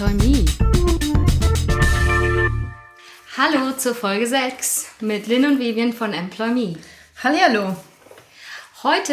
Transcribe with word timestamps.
Employ 0.00 0.14
Me. 0.14 0.44
Hallo 3.36 3.72
zur 3.76 3.94
Folge 3.94 4.26
6 4.26 4.92
mit 5.00 5.26
Lynn 5.26 5.44
und 5.44 5.58
Vivian 5.58 5.92
von 5.92 6.14
Employ 6.14 6.48
Me. 6.48 6.76
Hallihallo. 7.22 7.76
Heute 8.82 9.12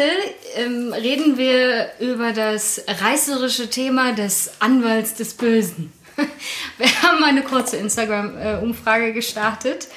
ähm, 0.56 0.94
reden 0.94 1.36
wir 1.36 1.90
über 2.00 2.32
das 2.32 2.82
reißerische 2.88 3.68
Thema 3.68 4.12
des 4.12 4.52
Anwalts 4.60 5.12
des 5.12 5.34
Bösen. 5.34 5.92
Wir 6.78 7.02
haben 7.02 7.22
eine 7.22 7.42
kurze 7.42 7.76
Instagram-Umfrage 7.76 9.12
gestartet 9.12 9.88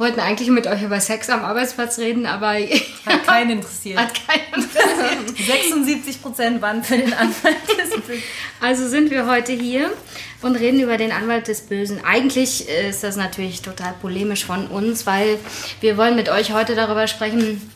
wollten 0.00 0.18
eigentlich 0.18 0.48
mit 0.48 0.66
euch 0.66 0.82
über 0.82 0.98
Sex 0.98 1.28
am 1.28 1.44
Arbeitsplatz 1.44 1.98
reden, 1.98 2.24
aber 2.24 2.54
hat 3.06 3.26
keinen 3.26 3.50
interessiert. 3.50 3.98
Hat 3.98 4.12
keinen 4.26 4.64
interessiert. 4.64 5.36
76 5.46 6.22
Prozent 6.22 6.62
waren 6.62 6.82
für 6.82 6.96
den 6.96 7.12
Anwalt 7.12 7.56
des 7.68 7.90
Bösen. 8.00 8.22
Also 8.60 8.88
sind 8.88 9.10
wir 9.10 9.26
heute 9.26 9.52
hier 9.52 9.92
und 10.40 10.56
reden 10.56 10.80
über 10.80 10.96
den 10.96 11.12
Anwalt 11.12 11.48
des 11.48 11.60
Bösen. 11.60 12.02
Eigentlich 12.02 12.66
ist 12.68 13.04
das 13.04 13.16
natürlich 13.16 13.60
total 13.60 13.94
polemisch 14.00 14.46
von 14.46 14.68
uns, 14.68 15.06
weil 15.06 15.38
wir 15.80 15.98
wollen 15.98 16.16
mit 16.16 16.30
euch 16.30 16.52
heute 16.52 16.74
darüber 16.74 17.06
sprechen, 17.06 17.70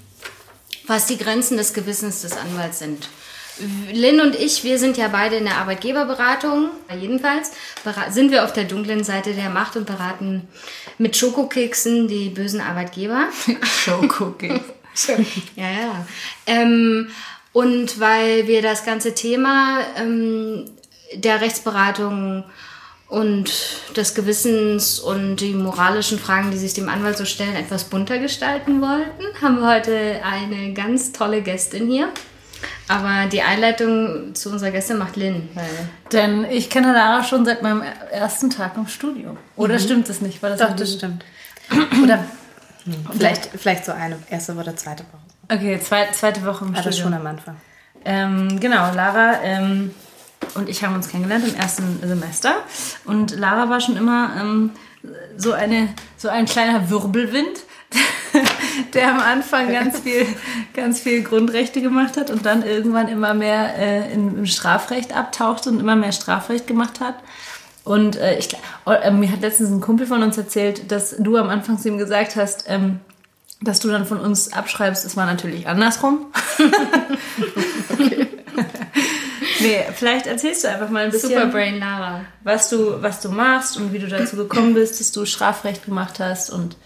was 0.86 1.06
die 1.06 1.18
Grenzen 1.18 1.58
des 1.58 1.74
Gewissens 1.74 2.22
des 2.22 2.36
Anwalts 2.36 2.78
sind. 2.78 3.08
Lynn 3.92 4.20
und 4.20 4.34
ich, 4.34 4.64
wir 4.64 4.78
sind 4.78 4.96
ja 4.96 5.08
beide 5.08 5.36
in 5.36 5.44
der 5.44 5.58
Arbeitgeberberatung. 5.58 6.70
Jedenfalls 7.00 7.52
sind 8.10 8.32
wir 8.32 8.44
auf 8.44 8.52
der 8.52 8.64
dunklen 8.64 9.04
Seite 9.04 9.32
der 9.32 9.50
Macht 9.50 9.76
und 9.76 9.86
beraten 9.86 10.48
mit 10.98 11.16
Schokokeksen 11.16 12.08
die 12.08 12.30
bösen 12.30 12.60
Arbeitgeber. 12.60 13.28
Schokokeks. 13.62 14.64
ja, 15.56 15.70
ja. 15.70 16.06
Ähm, 16.46 17.08
und 17.52 18.00
weil 18.00 18.48
wir 18.48 18.62
das 18.62 18.84
ganze 18.84 19.14
Thema 19.14 19.78
ähm, 19.96 20.64
der 21.14 21.40
Rechtsberatung 21.40 22.44
und 23.08 23.52
des 23.96 24.14
Gewissens 24.16 24.98
und 24.98 25.36
die 25.36 25.52
moralischen 25.52 26.18
Fragen, 26.18 26.50
die 26.50 26.56
sich 26.56 26.74
dem 26.74 26.88
Anwalt 26.88 27.16
so 27.16 27.24
stellen, 27.24 27.54
etwas 27.54 27.84
bunter 27.84 28.18
gestalten 28.18 28.80
wollten, 28.80 29.40
haben 29.40 29.60
wir 29.60 29.68
heute 29.68 30.20
eine 30.24 30.72
ganz 30.72 31.12
tolle 31.12 31.42
Gästin 31.42 31.88
hier. 31.88 32.08
Aber 32.88 33.26
die 33.30 33.42
Einleitung 33.42 34.34
zu 34.34 34.50
unserer 34.50 34.70
Gäste 34.70 34.94
macht 34.94 35.16
Lynn. 35.16 35.48
Denn 36.12 36.44
ich 36.44 36.70
kenne 36.70 36.92
Lara 36.92 37.24
schon 37.24 37.44
seit 37.44 37.62
meinem 37.62 37.82
ersten 38.10 38.50
Tag 38.50 38.76
im 38.76 38.86
Studio. 38.86 39.36
Oder 39.56 39.74
mhm. 39.74 39.80
stimmt 39.80 40.08
es 40.08 40.20
nicht? 40.20 40.42
War 40.42 40.50
das 40.50 40.58
Doch, 40.60 40.76
das 40.76 40.92
stimmt. 40.92 41.24
Oder 42.02 42.24
hm, 42.84 43.06
vielleicht, 43.16 43.46
vielleicht 43.56 43.84
so 43.84 43.92
eine 43.92 44.18
erste 44.28 44.54
oder 44.54 44.76
zweite 44.76 45.04
Woche. 45.04 45.56
Okay, 45.56 45.80
zwei, 45.80 46.10
zweite 46.12 46.44
Woche 46.44 46.64
im 46.64 46.72
Aber 46.72 46.80
Studio. 46.82 47.02
schon 47.02 47.14
am 47.14 47.26
Anfang. 47.26 47.56
Ähm, 48.04 48.60
genau, 48.60 48.92
Lara 48.92 49.42
ähm, 49.42 49.94
und 50.54 50.68
ich 50.68 50.84
haben 50.84 50.94
uns 50.94 51.08
kennengelernt 51.08 51.46
im 51.48 51.54
ersten 51.54 52.00
Semester. 52.06 52.56
Und 53.04 53.36
Lara 53.36 53.70
war 53.70 53.80
schon 53.80 53.96
immer 53.96 54.32
ähm, 54.38 54.70
so, 55.36 55.52
eine, 55.52 55.88
so 56.16 56.28
ein 56.28 56.44
kleiner 56.44 56.90
Wirbelwind 56.90 57.60
der 58.94 59.10
am 59.10 59.20
Anfang 59.20 59.72
ganz 59.72 60.00
viel, 60.00 60.26
ganz 60.74 61.00
viel 61.00 61.22
Grundrechte 61.22 61.80
gemacht 61.82 62.16
hat 62.16 62.30
und 62.30 62.46
dann 62.46 62.62
irgendwann 62.64 63.08
immer 63.08 63.34
mehr 63.34 63.76
äh, 63.78 64.12
im 64.12 64.46
Strafrecht 64.46 65.14
abtauchte 65.16 65.70
und 65.70 65.80
immer 65.80 65.96
mehr 65.96 66.12
Strafrecht 66.12 66.66
gemacht 66.66 67.00
hat. 67.00 67.16
Und 67.84 68.16
äh, 68.16 68.38
ich, 68.38 68.48
äh, 68.86 69.10
mir 69.10 69.30
hat 69.30 69.42
letztens 69.42 69.70
ein 69.70 69.80
Kumpel 69.80 70.06
von 70.06 70.22
uns 70.22 70.38
erzählt, 70.38 70.90
dass 70.90 71.16
du 71.18 71.36
am 71.36 71.50
Anfang 71.50 71.78
zu 71.78 71.88
ihm 71.88 71.98
gesagt 71.98 72.34
hast, 72.36 72.64
ähm, 72.68 73.00
dass 73.60 73.80
du 73.80 73.88
dann 73.88 74.06
von 74.06 74.20
uns 74.20 74.52
abschreibst. 74.52 75.04
Es 75.04 75.16
war 75.16 75.26
natürlich 75.26 75.66
andersrum. 75.68 76.26
okay. 77.92 78.26
nee, 79.60 79.84
vielleicht 79.94 80.26
erzählst 80.26 80.64
du 80.64 80.68
einfach 80.68 80.88
mal 80.88 81.04
ein 81.04 81.10
bisschen. 81.10 81.30
Superbrain 81.30 81.78
Lara. 81.78 82.22
Was 82.42 82.70
du, 82.70 83.02
was 83.02 83.20
du 83.20 83.28
machst 83.30 83.76
und 83.76 83.92
wie 83.92 83.98
du 83.98 84.08
dazu 84.08 84.36
gekommen 84.36 84.74
bist, 84.74 85.00
dass 85.00 85.12
du 85.12 85.26
Strafrecht 85.26 85.84
gemacht 85.84 86.20
hast 86.20 86.50
und 86.50 86.76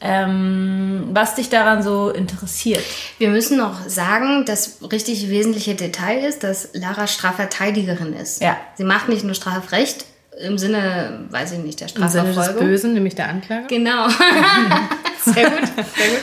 ähm, 0.00 1.08
was 1.12 1.34
dich 1.34 1.50
daran 1.50 1.82
so 1.82 2.10
interessiert. 2.10 2.82
Wir 3.18 3.28
müssen 3.28 3.58
noch 3.58 3.86
sagen, 3.86 4.44
das 4.46 4.78
richtig 4.90 5.28
wesentliche 5.28 5.74
Detail 5.74 6.24
ist, 6.24 6.42
dass 6.42 6.70
Lara 6.72 7.06
Strafverteidigerin 7.06 8.14
ist. 8.14 8.40
Ja. 8.40 8.56
Sie 8.76 8.84
macht 8.84 9.08
nicht 9.08 9.24
nur 9.24 9.34
Strafrecht 9.34 10.06
im 10.40 10.56
Sinne, 10.56 11.26
weiß 11.30 11.52
ich 11.52 11.58
nicht, 11.58 11.80
der 11.80 11.88
Strafverfolgung. 11.88 12.28
Im 12.28 12.34
Sinne 12.34 12.54
des 12.54 12.62
Bösen, 12.62 12.94
nämlich 12.94 13.14
der 13.14 13.28
Anklage. 13.28 13.66
Genau. 13.68 14.08
sehr 15.24 15.50
gut, 15.50 15.66
sehr 15.66 16.08
gut. 16.08 16.22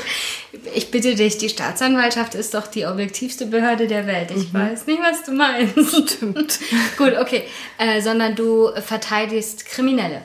Ich 0.73 0.91
bitte 0.91 1.13
dich, 1.13 1.37
die 1.37 1.49
Staatsanwaltschaft 1.49 2.33
ist 2.33 2.53
doch 2.53 2.67
die 2.67 2.85
objektivste 2.85 3.45
Behörde 3.45 3.87
der 3.87 4.07
Welt. 4.07 4.31
Ich 4.31 4.51
mhm. 4.51 4.59
weiß 4.59 4.87
nicht, 4.87 4.99
was 5.01 5.23
du 5.23 5.33
meinst. 5.33 6.13
Stimmt. 6.13 6.59
gut, 6.97 7.13
okay. 7.19 7.43
Äh, 7.77 8.01
sondern 8.01 8.35
du 8.35 8.69
verteidigst 8.81 9.65
Kriminelle. 9.65 10.21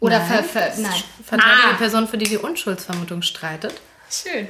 Oder 0.00 0.20
nein, 0.20 0.28
ver, 0.28 0.42
ver, 0.44 0.72
nein. 0.78 1.02
verteidige 1.24 1.74
ah. 1.74 1.76
Person, 1.76 2.06
für 2.06 2.18
die 2.18 2.28
die 2.28 2.36
Unschuldsvermutung 2.36 3.22
streitet. 3.22 3.80
Schön. 4.10 4.48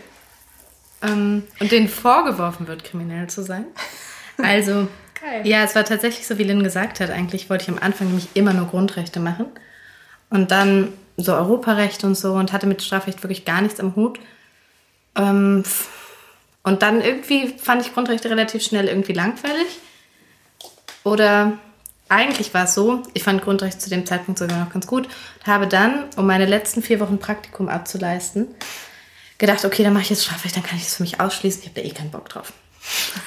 Ähm, 1.03 1.45
und 1.59 1.73
denen 1.73 1.89
vorgeworfen 1.89 2.67
wird, 2.69 2.85
kriminell 2.85 3.29
zu 3.29 3.43
sein. 3.43 3.67
Also, 4.37 4.89
Geil. 5.21 5.47
ja, 5.47 5.65
es 5.65 5.75
war 5.75 5.85
tatsächlich 5.85 6.27
so, 6.27 6.39
wie 6.39 6.45
Lynn 6.45 6.63
gesagt 6.63 7.01
hat. 7.01 7.11
Eigentlich 7.11 7.49
wollte 7.49 7.65
ich 7.65 7.71
am 7.71 7.79
Anfang 7.79 8.09
nämlich 8.09 8.29
immer 8.35 8.53
nur 8.53 8.67
Grundrechte 8.67 9.21
machen. 9.21 9.47
Und 10.31 10.51
dann 10.51 10.93
so 11.17 11.35
Europarecht 11.35 12.05
und 12.05 12.15
so 12.15 12.35
und 12.35 12.53
hatte 12.53 12.67
mit 12.67 12.83
Strafrecht 12.83 13.23
wirklich 13.23 13.45
gar 13.45 13.63
nichts 13.63 13.81
am 13.81 13.97
Hut. 13.97 14.21
Ähm, 15.17 15.65
und 16.63 16.83
dann 16.83 17.01
irgendwie 17.01 17.55
fand 17.59 17.83
ich 17.83 17.95
Grundrechte 17.95 18.29
relativ 18.29 18.63
schnell 18.63 18.87
irgendwie 18.87 19.15
langweilig. 19.15 19.79
Oder 21.05 21.59
eigentlich 22.09 22.55
war 22.55 22.65
es 22.65 22.75
so, 22.75 23.03
ich 23.15 23.23
fand 23.23 23.43
Grundrecht 23.43 23.81
zu 23.81 23.91
dem 23.91 24.07
Zeitpunkt 24.07 24.39
sogar 24.39 24.59
noch 24.59 24.73
ganz 24.73 24.87
gut 24.87 25.09
habe 25.49 25.67
dann, 25.67 26.05
um 26.17 26.27
meine 26.27 26.47
letzten 26.47 26.83
vier 26.83 27.01
Wochen 27.01 27.19
Praktikum 27.19 27.69
abzuleisten, 27.69 28.47
gedacht, 29.39 29.65
okay, 29.65 29.83
dann 29.83 29.93
mache 29.93 30.05
ich 30.05 30.11
jetzt 30.11 30.25
Strafrecht, 30.25 30.57
dann 30.57 30.63
kann 30.63 30.77
ich 30.77 30.85
das 30.85 30.95
für 30.95 31.03
mich 31.03 31.21
ausschließen. 31.21 31.63
Ich 31.63 31.69
habe 31.69 31.81
da 31.81 31.87
eh 31.87 31.91
keinen 31.91 32.11
Bock 32.11 32.29
drauf. 32.29 32.53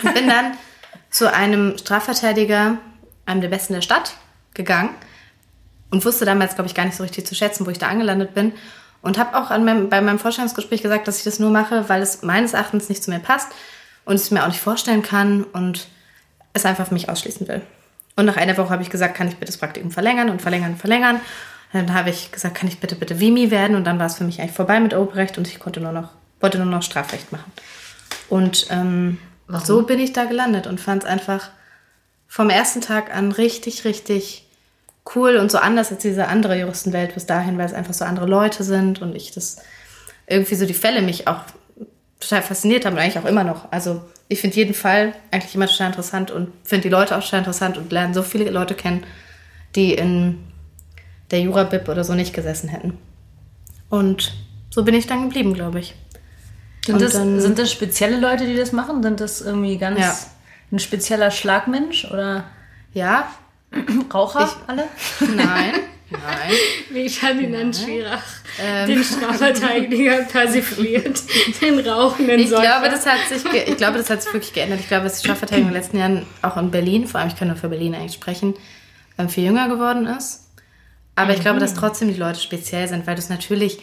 Und 0.03 0.13
bin 0.13 0.27
dann 0.27 0.57
zu 1.09 1.31
einem 1.31 1.77
Strafverteidiger, 1.77 2.77
einem 3.25 3.41
der 3.41 3.49
besten 3.49 3.73
der 3.73 3.81
Stadt, 3.81 4.13
gegangen 4.53 4.89
und 5.89 6.03
wusste 6.05 6.25
damals, 6.25 6.55
glaube 6.55 6.67
ich, 6.67 6.75
gar 6.75 6.85
nicht 6.85 6.95
so 6.95 7.03
richtig 7.03 7.25
zu 7.25 7.35
schätzen, 7.35 7.65
wo 7.65 7.69
ich 7.69 7.79
da 7.79 7.87
angelandet 7.87 8.33
bin. 8.33 8.53
Und 9.01 9.17
habe 9.17 9.35
auch 9.35 9.49
meinem, 9.49 9.89
bei 9.89 9.99
meinem 9.99 10.19
Vorstellungsgespräch 10.19 10.83
gesagt, 10.83 11.07
dass 11.07 11.17
ich 11.17 11.23
das 11.23 11.39
nur 11.39 11.49
mache, 11.49 11.89
weil 11.89 12.03
es 12.03 12.21
meines 12.21 12.53
Erachtens 12.53 12.87
nicht 12.87 13.03
zu 13.03 13.09
mir 13.09 13.19
passt 13.19 13.47
und 14.05 14.15
es 14.15 14.29
mir 14.29 14.43
auch 14.43 14.47
nicht 14.47 14.59
vorstellen 14.59 15.01
kann 15.01 15.43
und 15.43 15.87
es 16.53 16.65
einfach 16.65 16.87
für 16.87 16.93
mich 16.93 17.09
ausschließen 17.09 17.47
will. 17.47 17.61
Und 18.15 18.25
nach 18.25 18.37
einer 18.37 18.57
Woche 18.57 18.69
habe 18.69 18.83
ich 18.83 18.89
gesagt, 18.89 19.15
kann 19.15 19.27
ich 19.27 19.35
bitte 19.35 19.51
das 19.51 19.57
Praktikum 19.57 19.91
verlängern 19.91 20.29
und 20.29 20.41
verlängern 20.41 20.73
und 20.73 20.77
verlängern. 20.77 21.15
Und 21.73 21.89
dann 21.89 21.93
habe 21.93 22.09
ich 22.09 22.31
gesagt, 22.31 22.55
kann 22.55 22.67
ich 22.67 22.79
bitte 22.79 22.95
bitte 22.95 23.19
Vimi 23.19 23.51
werden? 23.51 23.75
Und 23.75 23.85
dann 23.85 23.99
war 23.99 24.07
es 24.07 24.15
für 24.15 24.23
mich 24.23 24.41
eigentlich 24.41 24.55
vorbei 24.55 24.79
mit 24.79 24.93
Oberrecht 24.93 25.37
und 25.37 25.47
ich 25.47 25.59
konnte 25.59 25.79
nur 25.79 25.93
noch, 25.93 26.09
wollte 26.39 26.57
nur 26.57 26.67
noch 26.67 26.83
Strafrecht 26.83 27.31
machen. 27.31 27.51
Und 28.29 28.67
ähm, 28.69 29.17
so 29.63 29.83
bin 29.83 29.99
ich 29.99 30.13
da 30.13 30.25
gelandet 30.25 30.67
und 30.67 30.79
fand 30.79 31.03
es 31.03 31.09
einfach 31.09 31.49
vom 32.27 32.49
ersten 32.49 32.81
Tag 32.81 33.15
an 33.15 33.31
richtig, 33.31 33.85
richtig 33.85 34.47
cool 35.15 35.37
und 35.37 35.51
so 35.51 35.57
anders 35.57 35.91
als 35.91 36.01
diese 36.01 36.27
andere 36.27 36.57
Juristenwelt 36.59 37.13
bis 37.13 37.25
dahin, 37.25 37.57
weil 37.57 37.65
es 37.65 37.73
einfach 37.73 37.93
so 37.93 38.05
andere 38.05 38.27
Leute 38.27 38.63
sind 38.63 39.01
und 39.01 39.15
ich 39.15 39.31
das 39.31 39.57
irgendwie 40.27 40.55
so 40.55 40.65
die 40.65 40.73
Fälle 40.73 41.01
mich 41.01 41.27
auch 41.27 41.41
total 42.19 42.41
fasziniert 42.41 42.85
haben 42.85 42.93
und 42.93 42.99
eigentlich 42.99 43.19
auch 43.19 43.27
immer 43.27 43.43
noch. 43.43 43.71
Also 43.71 44.01
ich 44.31 44.39
finde 44.39 44.55
jeden 44.55 44.73
Fall 44.73 45.13
eigentlich 45.29 45.55
immer 45.55 45.67
total 45.67 45.87
interessant 45.87 46.31
und 46.31 46.53
finde 46.63 46.83
die 46.83 46.89
Leute 46.89 47.17
auch 47.17 47.23
total 47.23 47.39
interessant 47.39 47.77
und 47.77 47.91
lerne 47.91 48.13
so 48.13 48.23
viele 48.23 48.49
Leute 48.49 48.75
kennen, 48.75 49.03
die 49.75 49.93
in 49.93 50.39
der 51.31 51.41
Jura-Bib 51.41 51.89
oder 51.89 52.05
so 52.05 52.13
nicht 52.13 52.33
gesessen 52.33 52.69
hätten. 52.69 52.97
Und 53.89 54.31
so 54.69 54.85
bin 54.85 54.95
ich 54.95 55.05
dann 55.05 55.23
geblieben, 55.23 55.53
glaube 55.53 55.81
ich. 55.81 55.95
Sind 56.85 57.01
das, 57.01 57.11
dann, 57.11 57.41
sind 57.41 57.59
das 57.59 57.73
spezielle 57.73 58.21
Leute, 58.21 58.45
die 58.45 58.55
das 58.55 58.71
machen? 58.71 59.03
Sind 59.03 59.19
das 59.19 59.41
irgendwie 59.41 59.77
ganz 59.77 59.99
ja. 59.99 60.15
ein 60.71 60.79
spezieller 60.79 61.29
Schlagmensch 61.29 62.05
oder? 62.05 62.45
Ja. 62.93 63.29
Raucher 64.13 64.45
ich, 64.45 64.69
alle? 64.69 64.85
Nein. 65.35 65.73
Nein. 66.11 66.51
Wie 66.89 67.09
Ferdinand 67.09 67.75
Schirach 67.75 68.23
ähm. 68.59 68.87
den 68.87 69.03
Strafverteidiger 69.03 70.23
persifliert, 70.31 71.21
den 71.61 71.79
rauchenden 71.79 72.39
ich 72.39 72.49
glaube, 72.49 72.89
das 72.89 73.05
hat 73.05 73.19
sich 73.29 73.45
Ich 73.67 73.77
glaube, 73.77 73.97
das 73.97 74.09
hat 74.09 74.21
sich 74.21 74.33
wirklich 74.33 74.53
geändert. 74.53 74.81
Ich 74.81 74.87
glaube, 74.87 75.05
dass 75.05 75.19
die 75.19 75.25
Strafverteidigung 75.25 75.69
in 75.69 75.73
den 75.73 75.81
letzten 75.81 75.97
Jahren 75.97 76.25
auch 76.41 76.57
in 76.57 76.69
Berlin, 76.69 77.07
vor 77.07 77.19
allem 77.19 77.29
ich 77.29 77.37
kann 77.37 77.47
nur 77.47 77.57
für 77.57 77.69
Berlin 77.69 77.95
eigentlich 77.95 78.13
sprechen, 78.13 78.55
ähm, 79.17 79.29
viel 79.29 79.45
jünger 79.45 79.69
geworden 79.69 80.05
ist. 80.05 80.47
Aber 81.15 81.31
mhm. 81.31 81.35
ich 81.35 81.41
glaube, 81.41 81.59
dass 81.59 81.73
trotzdem 81.73 82.09
die 82.09 82.19
Leute 82.19 82.39
speziell 82.39 82.87
sind, 82.87 83.07
weil 83.07 83.15
du 83.15 83.21
es 83.21 83.29
natürlich, 83.29 83.79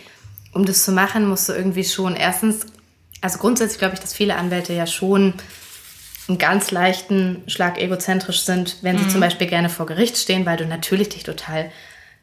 um 0.53 0.67
das 0.67 0.85
zu 0.85 0.93
machen, 0.93 1.27
musst 1.27 1.49
du 1.49 1.55
irgendwie 1.55 1.85
schon 1.85 2.15
erstens, 2.15 2.67
also 3.21 3.39
grundsätzlich 3.39 3.79
glaube 3.79 3.95
ich, 3.95 4.01
dass 4.01 4.13
viele 4.13 4.37
Anwälte 4.37 4.73
ja 4.75 4.87
schon 4.87 5.35
einen 6.29 6.39
ganz 6.39 6.71
leichten 6.71 7.43
Schlag 7.47 7.79
egozentrisch 7.79 8.43
sind, 8.43 8.77
wenn 8.83 8.99
sie 8.99 9.05
mhm. 9.05 9.11
zum 9.11 9.21
Beispiel 9.21 9.47
gerne 9.47 9.71
vor 9.71 9.87
Gericht 9.87 10.19
stehen, 10.19 10.45
weil 10.45 10.59
du 10.59 10.67
natürlich 10.67 11.09
dich 11.09 11.23
total 11.23 11.71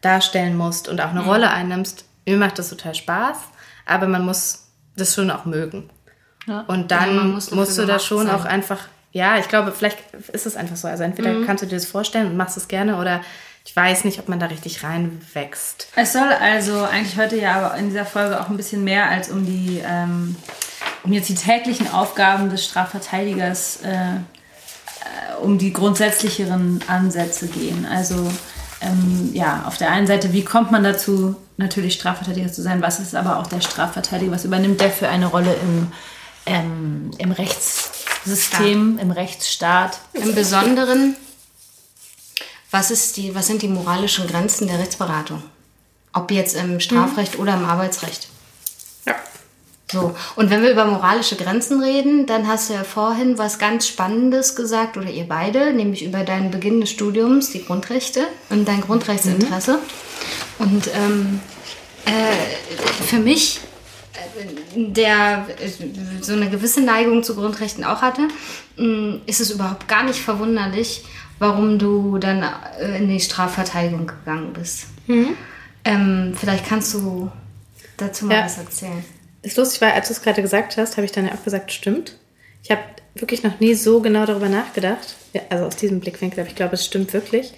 darstellen 0.06 0.56
musst 0.56 0.88
und 0.88 1.02
auch 1.02 1.10
eine 1.10 1.22
mhm. 1.22 1.30
Rolle 1.30 1.50
einnimmst. 1.50 2.06
Mir 2.26 2.38
macht 2.38 2.60
das 2.60 2.70
total 2.70 2.96
Spaß, 2.96 3.38
aber 3.86 4.08
man 4.08 4.26
muss 4.26 4.68
das 4.96 5.14
schon 5.16 5.32
auch 5.32 5.46
mögen. 5.46 5.90
Ja. 6.48 6.62
Und 6.68 6.92
dann 6.92 7.16
ja, 7.16 7.24
muss 7.24 7.52
musst 7.52 7.78
du 7.78 7.86
da 7.86 8.00
schon 8.00 8.28
sein. 8.28 8.36
auch 8.36 8.46
einfach, 8.46 8.80
ja, 9.12 9.38
ich 9.40 9.48
glaube, 9.48 9.72
vielleicht 9.72 9.98
ist 10.32 10.46
es 10.46 10.56
einfach 10.56 10.76
so. 10.76 10.88
Also 10.88 11.04
entweder 11.04 11.34
mhm. 11.34 11.46
kannst 11.46 11.64
du 11.64 11.68
dir 11.68 11.76
das 11.76 11.86
vorstellen 11.86 12.28
und 12.28 12.38
machst 12.38 12.56
es 12.58 12.68
gerne 12.68 12.98
oder 12.98 13.22
ich 13.66 13.76
weiß 13.76 14.04
nicht, 14.04 14.20
ob 14.20 14.30
man 14.30 14.40
da 14.40 14.46
richtig 14.46 14.84
reinwächst. 14.84 15.88
Es 15.96 16.14
soll 16.14 16.28
also 16.40 16.84
eigentlich 16.84 17.18
heute 17.18 17.36
ja 17.40 17.56
aber 17.56 17.78
in 17.78 17.90
dieser 17.90 18.06
Folge 18.06 18.40
auch 18.40 18.50
ein 18.50 18.58
bisschen 18.58 18.84
mehr 18.84 19.10
als 19.10 19.32
um 19.32 19.44
die, 19.44 19.82
ähm, 19.84 20.36
um 21.04 21.12
jetzt 21.12 21.30
die 21.30 21.36
täglichen 21.36 21.92
Aufgaben 21.92 22.52
des 22.52 22.64
Strafverteidigers, 22.64 23.80
äh, 23.84 23.90
äh 23.90 24.20
um 25.42 25.58
die 25.58 25.74
grundsätzlicheren 25.74 26.80
Ansätze 26.88 27.48
gehen. 27.48 27.88
Also 27.92 28.32
ähm, 28.86 29.32
ja, 29.34 29.64
auf 29.66 29.78
der 29.78 29.92
einen 29.92 30.08
Seite, 30.08 30.32
wie 30.34 30.44
kommt 30.44 30.72
man 30.72 30.84
dazu, 30.84 31.36
natürlich 31.58 31.96
Strafverteidiger 31.96 32.52
zu 32.52 32.62
sein? 32.62 32.82
Was 32.82 33.00
ist 33.00 33.16
aber 33.16 33.40
auch 33.40 33.48
der 33.48 33.62
Strafverteidiger? 33.62 34.32
Was 34.32 34.46
übernimmt 34.46 34.82
der 34.82 34.92
für 34.92 35.10
eine 35.10 35.28
Rolle 35.28 35.56
im, 35.56 35.92
ähm, 36.46 37.12
im 37.18 37.32
Rechtssystem, 37.32 38.94
Staat. 38.94 39.04
im 39.04 39.12
Rechtsstaat? 39.12 40.00
Im 40.14 40.36
Besonderen, 40.36 41.16
was, 42.70 42.92
ist 42.92 43.18
die, 43.18 43.34
was 43.34 43.48
sind 43.48 43.62
die 43.62 43.68
moralischen 43.68 44.28
Grenzen 44.28 44.68
der 44.68 44.80
Rechtsberatung? 44.80 45.42
Ob 46.14 46.32
jetzt 46.32 46.56
im 46.56 46.80
Strafrecht 46.80 47.36
mhm. 47.36 47.42
oder 47.42 47.54
im 47.56 47.66
Arbeitsrecht? 47.66 48.30
Ja. 49.06 49.16
So, 49.92 50.16
und 50.36 50.50
wenn 50.50 50.64
wir 50.64 50.72
über 50.72 50.86
moralische 50.86 51.36
Grenzen 51.36 51.80
reden, 51.80 52.26
dann 52.26 52.48
hast 52.48 52.70
du 52.70 52.74
ja 52.74 52.84
vorhin 52.84 53.38
was 53.38 53.60
ganz 53.60 53.88
Spannendes 53.88 54.56
gesagt, 54.56 54.98
oder 54.98 55.10
ihr 55.10 55.28
beide, 55.28 55.74
nämlich 55.74 56.04
über 56.04 56.24
deinen 56.24 56.50
Beginn 56.50 56.82
des 56.82 56.90
Studiums, 56.90 57.52
die 57.52 57.64
Grundrechte 57.64 58.26
und 58.50 58.68
dein 58.68 58.82
Grundrechtsinteresse. 58.82 59.74
Mhm. 59.74 60.66
Und 60.66 60.90
ähm, 60.96 61.40
äh, 62.06 63.04
für 63.04 63.20
mich, 63.20 63.60
äh, 64.14 64.88
der 64.88 65.46
so 66.22 66.34
eine 66.34 66.50
gewisse 66.50 66.82
Neigung 66.82 67.22
zu 67.22 67.36
Grundrechten 67.36 67.84
auch 67.84 68.02
hatte, 68.02 68.28
äh, 68.80 69.20
ist 69.28 69.40
es 69.40 69.52
überhaupt 69.52 69.88
gar 69.88 70.04
nicht 70.04 70.20
verwunderlich, 70.20 71.06
warum 71.38 71.78
du 71.78 72.18
dann 72.18 72.44
äh, 72.80 72.98
in 72.98 73.08
die 73.08 73.20
Strafverteidigung 73.20 74.08
gegangen 74.08 74.52
bist. 74.54 74.86
Mhm. 75.06 75.38
Ähm, 75.84 76.34
vielleicht 76.36 76.66
kannst 76.66 76.92
du 76.96 77.32
dazu 77.98 78.26
mal 78.26 78.38
ja. 78.38 78.46
was 78.46 78.58
erzählen. 78.58 79.06
Ist 79.46 79.58
lustig, 79.58 79.80
weil 79.82 79.92
als 79.92 80.08
du 80.08 80.14
es 80.14 80.24
gerade 80.24 80.42
gesagt 80.42 80.76
hast, 80.76 80.98
habe 80.98 81.06
ich 81.06 81.12
dann 81.12 81.28
ja 81.28 81.34
auch 81.34 81.44
gesagt, 81.44 81.72
stimmt. 81.72 82.18
Ich 82.64 82.72
habe 82.72 82.82
wirklich 83.14 83.44
noch 83.44 83.60
nie 83.60 83.76
so 83.76 84.02
genau 84.02 84.26
darüber 84.26 84.50
nachgedacht. 84.50 85.16
Ja, 85.34 85.42
also 85.50 85.66
aus 85.66 85.76
diesem 85.76 86.00
Blickwinkel, 86.00 86.40
aber 86.40 86.50
ich 86.50 86.56
glaube, 86.56 86.74
es 86.74 86.84
stimmt 86.84 87.14
wirklich. 87.14 87.54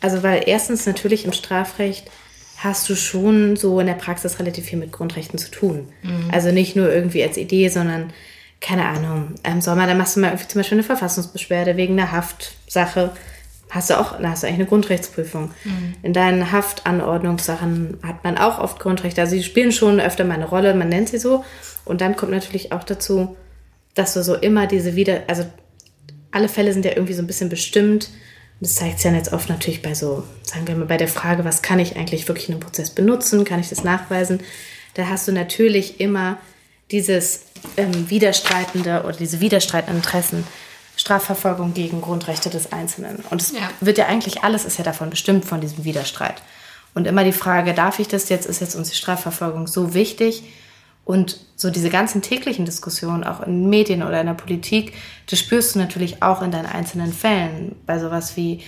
Also 0.00 0.22
weil 0.22 0.44
erstens 0.46 0.86
natürlich 0.86 1.26
im 1.26 1.32
Strafrecht 1.32 2.10
hast 2.56 2.88
du 2.88 2.94
schon 2.94 3.56
so 3.56 3.78
in 3.80 3.86
der 3.86 3.94
Praxis 3.94 4.38
relativ 4.38 4.64
viel 4.64 4.78
mit 4.78 4.92
Grundrechten 4.92 5.38
zu 5.38 5.50
tun. 5.50 5.88
Mhm. 6.02 6.30
Also 6.32 6.52
nicht 6.52 6.74
nur 6.74 6.90
irgendwie 6.90 7.22
als 7.22 7.36
Idee, 7.36 7.68
sondern 7.68 8.14
keine 8.62 8.86
Ahnung, 8.86 9.34
im 9.44 9.60
Sommer, 9.60 9.86
dann 9.86 9.98
machst 9.98 10.16
du 10.16 10.20
mal 10.20 10.28
irgendwie 10.28 10.48
zum 10.48 10.60
Beispiel 10.60 10.76
eine 10.76 10.84
Verfassungsbeschwerde 10.84 11.76
wegen 11.76 12.00
einer 12.00 12.12
Haftsache. 12.12 13.12
Hast 13.70 13.90
du 13.90 13.98
auch, 13.98 14.18
hast 14.20 14.42
du 14.42 14.46
eigentlich 14.46 14.60
eine 14.60 14.66
Grundrechtsprüfung. 14.66 15.50
Mhm. 15.64 15.94
In 16.02 16.12
deinen 16.12 16.52
Haftanordnungssachen 16.52 17.98
hat 18.02 18.22
man 18.22 18.38
auch 18.38 18.58
oft 18.58 18.78
Grundrechte. 18.78 19.20
Also 19.20 19.36
sie 19.36 19.42
spielen 19.42 19.72
schon 19.72 20.00
öfter 20.00 20.24
mal 20.24 20.34
eine 20.34 20.48
Rolle, 20.48 20.74
man 20.74 20.88
nennt 20.88 21.08
sie 21.08 21.18
so. 21.18 21.44
Und 21.84 22.00
dann 22.00 22.16
kommt 22.16 22.32
natürlich 22.32 22.72
auch 22.72 22.84
dazu, 22.84 23.36
dass 23.94 24.14
du 24.14 24.22
so 24.22 24.34
immer 24.34 24.66
diese 24.66 24.94
wieder, 24.94 25.22
also 25.26 25.44
alle 26.30 26.48
Fälle 26.48 26.72
sind 26.72 26.84
ja 26.84 26.92
irgendwie 26.92 27.14
so 27.14 27.22
ein 27.22 27.26
bisschen 27.26 27.48
bestimmt 27.48 28.10
das 28.60 28.76
zeigt 28.76 28.98
sich 28.98 29.04
dann 29.04 29.14
jetzt 29.14 29.32
oft 29.32 29.48
natürlich 29.48 29.82
bei 29.82 29.94
so, 29.94 30.24
sagen 30.42 30.66
wir 30.66 30.76
mal, 30.76 30.86
bei 30.86 30.96
der 30.96 31.08
Frage, 31.08 31.44
was 31.44 31.62
kann 31.62 31.78
ich 31.78 31.96
eigentlich 31.96 32.26
wirklich 32.26 32.48
in 32.48 32.54
einem 32.54 32.62
Prozess 32.62 32.90
benutzen, 32.90 33.44
kann 33.44 33.60
ich 33.60 33.68
das 33.68 33.84
nachweisen? 33.84 34.40
Da 34.94 35.08
hast 35.08 35.28
du 35.28 35.32
natürlich 35.32 36.00
immer 36.00 36.38
dieses 36.90 37.42
ähm, 37.76 38.08
widerstreitende 38.08 39.02
oder 39.02 39.16
diese 39.16 39.40
widerstreitenden 39.40 39.98
Interessen, 39.98 40.44
Strafverfolgung 40.96 41.74
gegen 41.74 42.00
Grundrechte 42.00 42.50
des 42.50 42.72
Einzelnen. 42.72 43.22
Und 43.30 43.42
es 43.42 43.52
ja. 43.52 43.70
wird 43.80 43.98
ja 43.98 44.06
eigentlich 44.06 44.42
alles 44.42 44.64
ist 44.64 44.78
ja 44.78 44.84
davon 44.84 45.10
bestimmt 45.10 45.44
von 45.44 45.60
diesem 45.60 45.84
Widerstreit. 45.84 46.42
Und 46.94 47.06
immer 47.06 47.24
die 47.24 47.32
Frage, 47.32 47.74
darf 47.74 47.98
ich 47.98 48.08
das 48.08 48.30
jetzt, 48.30 48.46
ist 48.46 48.60
jetzt 48.60 48.74
uns 48.74 48.88
die 48.88 48.96
Strafverfolgung 48.96 49.66
so 49.66 49.92
wichtig? 49.92 50.44
Und 51.04 51.38
so 51.54 51.70
diese 51.70 51.90
ganzen 51.90 52.20
täglichen 52.20 52.64
Diskussionen, 52.64 53.22
auch 53.22 53.40
in 53.40 53.68
Medien 53.68 54.02
oder 54.02 54.20
in 54.20 54.26
der 54.26 54.34
Politik, 54.34 54.94
das 55.30 55.38
spürst 55.38 55.74
du 55.74 55.78
natürlich 55.78 56.22
auch 56.22 56.42
in 56.42 56.50
deinen 56.50 56.66
einzelnen 56.66 57.12
Fällen. 57.12 57.76
Bei 57.86 57.98
sowas 57.98 58.36
wie, 58.36 58.62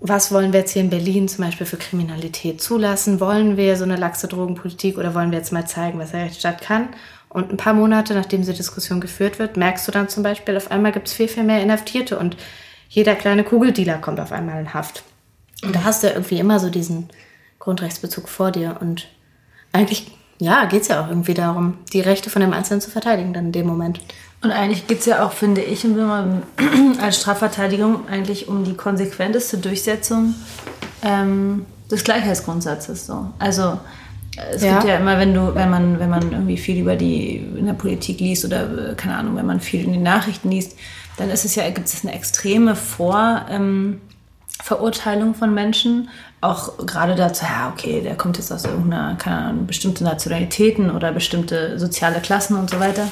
was 0.00 0.32
wollen 0.32 0.52
wir 0.52 0.60
jetzt 0.60 0.72
hier 0.72 0.82
in 0.82 0.90
Berlin 0.90 1.28
zum 1.28 1.44
Beispiel 1.44 1.66
für 1.66 1.76
Kriminalität 1.76 2.60
zulassen? 2.60 3.20
Wollen 3.20 3.56
wir 3.56 3.76
so 3.76 3.84
eine 3.84 3.96
laxe 3.96 4.28
Drogenpolitik 4.28 4.98
oder 4.98 5.14
wollen 5.14 5.30
wir 5.30 5.38
jetzt 5.38 5.52
mal 5.52 5.66
zeigen, 5.66 5.98
was 5.98 6.10
der 6.10 6.24
Rechtsstaat 6.24 6.60
kann? 6.60 6.88
Und 7.30 7.50
ein 7.50 7.56
paar 7.56 7.74
Monate, 7.74 8.12
nachdem 8.12 8.40
diese 8.40 8.52
Diskussion 8.52 9.00
geführt 9.00 9.38
wird, 9.38 9.56
merkst 9.56 9.86
du 9.88 9.92
dann 9.92 10.08
zum 10.08 10.22
Beispiel, 10.22 10.56
auf 10.56 10.70
einmal 10.70 10.92
gibt 10.92 11.08
es 11.08 11.14
viel, 11.14 11.28
viel 11.28 11.44
mehr 11.44 11.62
Inhaftierte 11.62 12.18
und 12.18 12.36
jeder 12.88 13.14
kleine 13.14 13.44
Kugeldealer 13.44 13.98
kommt 13.98 14.20
auf 14.20 14.32
einmal 14.32 14.60
in 14.60 14.74
Haft. 14.74 15.04
Und 15.62 15.74
da 15.74 15.84
hast 15.84 16.02
du 16.02 16.08
irgendwie 16.08 16.40
immer 16.40 16.58
so 16.58 16.70
diesen 16.70 17.08
Grundrechtsbezug 17.60 18.28
vor 18.28 18.50
dir 18.50 18.78
und 18.80 19.08
eigentlich 19.72 20.10
ja, 20.40 20.64
geht 20.64 20.82
es 20.82 20.88
ja 20.88 21.04
auch 21.04 21.08
irgendwie 21.08 21.34
darum, 21.34 21.78
die 21.92 22.00
Rechte 22.00 22.30
von 22.30 22.40
dem 22.40 22.52
Einzelnen 22.52 22.80
zu 22.80 22.90
verteidigen 22.90 23.34
dann 23.34 23.46
in 23.46 23.52
dem 23.52 23.66
Moment. 23.66 24.00
Und 24.42 24.50
eigentlich 24.50 24.86
geht 24.86 25.00
es 25.00 25.06
ja 25.06 25.24
auch, 25.24 25.32
finde 25.32 25.60
ich, 25.60 25.86
als 27.00 27.20
Strafverteidigung 27.20 28.08
eigentlich 28.08 28.48
um 28.48 28.64
die 28.64 28.74
konsequenteste 28.74 29.58
Durchsetzung 29.58 30.34
ähm, 31.02 31.66
des 31.90 32.04
Gleichheitsgrundsatzes. 32.04 33.06
So. 33.06 33.26
Also 33.38 33.78
es 34.36 34.62
ja. 34.62 34.74
gibt 34.74 34.88
ja 34.88 34.96
immer, 34.96 35.18
wenn 35.18 35.34
du, 35.34 35.54
wenn 35.54 35.70
man, 35.70 35.98
wenn 35.98 36.10
man 36.10 36.32
irgendwie 36.32 36.56
viel 36.56 36.80
über 36.80 36.96
die 36.96 37.36
in 37.36 37.66
der 37.66 37.72
Politik 37.72 38.20
liest 38.20 38.44
oder 38.44 38.94
keine 38.94 39.16
Ahnung, 39.16 39.36
wenn 39.36 39.46
man 39.46 39.60
viel 39.60 39.84
in 39.84 39.92
den 39.92 40.02
Nachrichten 40.02 40.50
liest, 40.50 40.76
dann 41.16 41.30
ist 41.30 41.44
es 41.44 41.54
ja, 41.54 41.68
gibt 41.70 41.88
es 41.88 42.04
eine 42.04 42.14
extreme 42.14 42.76
Vor, 42.76 43.46
ähm, 43.50 44.00
von 44.62 45.54
Menschen, 45.54 46.10
auch 46.40 46.78
gerade 46.86 47.14
dazu, 47.14 47.44
ja, 47.44 47.72
okay, 47.72 48.00
der 48.02 48.14
kommt 48.14 48.38
jetzt 48.38 48.52
aus 48.52 48.64
irgendeiner, 48.64 49.16
keine 49.16 49.36
Ahnung, 49.36 49.66
bestimmte 49.66 50.04
Nationalitäten 50.04 50.90
oder 50.90 51.12
bestimmte 51.12 51.78
soziale 51.78 52.20
Klassen 52.20 52.56
und 52.56 52.70
so 52.70 52.78
weiter. 52.78 53.08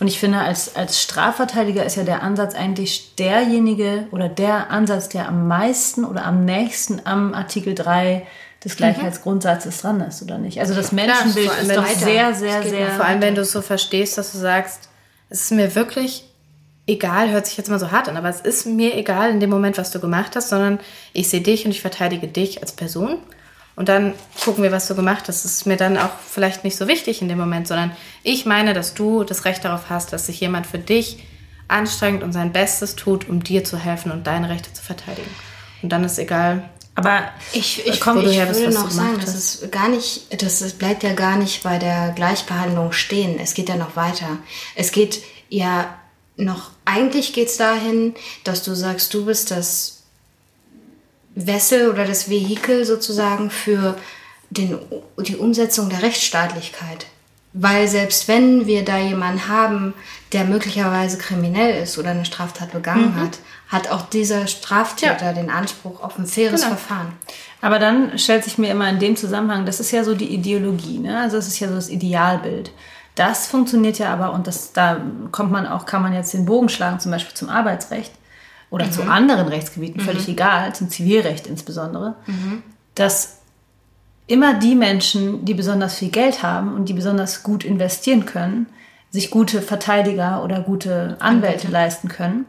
Und 0.00 0.06
ich 0.06 0.20
finde, 0.20 0.38
als, 0.38 0.76
als 0.76 1.02
Strafverteidiger 1.02 1.84
ist 1.84 1.96
ja 1.96 2.04
der 2.04 2.22
Ansatz 2.22 2.54
eigentlich 2.54 3.14
derjenige 3.16 4.06
oder 4.12 4.28
der 4.28 4.70
Ansatz, 4.70 5.08
der 5.08 5.28
am 5.28 5.48
meisten 5.48 6.04
oder 6.04 6.24
am 6.24 6.44
nächsten 6.44 7.00
am 7.04 7.34
Artikel 7.34 7.74
3 7.74 8.26
des 8.64 8.76
Gleichheitsgrundsatzes 8.76 9.80
dran 9.80 10.00
ist, 10.00 10.22
oder 10.22 10.38
nicht? 10.38 10.60
Also 10.60 10.74
das 10.74 10.92
Menschenbild 10.92 11.48
Klar, 11.48 11.60
ist 11.60 11.76
doch 11.76 11.86
sehr, 11.86 12.34
sehr, 12.34 12.62
sehr. 12.62 12.90
Vor 12.90 13.04
allem, 13.04 13.20
wenn 13.20 13.34
du 13.34 13.42
es 13.42 13.52
so 13.52 13.62
verstehst, 13.62 14.18
dass 14.18 14.32
du 14.32 14.38
sagst, 14.38 14.88
es 15.30 15.42
ist 15.42 15.52
mir 15.52 15.74
wirklich 15.74 16.24
egal, 16.88 17.30
hört 17.30 17.46
sich 17.46 17.56
jetzt 17.56 17.68
mal 17.68 17.78
so 17.78 17.92
hart 17.92 18.08
an, 18.08 18.16
aber 18.16 18.28
es 18.28 18.40
ist 18.40 18.66
mir 18.66 18.96
egal 18.96 19.30
in 19.30 19.40
dem 19.40 19.50
Moment, 19.50 19.78
was 19.78 19.90
du 19.90 20.00
gemacht 20.00 20.34
hast, 20.34 20.48
sondern 20.48 20.80
ich 21.12 21.28
sehe 21.28 21.42
dich 21.42 21.64
und 21.64 21.70
ich 21.70 21.82
verteidige 21.82 22.26
dich 22.26 22.62
als 22.62 22.72
Person. 22.72 23.18
Und 23.76 23.88
dann 23.88 24.14
gucken 24.42 24.64
wir, 24.64 24.72
was 24.72 24.88
du 24.88 24.96
gemacht 24.96 25.28
hast. 25.28 25.44
Das 25.44 25.52
ist 25.52 25.66
mir 25.66 25.76
dann 25.76 25.98
auch 25.98 26.10
vielleicht 26.28 26.64
nicht 26.64 26.76
so 26.76 26.88
wichtig 26.88 27.22
in 27.22 27.28
dem 27.28 27.38
Moment, 27.38 27.68
sondern 27.68 27.92
ich 28.24 28.44
meine, 28.44 28.72
dass 28.72 28.94
du 28.94 29.22
das 29.22 29.44
Recht 29.44 29.64
darauf 29.64 29.88
hast, 29.88 30.12
dass 30.12 30.26
sich 30.26 30.40
jemand 30.40 30.66
für 30.66 30.80
dich 30.80 31.24
anstrengt 31.68 32.24
und 32.24 32.32
sein 32.32 32.50
Bestes 32.50 32.96
tut, 32.96 33.28
um 33.28 33.44
dir 33.44 33.62
zu 33.62 33.78
helfen 33.78 34.10
und 34.10 34.26
deine 34.26 34.48
Rechte 34.48 34.72
zu 34.72 34.82
verteidigen. 34.82 35.30
Und 35.82 35.90
dann 35.90 36.02
ist 36.02 36.18
egal. 36.18 36.68
Aber 36.98 37.30
ich, 37.52 37.86
ich, 37.86 38.00
komm, 38.00 38.18
ich 38.26 38.34
her, 38.34 38.52
würde 38.52 38.74
noch 38.74 38.90
sagen, 38.90 39.20
das 39.20 39.32
ist 39.32 39.70
gar 39.70 39.88
nicht, 39.88 40.42
das 40.42 40.72
bleibt 40.72 41.04
ja 41.04 41.12
gar 41.12 41.36
nicht 41.36 41.62
bei 41.62 41.78
der 41.78 42.10
Gleichbehandlung 42.10 42.90
stehen. 42.90 43.38
Es 43.38 43.54
geht 43.54 43.68
ja 43.68 43.76
noch 43.76 43.94
weiter. 43.94 44.38
Es 44.74 44.90
geht 44.90 45.22
ja 45.48 45.96
noch, 46.36 46.72
eigentlich 46.84 47.34
geht 47.34 47.50
es 47.50 47.56
dahin, 47.56 48.16
dass 48.42 48.64
du 48.64 48.74
sagst, 48.74 49.14
du 49.14 49.26
bist 49.26 49.52
das 49.52 50.02
Wessel 51.36 51.88
oder 51.88 52.04
das 52.04 52.28
Vehikel 52.28 52.84
sozusagen 52.84 53.50
für 53.50 53.96
den, 54.50 54.76
die 55.18 55.36
Umsetzung 55.36 55.90
der 55.90 56.02
Rechtsstaatlichkeit. 56.02 57.06
Weil 57.52 57.86
selbst 57.86 58.26
wenn 58.26 58.66
wir 58.66 58.84
da 58.84 58.98
jemanden 58.98 59.46
haben, 59.46 59.94
der 60.32 60.42
möglicherweise 60.42 61.16
kriminell 61.16 61.80
ist 61.80 61.96
oder 61.96 62.10
eine 62.10 62.24
Straftat 62.24 62.72
begangen 62.72 63.14
mhm. 63.14 63.20
hat, 63.20 63.38
hat 63.68 63.90
auch 63.90 64.02
dieser 64.02 64.46
Straftäter 64.46 65.26
ja. 65.26 65.32
den 65.32 65.50
Anspruch 65.50 66.02
auf 66.02 66.18
ein 66.18 66.26
faires 66.26 66.62
genau. 66.62 66.74
Verfahren. 66.74 67.12
Aber 67.60 67.78
dann 67.78 68.18
stellt 68.18 68.44
sich 68.44 68.56
mir 68.56 68.70
immer 68.70 68.88
in 68.88 68.98
dem 68.98 69.16
Zusammenhang, 69.16 69.66
das 69.66 69.78
ist 69.78 69.90
ja 69.90 70.04
so 70.04 70.14
die 70.14 70.32
Ideologie, 70.32 70.98
ne? 70.98 71.20
also 71.20 71.36
das 71.36 71.46
ist 71.46 71.60
ja 71.60 71.68
so 71.68 71.74
das 71.74 71.90
Idealbild. 71.90 72.72
Das 73.14 73.46
funktioniert 73.46 73.98
ja 73.98 74.12
aber, 74.12 74.32
und 74.32 74.46
das, 74.46 74.72
da 74.72 75.00
kommt 75.32 75.50
man 75.50 75.66
auch, 75.66 75.84
kann 75.86 76.02
man 76.02 76.14
jetzt 76.14 76.32
den 76.32 76.46
Bogen 76.46 76.68
schlagen, 76.68 77.00
zum 77.00 77.10
Beispiel 77.10 77.34
zum 77.34 77.48
Arbeitsrecht 77.48 78.12
oder 78.70 78.86
mhm. 78.86 78.92
zu 78.92 79.02
anderen 79.02 79.48
Rechtsgebieten, 79.48 80.00
völlig 80.00 80.26
mhm. 80.28 80.34
egal, 80.34 80.74
zum 80.74 80.88
Zivilrecht 80.88 81.46
insbesondere, 81.46 82.14
mhm. 82.26 82.62
dass 82.94 83.38
immer 84.28 84.54
die 84.54 84.76
Menschen, 84.76 85.44
die 85.44 85.54
besonders 85.54 85.96
viel 85.96 86.10
Geld 86.10 86.42
haben 86.42 86.74
und 86.74 86.88
die 86.88 86.92
besonders 86.92 87.42
gut 87.42 87.64
investieren 87.64 88.24
können, 88.24 88.66
sich 89.10 89.30
gute 89.30 89.62
Verteidiger 89.62 90.44
oder 90.44 90.60
gute 90.60 91.16
Anwälte, 91.18 91.24
Anwälte. 91.24 91.68
leisten 91.68 92.08
können. 92.08 92.46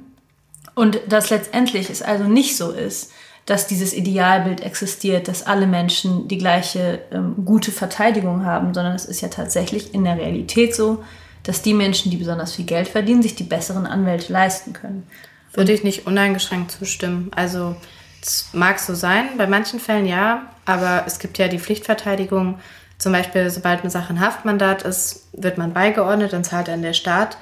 Und 0.79 1.01
dass 1.09 1.29
letztendlich 1.29 1.89
es 1.89 2.01
also 2.01 2.23
nicht 2.23 2.55
so 2.55 2.71
ist, 2.71 3.11
dass 3.45 3.67
dieses 3.67 3.93
Idealbild 3.93 4.61
existiert, 4.61 5.27
dass 5.27 5.45
alle 5.45 5.67
Menschen 5.67 6.29
die 6.29 6.37
gleiche 6.37 7.01
ähm, 7.11 7.43
gute 7.43 7.73
Verteidigung 7.73 8.45
haben, 8.45 8.73
sondern 8.73 8.95
es 8.95 9.03
ist 9.03 9.19
ja 9.19 9.27
tatsächlich 9.27 9.93
in 9.93 10.05
der 10.05 10.15
Realität 10.15 10.73
so, 10.73 11.03
dass 11.43 11.61
die 11.61 11.73
Menschen, 11.73 12.11
die 12.11 12.15
besonders 12.15 12.55
viel 12.55 12.63
Geld 12.63 12.87
verdienen, 12.87 13.21
sich 13.21 13.35
die 13.35 13.43
besseren 13.43 13.85
Anwälte 13.85 14.31
leisten 14.31 14.71
können. 14.71 15.05
Würde 15.51 15.73
ich 15.73 15.83
nicht 15.83 16.07
uneingeschränkt 16.07 16.71
zustimmen. 16.71 17.29
Also 17.35 17.75
Das 18.21 18.47
mag 18.53 18.79
so 18.79 18.95
sein, 18.95 19.37
bei 19.37 19.47
manchen 19.47 19.81
Fällen 19.81 20.05
ja, 20.05 20.43
aber 20.63 21.03
es 21.05 21.19
gibt 21.19 21.37
ja 21.39 21.49
die 21.49 21.59
Pflichtverteidigung. 21.59 22.57
Zum 22.97 23.11
Beispiel, 23.11 23.49
sobald 23.49 23.81
eine 23.81 23.89
Sache 23.89 24.13
ein 24.13 24.21
Haftmandat 24.21 24.83
ist, 24.83 25.27
wird 25.33 25.57
man 25.57 25.73
beigeordnet, 25.73 26.31
dann 26.31 26.45
zahlt 26.45 26.69
dann 26.69 26.81
der 26.81 26.93
Staat. 26.93 27.37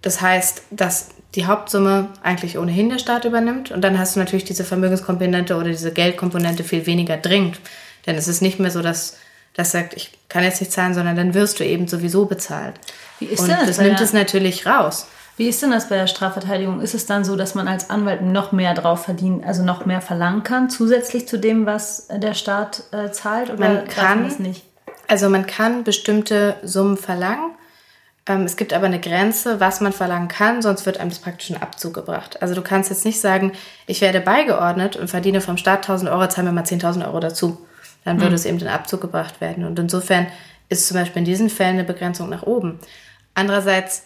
Das 0.00 0.22
heißt, 0.22 0.62
dass 0.70 1.10
die 1.34 1.46
Hauptsumme 1.46 2.08
eigentlich 2.22 2.58
ohnehin 2.58 2.88
der 2.88 2.98
Staat 2.98 3.24
übernimmt 3.24 3.70
und 3.70 3.82
dann 3.82 3.98
hast 3.98 4.14
du 4.14 4.20
natürlich 4.20 4.44
diese 4.44 4.64
Vermögenskomponente 4.64 5.56
oder 5.56 5.68
diese 5.68 5.92
Geldkomponente 5.92 6.64
viel 6.64 6.86
weniger 6.86 7.16
dringend. 7.16 7.60
Denn 8.06 8.16
es 8.16 8.28
ist 8.28 8.42
nicht 8.42 8.60
mehr 8.60 8.70
so, 8.70 8.82
dass 8.82 9.16
das 9.54 9.72
sagt, 9.72 9.94
ich 9.94 10.10
kann 10.28 10.44
jetzt 10.44 10.60
nicht 10.60 10.72
zahlen, 10.72 10.94
sondern 10.94 11.16
dann 11.16 11.34
wirst 11.34 11.60
du 11.60 11.64
eben 11.64 11.86
sowieso 11.86 12.26
bezahlt. 12.26 12.74
Wie 13.18 13.26
ist 13.26 13.40
und 13.40 13.48
das? 13.48 13.66
Das 13.66 13.78
nimmt 13.78 14.00
es 14.00 14.12
natürlich 14.12 14.66
raus. 14.66 15.06
Wie 15.36 15.48
ist 15.48 15.62
denn 15.62 15.72
das 15.72 15.88
bei 15.88 15.96
der 15.96 16.06
Strafverteidigung? 16.06 16.80
Ist 16.80 16.94
es 16.94 17.06
dann 17.06 17.24
so, 17.24 17.34
dass 17.34 17.56
man 17.56 17.66
als 17.66 17.90
Anwalt 17.90 18.22
noch 18.22 18.52
mehr 18.52 18.74
drauf 18.74 19.04
verdient, 19.04 19.44
also 19.44 19.64
noch 19.64 19.84
mehr 19.84 20.00
verlangen 20.00 20.44
kann, 20.44 20.70
zusätzlich 20.70 21.26
zu 21.26 21.38
dem, 21.38 21.66
was 21.66 22.06
der 22.08 22.34
Staat 22.34 22.84
äh, 22.92 23.10
zahlt? 23.10 23.50
Oder 23.50 23.58
man 23.58 23.88
kann 23.88 24.24
es 24.26 24.38
nicht? 24.38 24.64
Also 25.08 25.28
man 25.28 25.46
kann 25.46 25.82
bestimmte 25.82 26.56
Summen 26.62 26.96
verlangen. 26.96 27.50
Ähm, 28.26 28.42
es 28.42 28.56
gibt 28.56 28.72
aber 28.72 28.86
eine 28.86 29.00
Grenze, 29.00 29.60
was 29.60 29.80
man 29.80 29.92
verlangen 29.92 30.28
kann, 30.28 30.62
sonst 30.62 30.86
wird 30.86 30.98
einem 30.98 31.10
das 31.10 31.18
praktisch 31.18 31.50
ein 31.50 31.60
Abzug 31.60 31.94
gebracht. 31.94 32.40
Also 32.40 32.54
du 32.54 32.62
kannst 32.62 32.90
jetzt 32.90 33.04
nicht 33.04 33.20
sagen, 33.20 33.52
ich 33.86 34.00
werde 34.00 34.20
beigeordnet 34.20 34.96
und 34.96 35.08
verdiene 35.08 35.40
vom 35.40 35.56
Staat 35.56 35.88
1000 35.88 36.10
Euro, 36.10 36.26
zahl 36.28 36.44
mir 36.44 36.52
mal 36.52 36.64
10.000 36.64 37.06
Euro 37.06 37.20
dazu. 37.20 37.58
Dann 38.04 38.18
würde 38.18 38.30
mhm. 38.30 38.34
es 38.34 38.44
eben 38.46 38.58
in 38.58 38.68
Abzug 38.68 39.00
gebracht 39.00 39.40
werden. 39.40 39.64
Und 39.64 39.78
insofern 39.78 40.26
ist 40.68 40.88
zum 40.88 40.96
Beispiel 40.96 41.20
in 41.20 41.26
diesen 41.26 41.50
Fällen 41.50 41.74
eine 41.74 41.84
Begrenzung 41.84 42.28
nach 42.28 42.42
oben. 42.42 42.78
Andererseits 43.34 44.04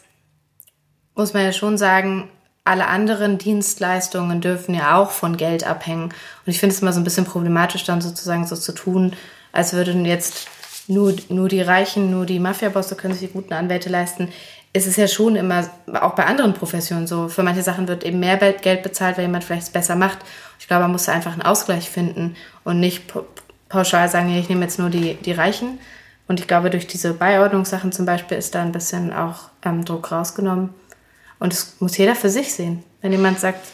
muss 1.15 1.35
man 1.35 1.45
ja 1.45 1.53
schon 1.53 1.79
sagen, 1.79 2.31
alle 2.65 2.87
anderen 2.87 3.39
Dienstleistungen 3.39 4.41
dürfen 4.41 4.75
ja 4.75 4.97
auch 4.97 5.11
von 5.11 5.37
Geld 5.37 5.65
abhängen. 5.65 6.05
Und 6.05 6.13
ich 6.47 6.61
finde 6.61 6.75
es 6.75 6.83
immer 6.83 6.93
so 6.93 7.01
ein 7.01 7.05
bisschen 7.05 7.25
problematisch, 7.25 7.85
dann 7.85 8.01
sozusagen 8.01 8.47
so 8.47 8.57
zu 8.57 8.73
tun, 8.73 9.15
als 9.53 9.73
würden 9.73 10.05
jetzt 10.05 10.49
nur, 10.89 11.15
nur 11.29 11.49
die 11.49 11.61
Reichen, 11.61 12.11
nur 12.11 12.27
die 12.27 12.41
Mafia-Bosse 12.41 12.97
können 12.97 13.15
sich 13.15 13.29
die 13.29 13.33
guten 13.33 13.53
Anwälte 13.53 13.89
leisten. 13.89 14.31
Es 14.73 14.87
ist 14.87 14.97
ja 14.97 15.07
schon 15.07 15.37
immer, 15.37 15.69
auch 16.01 16.15
bei 16.15 16.27
anderen 16.27 16.55
Professionen 16.55 17.07
so, 17.07 17.29
für 17.29 17.43
manche 17.43 17.63
Sachen 17.63 17.89
wird 17.89 18.05
eben 18.05 18.21
mehr 18.21 18.37
Geld 18.37 18.83
bezahlt, 18.83 19.17
weil 19.17 19.25
jemand 19.25 19.45
vielleicht 19.45 19.65
es 19.65 19.71
besser 19.71 19.97
macht. 19.97 20.19
Ich 20.59 20.67
glaube, 20.67 20.83
man 20.83 20.93
muss 20.93 21.05
da 21.05 21.13
einfach 21.13 21.33
einen 21.33 21.43
Ausgleich 21.43 21.89
finden 21.89 22.37
und 22.65 22.81
nicht 22.81 23.03
pauschal 23.69 24.09
sagen, 24.09 24.35
ich 24.35 24.49
nehme 24.49 24.63
jetzt 24.63 24.79
nur 24.79 24.91
die, 24.91 25.15
die 25.15 25.33
Reichen. 25.33 25.79
Und 26.27 26.41
ich 26.41 26.47
glaube, 26.47 26.71
durch 26.71 26.87
diese 26.87 27.15
Beiordnungssachen 27.15 27.93
zum 27.93 28.05
Beispiel 28.05 28.37
ist 28.37 28.55
da 28.55 28.63
ein 28.63 28.73
bisschen 28.73 29.13
auch 29.13 29.49
ähm, 29.65 29.85
Druck 29.85 30.13
rausgenommen. 30.13 30.71
Und 31.39 31.53
das 31.53 31.77
muss 31.81 31.97
jeder 31.97 32.15
für 32.15 32.29
sich 32.29 32.53
sehen. 32.53 32.83
Wenn 33.01 33.13
jemand 33.13 33.41
sagt, 33.41 33.67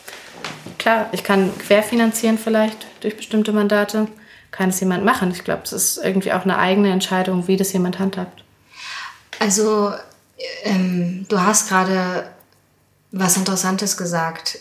klar, 0.78 1.08
ich 1.12 1.24
kann 1.24 1.50
querfinanzieren 1.58 2.38
vielleicht 2.38 2.86
durch 3.00 3.16
bestimmte 3.16 3.52
Mandate, 3.52 4.06
kann 4.54 4.70
es 4.70 4.78
jemand 4.78 5.04
machen. 5.04 5.32
Ich 5.32 5.42
glaube, 5.42 5.62
es 5.64 5.72
ist 5.72 5.98
irgendwie 5.98 6.32
auch 6.32 6.42
eine 6.42 6.58
eigene 6.58 6.92
Entscheidung, 6.92 7.48
wie 7.48 7.56
das 7.56 7.72
jemand 7.72 7.98
handhabt. 7.98 8.44
Also, 9.40 9.92
ähm, 10.62 11.26
du 11.28 11.40
hast 11.40 11.68
gerade 11.68 12.30
was 13.10 13.36
Interessantes 13.36 13.96
gesagt. 13.96 14.60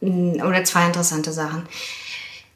Oder 0.00 0.62
zwei 0.62 0.86
interessante 0.86 1.32
Sachen. 1.32 1.66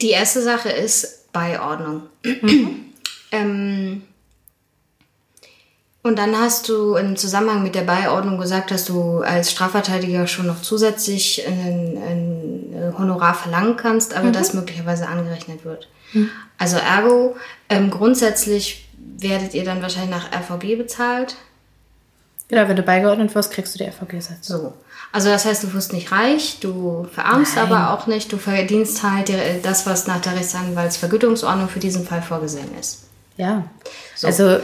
Die 0.00 0.10
erste 0.10 0.40
Sache 0.40 0.68
ist 0.68 1.32
Beiordnung. 1.32 2.02
Mhm. 2.24 2.92
ähm, 3.32 4.02
und 6.04 6.16
dann 6.16 6.38
hast 6.38 6.68
du 6.68 6.94
im 6.94 7.16
Zusammenhang 7.16 7.64
mit 7.64 7.74
der 7.74 7.82
Beiordnung 7.82 8.38
gesagt, 8.38 8.70
dass 8.70 8.84
du 8.84 9.18
als 9.18 9.50
Strafverteidiger 9.50 10.28
schon 10.28 10.46
noch 10.46 10.62
zusätzlich 10.62 11.44
ein, 11.44 11.98
ein 12.06 12.61
Honorar 12.98 13.34
verlangen 13.34 13.76
kannst, 13.76 14.14
aber 14.14 14.28
mhm. 14.28 14.32
das 14.32 14.54
möglicherweise 14.54 15.06
angerechnet 15.06 15.64
wird. 15.64 15.88
Mhm. 16.12 16.30
Also 16.58 16.76
ergo, 16.76 17.36
ähm, 17.68 17.90
grundsätzlich 17.90 18.88
werdet 19.18 19.54
ihr 19.54 19.64
dann 19.64 19.82
wahrscheinlich 19.82 20.10
nach 20.10 20.32
RVG 20.32 20.76
bezahlt. 20.76 21.36
Genau, 22.48 22.68
wenn 22.68 22.76
du 22.76 22.82
beigeordnet 22.82 23.34
wirst, 23.34 23.52
kriegst 23.52 23.74
du 23.74 23.78
die 23.78 23.88
RVG-Sätze. 23.88 24.52
So. 24.52 24.74
Also 25.10 25.28
das 25.28 25.44
heißt, 25.44 25.62
du 25.62 25.72
wirst 25.72 25.92
nicht 25.92 26.12
reich, 26.12 26.58
du 26.60 27.06
verarmst 27.12 27.56
Nein. 27.56 27.64
aber 27.64 27.92
auch 27.92 28.06
nicht, 28.06 28.32
du 28.32 28.38
verdienst 28.38 29.02
halt 29.02 29.32
das, 29.62 29.86
was 29.86 30.06
nach 30.06 30.20
der 30.20 30.36
Rechtsanwaltsvergütungsordnung 30.36 31.68
für 31.68 31.80
diesen 31.80 32.04
Fall 32.04 32.22
vorgesehen 32.22 32.68
ist. 32.78 33.04
Ja. 33.36 33.64
So. 34.14 34.26
Also, 34.26 34.58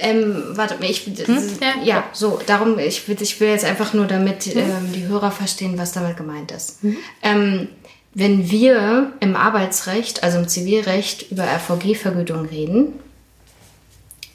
ähm, 0.00 0.42
warte, 0.52 0.76
ich, 0.80 1.06
hm? 1.06 1.38
ja, 1.60 1.82
ja, 1.84 2.04
so, 2.12 2.40
darum, 2.46 2.78
ich, 2.78 3.08
ich 3.08 3.40
will 3.40 3.48
jetzt 3.48 3.64
einfach 3.64 3.92
nur, 3.92 4.06
damit 4.06 4.44
hm? 4.44 4.58
ähm, 4.58 4.92
die 4.92 5.06
Hörer 5.06 5.30
verstehen, 5.30 5.78
was 5.78 5.92
damit 5.92 6.16
gemeint 6.16 6.50
ist. 6.52 6.82
Hm? 6.82 6.96
Ähm, 7.22 7.68
wenn 8.14 8.50
wir 8.50 9.12
im 9.20 9.36
Arbeitsrecht, 9.36 10.24
also 10.24 10.38
im 10.38 10.48
Zivilrecht, 10.48 11.30
über 11.30 11.44
RVG-Vergütung 11.44 12.46
reden, 12.46 12.94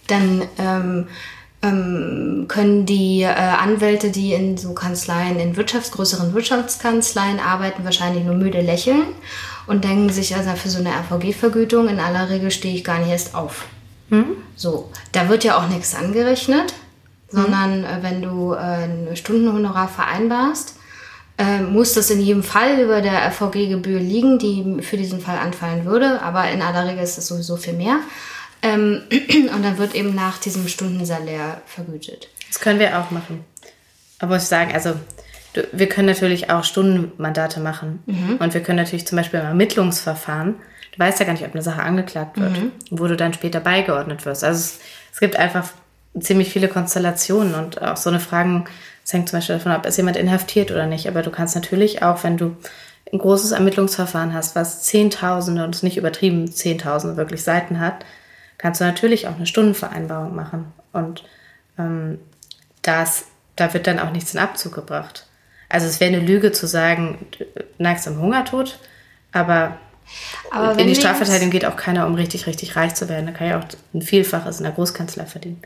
dann 0.07 0.43
ähm, 0.57 1.07
ähm, 1.61 2.45
können 2.47 2.85
die 2.85 3.23
äh, 3.23 3.33
Anwälte, 3.33 4.11
die 4.11 4.33
in 4.33 4.57
so 4.57 4.73
Kanzleien, 4.73 5.39
in 5.39 5.55
Wirtschafts-, 5.55 5.91
größeren 5.91 6.33
Wirtschaftskanzleien 6.33 7.39
arbeiten, 7.39 7.83
wahrscheinlich 7.83 8.23
nur 8.23 8.35
müde 8.35 8.61
lächeln 8.61 9.03
und 9.67 9.83
denken 9.83 10.09
sich, 10.09 10.35
also 10.35 10.51
für 10.51 10.69
so 10.69 10.79
eine 10.79 10.91
RVG-Vergütung 10.91 11.87
in 11.87 11.99
aller 11.99 12.29
Regel 12.29 12.51
stehe 12.51 12.75
ich 12.75 12.83
gar 12.83 12.99
nicht 12.99 13.09
erst 13.09 13.35
auf. 13.35 13.65
Mhm. 14.09 14.37
So, 14.55 14.91
da 15.11 15.29
wird 15.29 15.43
ja 15.43 15.57
auch 15.57 15.67
nichts 15.67 15.95
angerechnet, 15.95 16.73
sondern 17.29 17.79
mhm. 17.79 17.85
äh, 17.85 18.03
wenn 18.03 18.21
du 18.21 18.53
äh, 18.53 18.57
ein 18.57 19.15
Stundenhonorar 19.15 19.87
vereinbarst, 19.87 20.75
äh, 21.37 21.59
muss 21.59 21.93
das 21.93 22.09
in 22.11 22.21
jedem 22.21 22.43
Fall 22.43 22.79
über 22.79 23.01
der 23.01 23.25
RVG-Gebühr 23.27 23.99
liegen, 23.99 24.39
die 24.39 24.81
für 24.81 24.97
diesen 24.97 25.19
Fall 25.19 25.37
anfallen 25.37 25.85
würde, 25.85 26.21
aber 26.21 26.49
in 26.49 26.61
aller 26.61 26.87
Regel 26.87 27.03
ist 27.03 27.17
es 27.17 27.27
sowieso 27.27 27.57
viel 27.57 27.73
mehr. 27.73 27.99
Ähm, 28.61 29.01
und 29.53 29.63
dann 29.63 29.77
wird 29.77 29.95
eben 29.95 30.15
nach 30.15 30.37
diesem 30.37 30.67
Stundensalär 30.67 31.61
vergütet. 31.65 32.29
Das 32.47 32.59
können 32.59 32.79
wir 32.79 32.99
auch 32.99 33.11
machen. 33.11 33.43
Aber 34.19 34.37
ich 34.37 34.43
sagen, 34.43 34.73
also 34.73 34.93
wir 35.71 35.89
können 35.89 36.07
natürlich 36.07 36.49
auch 36.49 36.63
Stundenmandate 36.63 37.59
machen. 37.59 38.03
Mhm. 38.05 38.37
Und 38.39 38.53
wir 38.53 38.61
können 38.61 38.77
natürlich 38.77 39.07
zum 39.07 39.17
Beispiel 39.17 39.39
im 39.39 39.45
Ermittlungsverfahren, 39.45 40.55
du 40.91 40.99
weißt 40.99 41.19
ja 41.19 41.25
gar 41.25 41.33
nicht, 41.33 41.45
ob 41.45 41.53
eine 41.53 41.61
Sache 41.61 41.83
angeklagt 41.83 42.39
wird, 42.39 42.59
mhm. 42.59 42.71
wo 42.89 43.07
du 43.07 43.15
dann 43.15 43.33
später 43.33 43.59
beigeordnet 43.59 44.25
wirst. 44.25 44.43
Also 44.43 44.59
es, 44.59 44.79
es, 45.11 45.19
gibt 45.19 45.35
einfach 45.35 45.69
ziemlich 46.19 46.49
viele 46.49 46.67
Konstellationen 46.67 47.55
und 47.55 47.81
auch 47.81 47.97
so 47.97 48.09
eine 48.09 48.19
Fragen, 48.19 48.65
es 49.03 49.13
hängt 49.13 49.29
zum 49.29 49.37
Beispiel 49.37 49.55
davon 49.55 49.71
ab, 49.71 49.85
ist 49.85 49.97
jemand 49.97 50.17
inhaftiert 50.17 50.71
oder 50.71 50.87
nicht. 50.87 51.07
Aber 51.07 51.21
du 51.21 51.29
kannst 51.29 51.55
natürlich 51.55 52.01
auch, 52.01 52.23
wenn 52.23 52.37
du 52.37 52.55
ein 53.11 53.19
großes 53.19 53.51
Ermittlungsverfahren 53.51 54.33
hast, 54.33 54.55
was 54.55 54.83
Zehntausende 54.83 55.63
und 55.63 55.75
es 55.75 55.83
nicht 55.83 55.97
übertrieben 55.97 56.51
Zehntausende 56.51 57.17
wirklich 57.17 57.43
Seiten 57.43 57.79
hat, 57.79 58.05
kannst 58.57 58.81
du 58.81 58.85
natürlich 58.85 59.27
auch 59.27 59.35
eine 59.35 59.45
Stundenvereinbarung 59.45 60.35
machen. 60.35 60.73
Und 60.91 61.23
ähm, 61.77 62.19
das, 62.81 63.25
da 63.55 63.73
wird 63.73 63.87
dann 63.87 63.99
auch 63.99 64.11
nichts 64.11 64.33
in 64.33 64.39
Abzug 64.39 64.73
gebracht. 64.73 65.27
Also 65.69 65.87
es 65.87 65.99
wäre 65.99 66.13
eine 66.13 66.25
Lüge 66.25 66.51
zu 66.51 66.67
sagen, 66.67 67.25
du 67.37 67.45
neigst 67.77 68.07
am 68.07 68.19
Hungertod, 68.19 68.79
aber, 69.31 69.77
aber 70.51 70.77
in 70.79 70.87
die 70.87 70.95
Strafverteidigung 70.95 71.49
geht 71.49 71.65
auch 71.65 71.75
keiner, 71.75 72.05
um 72.05 72.15
richtig, 72.15 72.47
richtig 72.47 72.75
reich 72.75 72.93
zu 72.95 73.09
werden. 73.09 73.25
Da 73.25 73.31
kann 73.31 73.47
ja 73.47 73.59
auch 73.59 73.65
ein 73.93 74.01
Vielfaches 74.01 74.59
in 74.59 74.63
der 74.63 74.73
Großkanzlei 74.73 75.25
verdienen. 75.25 75.61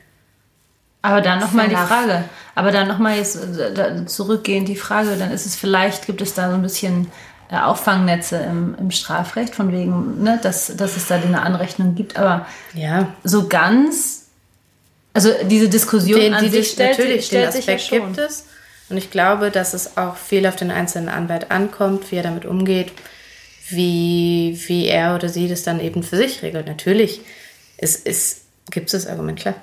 Aber 1.01 1.21
dann 1.21 1.39
nochmal 1.39 1.69
die 1.69 1.75
Frage, 1.75 2.25
aber 2.55 2.71
dann 2.71 2.87
nochmal 2.87 3.15
jetzt 3.15 3.37
äh, 3.37 4.05
zurückgehend 4.05 4.67
die 4.67 4.75
Frage, 4.75 5.15
dann 5.17 5.31
ist 5.31 5.45
es 5.45 5.55
vielleicht, 5.55 6.05
gibt 6.05 6.21
es 6.21 6.33
da 6.33 6.49
so 6.49 6.55
ein 6.55 6.61
bisschen 6.61 7.09
äh, 7.49 7.57
Auffangnetze 7.57 8.35
im, 8.37 8.75
im 8.77 8.91
Strafrecht, 8.91 9.55
von 9.55 9.71
wegen, 9.71 10.21
ne, 10.21 10.39
dass, 10.43 10.75
dass 10.75 10.97
es 10.97 11.07
da 11.07 11.15
eine 11.15 11.41
Anrechnung 11.41 11.95
gibt, 11.95 12.17
aber 12.17 12.45
ja. 12.73 13.07
so 13.23 13.47
ganz, 13.47 14.25
also 15.13 15.31
diese 15.45 15.69
Diskussion 15.69 16.19
den, 16.19 16.33
an 16.33 16.43
die 16.43 16.49
sich 16.49 16.71
stellt, 16.71 16.97
natürlich, 16.97 17.27
stellt 17.27 17.53
den 17.53 17.59
Aspekt 17.59 17.81
sich 17.81 17.91
ja 17.91 17.99
gibt 17.99 18.17
es. 18.17 18.45
Und 18.89 18.97
ich 18.97 19.11
glaube, 19.11 19.51
dass 19.51 19.73
es 19.73 19.97
auch 19.97 20.17
viel 20.17 20.45
auf 20.47 20.55
den 20.55 20.71
einzelnen 20.71 21.09
Anwalt 21.09 21.51
ankommt, 21.51 22.11
wie 22.11 22.15
er 22.15 22.23
damit 22.23 22.45
umgeht, 22.45 22.91
wie, 23.69 24.59
wie 24.67 24.87
er 24.87 25.15
oder 25.15 25.29
sie 25.29 25.47
das 25.47 25.63
dann 25.63 25.79
eben 25.79 26.01
für 26.01 26.17
sich 26.17 26.41
regelt. 26.41 26.67
Natürlich 26.67 27.21
ist, 27.77 28.07
ist, 28.07 28.41
gibt 28.71 28.87
es 28.87 29.03
das 29.03 29.11
Argument, 29.11 29.39
klar. 29.39 29.55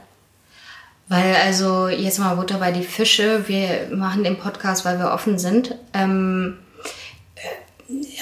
Weil 1.08 1.34
also 1.36 1.88
jetzt 1.88 2.18
mal 2.18 2.34
Butter 2.34 2.58
bei 2.58 2.72
die 2.72 2.82
Fische. 2.82 3.48
Wir 3.48 3.88
machen 3.92 4.24
den 4.24 4.38
Podcast, 4.38 4.84
weil 4.84 4.98
wir 4.98 5.12
offen 5.12 5.38
sind. 5.38 5.76
Ähm, 5.92 6.58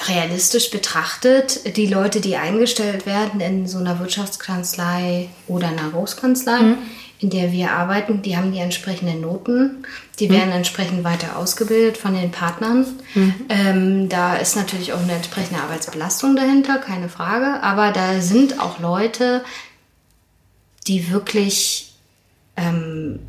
realistisch 0.07 0.69
betrachtet, 0.69 1.75
die 1.77 1.87
Leute, 1.87 2.21
die 2.21 2.35
eingestellt 2.35 3.07
werden 3.07 3.41
in 3.41 3.67
so 3.67 3.79
einer 3.79 3.99
Wirtschaftskanzlei 3.99 5.29
oder 5.47 5.69
einer 5.69 5.89
Großkanzlei, 5.89 6.59
mhm 6.59 6.77
in 7.25 7.31
der 7.31 7.51
wir 7.51 7.71
arbeiten, 7.71 8.21
die 8.21 8.37
haben 8.37 8.51
die 8.51 8.59
entsprechenden 8.59 9.21
Noten. 9.21 9.83
Die 10.19 10.29
werden 10.29 10.49
mhm. 10.49 10.57
entsprechend 10.57 11.03
weiter 11.03 11.37
ausgebildet 11.37 11.97
von 11.97 12.13
den 12.13 12.29
Partnern. 12.29 12.85
Mhm. 13.15 13.33
Ähm, 13.49 14.09
da 14.09 14.35
ist 14.35 14.55
natürlich 14.55 14.93
auch 14.93 15.01
eine 15.01 15.13
entsprechende 15.13 15.59
Arbeitsbelastung 15.59 16.35
dahinter, 16.35 16.77
keine 16.77 17.09
Frage. 17.09 17.63
Aber 17.63 17.91
da 17.91 18.21
sind 18.21 18.59
auch 18.59 18.79
Leute, 18.79 19.43
die 20.85 21.09
wirklich 21.09 21.95
ähm, 22.57 23.19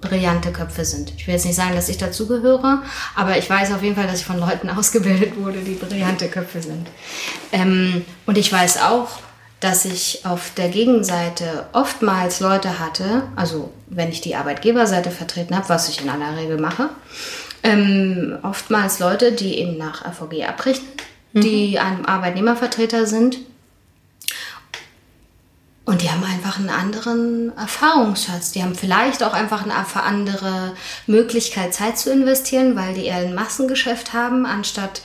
brillante 0.00 0.52
Köpfe 0.52 0.84
sind. 0.84 1.12
Ich 1.16 1.26
will 1.26 1.34
jetzt 1.34 1.44
nicht 1.44 1.56
sagen, 1.56 1.74
dass 1.74 1.88
ich 1.88 1.98
dazugehöre, 1.98 2.84
aber 3.16 3.38
ich 3.38 3.50
weiß 3.50 3.72
auf 3.72 3.82
jeden 3.82 3.96
Fall, 3.96 4.06
dass 4.06 4.20
ich 4.20 4.24
von 4.24 4.38
Leuten 4.38 4.70
ausgebildet 4.76 5.36
wurde, 5.36 5.58
die 5.58 5.74
brillante 5.74 6.28
Köpfe 6.28 6.62
sind. 6.62 6.86
Ähm, 7.50 8.04
und 8.24 8.38
ich 8.38 8.52
weiß 8.52 8.82
auch, 8.82 9.08
dass 9.62 9.84
ich 9.84 10.22
auf 10.24 10.50
der 10.56 10.68
Gegenseite 10.68 11.68
oftmals 11.72 12.40
Leute 12.40 12.80
hatte, 12.80 13.22
also 13.36 13.72
wenn 13.86 14.08
ich 14.08 14.20
die 14.20 14.34
Arbeitgeberseite 14.34 15.12
vertreten 15.12 15.56
habe, 15.56 15.68
was 15.68 15.88
ich 15.88 16.02
in 16.02 16.10
aller 16.10 16.36
Regel 16.36 16.60
mache, 16.60 16.90
ähm, 17.62 18.38
oftmals 18.42 18.98
Leute, 18.98 19.30
die 19.30 19.58
eben 19.58 19.78
nach 19.78 20.04
AVG 20.04 20.46
abrechnen, 20.46 20.88
mhm. 21.32 21.40
die 21.42 21.78
einem 21.78 22.04
Arbeitnehmervertreter 22.04 23.06
sind. 23.06 23.38
Und 25.84 26.02
die 26.02 26.10
haben 26.10 26.24
einfach 26.24 26.58
einen 26.58 26.70
anderen 26.70 27.56
Erfahrungsschatz. 27.56 28.50
Die 28.50 28.64
haben 28.64 28.74
vielleicht 28.74 29.22
auch 29.22 29.32
einfach 29.32 29.62
eine 29.62 29.74
andere 30.02 30.74
Möglichkeit, 31.06 31.72
Zeit 31.72 31.98
zu 31.98 32.10
investieren, 32.12 32.74
weil 32.74 32.94
die 32.94 33.04
eher 33.04 33.18
ein 33.18 33.34
Massengeschäft 33.34 34.12
haben, 34.12 34.44
anstatt 34.44 35.02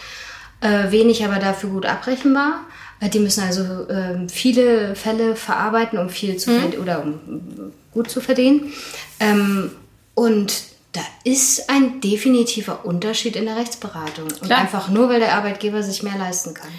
äh, 0.61 0.89
wenig, 0.89 1.23
aber 1.23 1.37
dafür 1.37 1.69
gut 1.69 1.85
abrechenbar. 1.85 2.61
Die 3.01 3.19
müssen 3.19 3.43
also 3.43 3.87
ähm, 3.89 4.27
viele 4.27 4.95
Fälle 4.95 5.35
verarbeiten, 5.35 5.99
um 5.99 6.09
viel 6.09 6.37
zu 6.37 6.51
mhm. 6.51 6.81
oder 6.81 7.03
um 7.03 7.71
gut 7.91 8.09
zu 8.09 8.21
verdienen. 8.21 8.73
Ähm, 9.19 9.71
und 10.15 10.63
da 10.93 11.01
ist 11.23 11.69
ein 11.69 12.01
definitiver 12.01 12.85
Unterschied 12.85 13.35
in 13.35 13.45
der 13.45 13.55
Rechtsberatung. 13.55 14.25
Und 14.25 14.41
Klar. 14.43 14.59
einfach 14.59 14.89
nur, 14.89 15.09
weil 15.09 15.19
der 15.19 15.35
Arbeitgeber 15.35 15.83
sich 15.83 16.01
mehr 16.01 16.17
leisten 16.17 16.55
kann. 16.55 16.71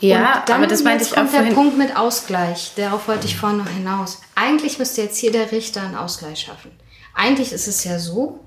Ja, 0.00 0.44
aber 0.50 0.66
das 0.66 0.82
meinte 0.82 1.04
ich 1.04 1.10
kommt 1.12 1.32
der 1.32 1.40
Punkt 1.54 1.78
mit 1.78 1.96
Ausgleich. 1.96 2.72
Darauf 2.76 3.08
wollte 3.08 3.26
ich 3.26 3.36
vorhin 3.36 3.58
noch 3.58 3.68
hinaus. 3.68 4.20
Eigentlich 4.34 4.78
müsste 4.78 5.00
jetzt 5.00 5.16
hier 5.18 5.32
der 5.32 5.52
Richter 5.52 5.80
einen 5.80 5.94
Ausgleich 5.94 6.40
schaffen. 6.40 6.70
Eigentlich 7.14 7.52
ist 7.52 7.66
es 7.66 7.84
ja 7.84 7.98
so, 7.98 8.40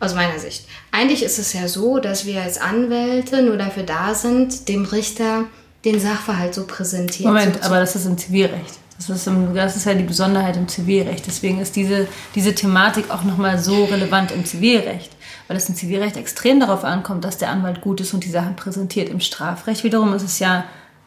aus 0.00 0.14
meiner 0.14 0.38
Sicht, 0.38 0.66
eigentlich 0.92 1.22
ist 1.22 1.38
es 1.38 1.52
ja 1.52 1.68
so, 1.68 1.98
dass 1.98 2.24
wir 2.24 2.42
als 2.42 2.58
Anwälte 2.58 3.42
nur 3.42 3.58
dafür 3.58 3.82
da 3.82 4.14
sind, 4.14 4.68
dem 4.68 4.84
Richter 4.86 5.44
den 5.84 6.00
Sachverhalt 6.00 6.54
so 6.54 6.66
präsentieren. 6.66 7.32
Moment, 7.32 7.56
so 7.56 7.62
aber 7.62 7.80
das 7.80 7.96
ist 7.96 8.06
im 8.06 8.18
Zivilrecht. 8.18 8.78
Das 8.96 9.08
ist, 9.08 9.26
im, 9.26 9.54
das 9.54 9.76
ist 9.76 9.86
ja 9.86 9.94
die 9.94 10.04
Besonderheit 10.04 10.58
im 10.58 10.68
Zivilrecht. 10.68 11.26
Deswegen 11.26 11.58
ist 11.58 11.74
diese, 11.74 12.06
diese 12.34 12.54
Thematik 12.54 13.10
auch 13.10 13.24
nochmal 13.24 13.58
so 13.58 13.84
relevant 13.86 14.30
im 14.30 14.44
Zivilrecht. 14.44 15.10
Weil 15.48 15.56
es 15.56 15.68
im 15.70 15.74
Zivilrecht 15.74 16.18
extrem 16.18 16.60
darauf 16.60 16.84
ankommt, 16.84 17.24
dass 17.24 17.38
der 17.38 17.48
Anwalt 17.48 17.80
gut 17.80 18.00
ist 18.02 18.12
und 18.12 18.24
die 18.24 18.30
Sachen 18.30 18.56
präsentiert. 18.56 19.08
Im 19.08 19.20
Strafrecht 19.20 19.84
wiederum 19.84 20.12
ist 20.12 20.22
es 20.22 20.38
ja 20.38 20.58
ein 20.58 20.64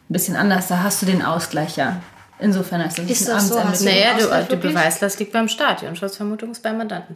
bisschen 0.09 0.35
anders. 0.35 0.69
Da 0.69 0.81
hast 0.81 1.03
du 1.03 1.05
den 1.05 1.21
Ausgleich 1.21 1.77
ja. 1.77 2.01
Insofern 2.39 2.81
ist 2.81 2.97
das, 2.97 3.09
ist 3.09 3.27
das 3.27 3.47
so. 3.49 3.55
Naja, 3.55 4.17
du, 4.17 4.55
die 4.55 4.55
Beweislast 4.55 5.19
liegt 5.19 5.31
beim 5.31 5.47
Staat. 5.47 5.81
Die 5.81 5.85
Unschuldsvermutung 5.85 6.51
ist 6.51 6.63
beim 6.63 6.77
Mandanten. 6.79 7.15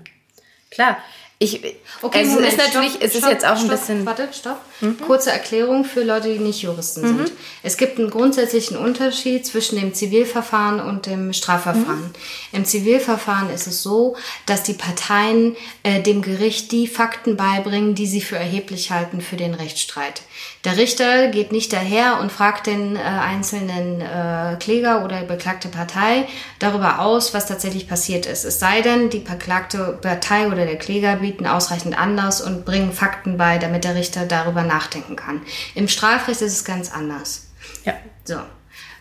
Klar, 0.69 0.97
ich, 1.39 1.63
okay, 2.01 2.19
also 2.19 2.31
Moment, 2.31 2.47
es 2.47 2.53
ist 2.53 2.65
natürlich, 2.65 2.91
stopp, 2.93 3.03
es 3.03 3.11
ist 3.13 3.17
stopp, 3.19 3.31
jetzt 3.31 3.45
auch 3.45 3.57
stopp, 3.57 3.69
ein 3.69 3.77
bisschen. 3.77 4.05
Warte, 4.07 4.29
stopp. 4.31 4.59
Mhm. 4.81 4.99
Kurze 5.01 5.31
Erklärung 5.31 5.85
für 5.85 6.01
Leute, 6.01 6.33
die 6.33 6.39
nicht 6.39 6.63
Juristen 6.63 7.01
mhm. 7.01 7.17
sind. 7.17 7.31
Es 7.61 7.77
gibt 7.77 7.99
einen 7.99 8.09
grundsätzlichen 8.09 8.75
Unterschied 8.75 9.45
zwischen 9.45 9.75
dem 9.75 9.93
Zivilverfahren 9.93 10.79
und 10.79 11.05
dem 11.05 11.33
Strafverfahren. 11.33 12.01
Mhm. 12.01 12.13
Im 12.53 12.65
Zivilverfahren 12.65 13.51
ist 13.51 13.67
es 13.67 13.83
so, 13.83 14.15
dass 14.47 14.63
die 14.63 14.73
Parteien 14.73 15.55
äh, 15.83 16.01
dem 16.01 16.23
Gericht 16.23 16.71
die 16.71 16.87
Fakten 16.87 17.37
beibringen, 17.37 17.93
die 17.93 18.07
sie 18.07 18.21
für 18.21 18.37
erheblich 18.37 18.89
halten 18.89 19.21
für 19.21 19.35
den 19.35 19.53
Rechtsstreit. 19.53 20.23
Der 20.67 20.75
Richter 20.75 21.29
geht 21.29 21.53
nicht 21.53 21.71
daher 21.71 22.19
und 22.19 22.29
fragt 22.29 22.67
den 22.67 22.97
äh, 22.97 22.99
einzelnen 22.99 24.01
äh, 24.01 24.57
Kläger 24.59 25.05
oder 25.05 25.23
beklagte 25.23 25.69
Partei 25.69 26.27
darüber 26.59 26.99
aus, 26.99 27.33
was 27.33 27.45
tatsächlich 27.45 27.87
passiert 27.87 28.25
ist. 28.25 28.43
Es 28.43 28.59
sei 28.59 28.81
denn, 28.81 29.09
die 29.09 29.19
beklagte 29.19 29.97
Partei 30.01 30.47
oder 30.47 30.65
der 30.65 30.77
Kläger 30.77 31.15
bieten 31.15 31.47
ausreichend 31.47 31.97
Anlass 31.97 32.41
und 32.41 32.65
bringen 32.65 32.91
Fakten 32.91 33.37
bei, 33.37 33.59
damit 33.59 33.85
der 33.85 33.95
Richter 33.95 34.25
darüber 34.25 34.63
nachdenken 34.63 35.15
kann. 35.15 35.41
Im 35.73 35.87
Strafrecht 35.87 36.41
ist 36.41 36.51
es 36.51 36.65
ganz 36.65 36.91
anders. 36.91 37.47
Ja. 37.85 37.93
So. 38.25 38.35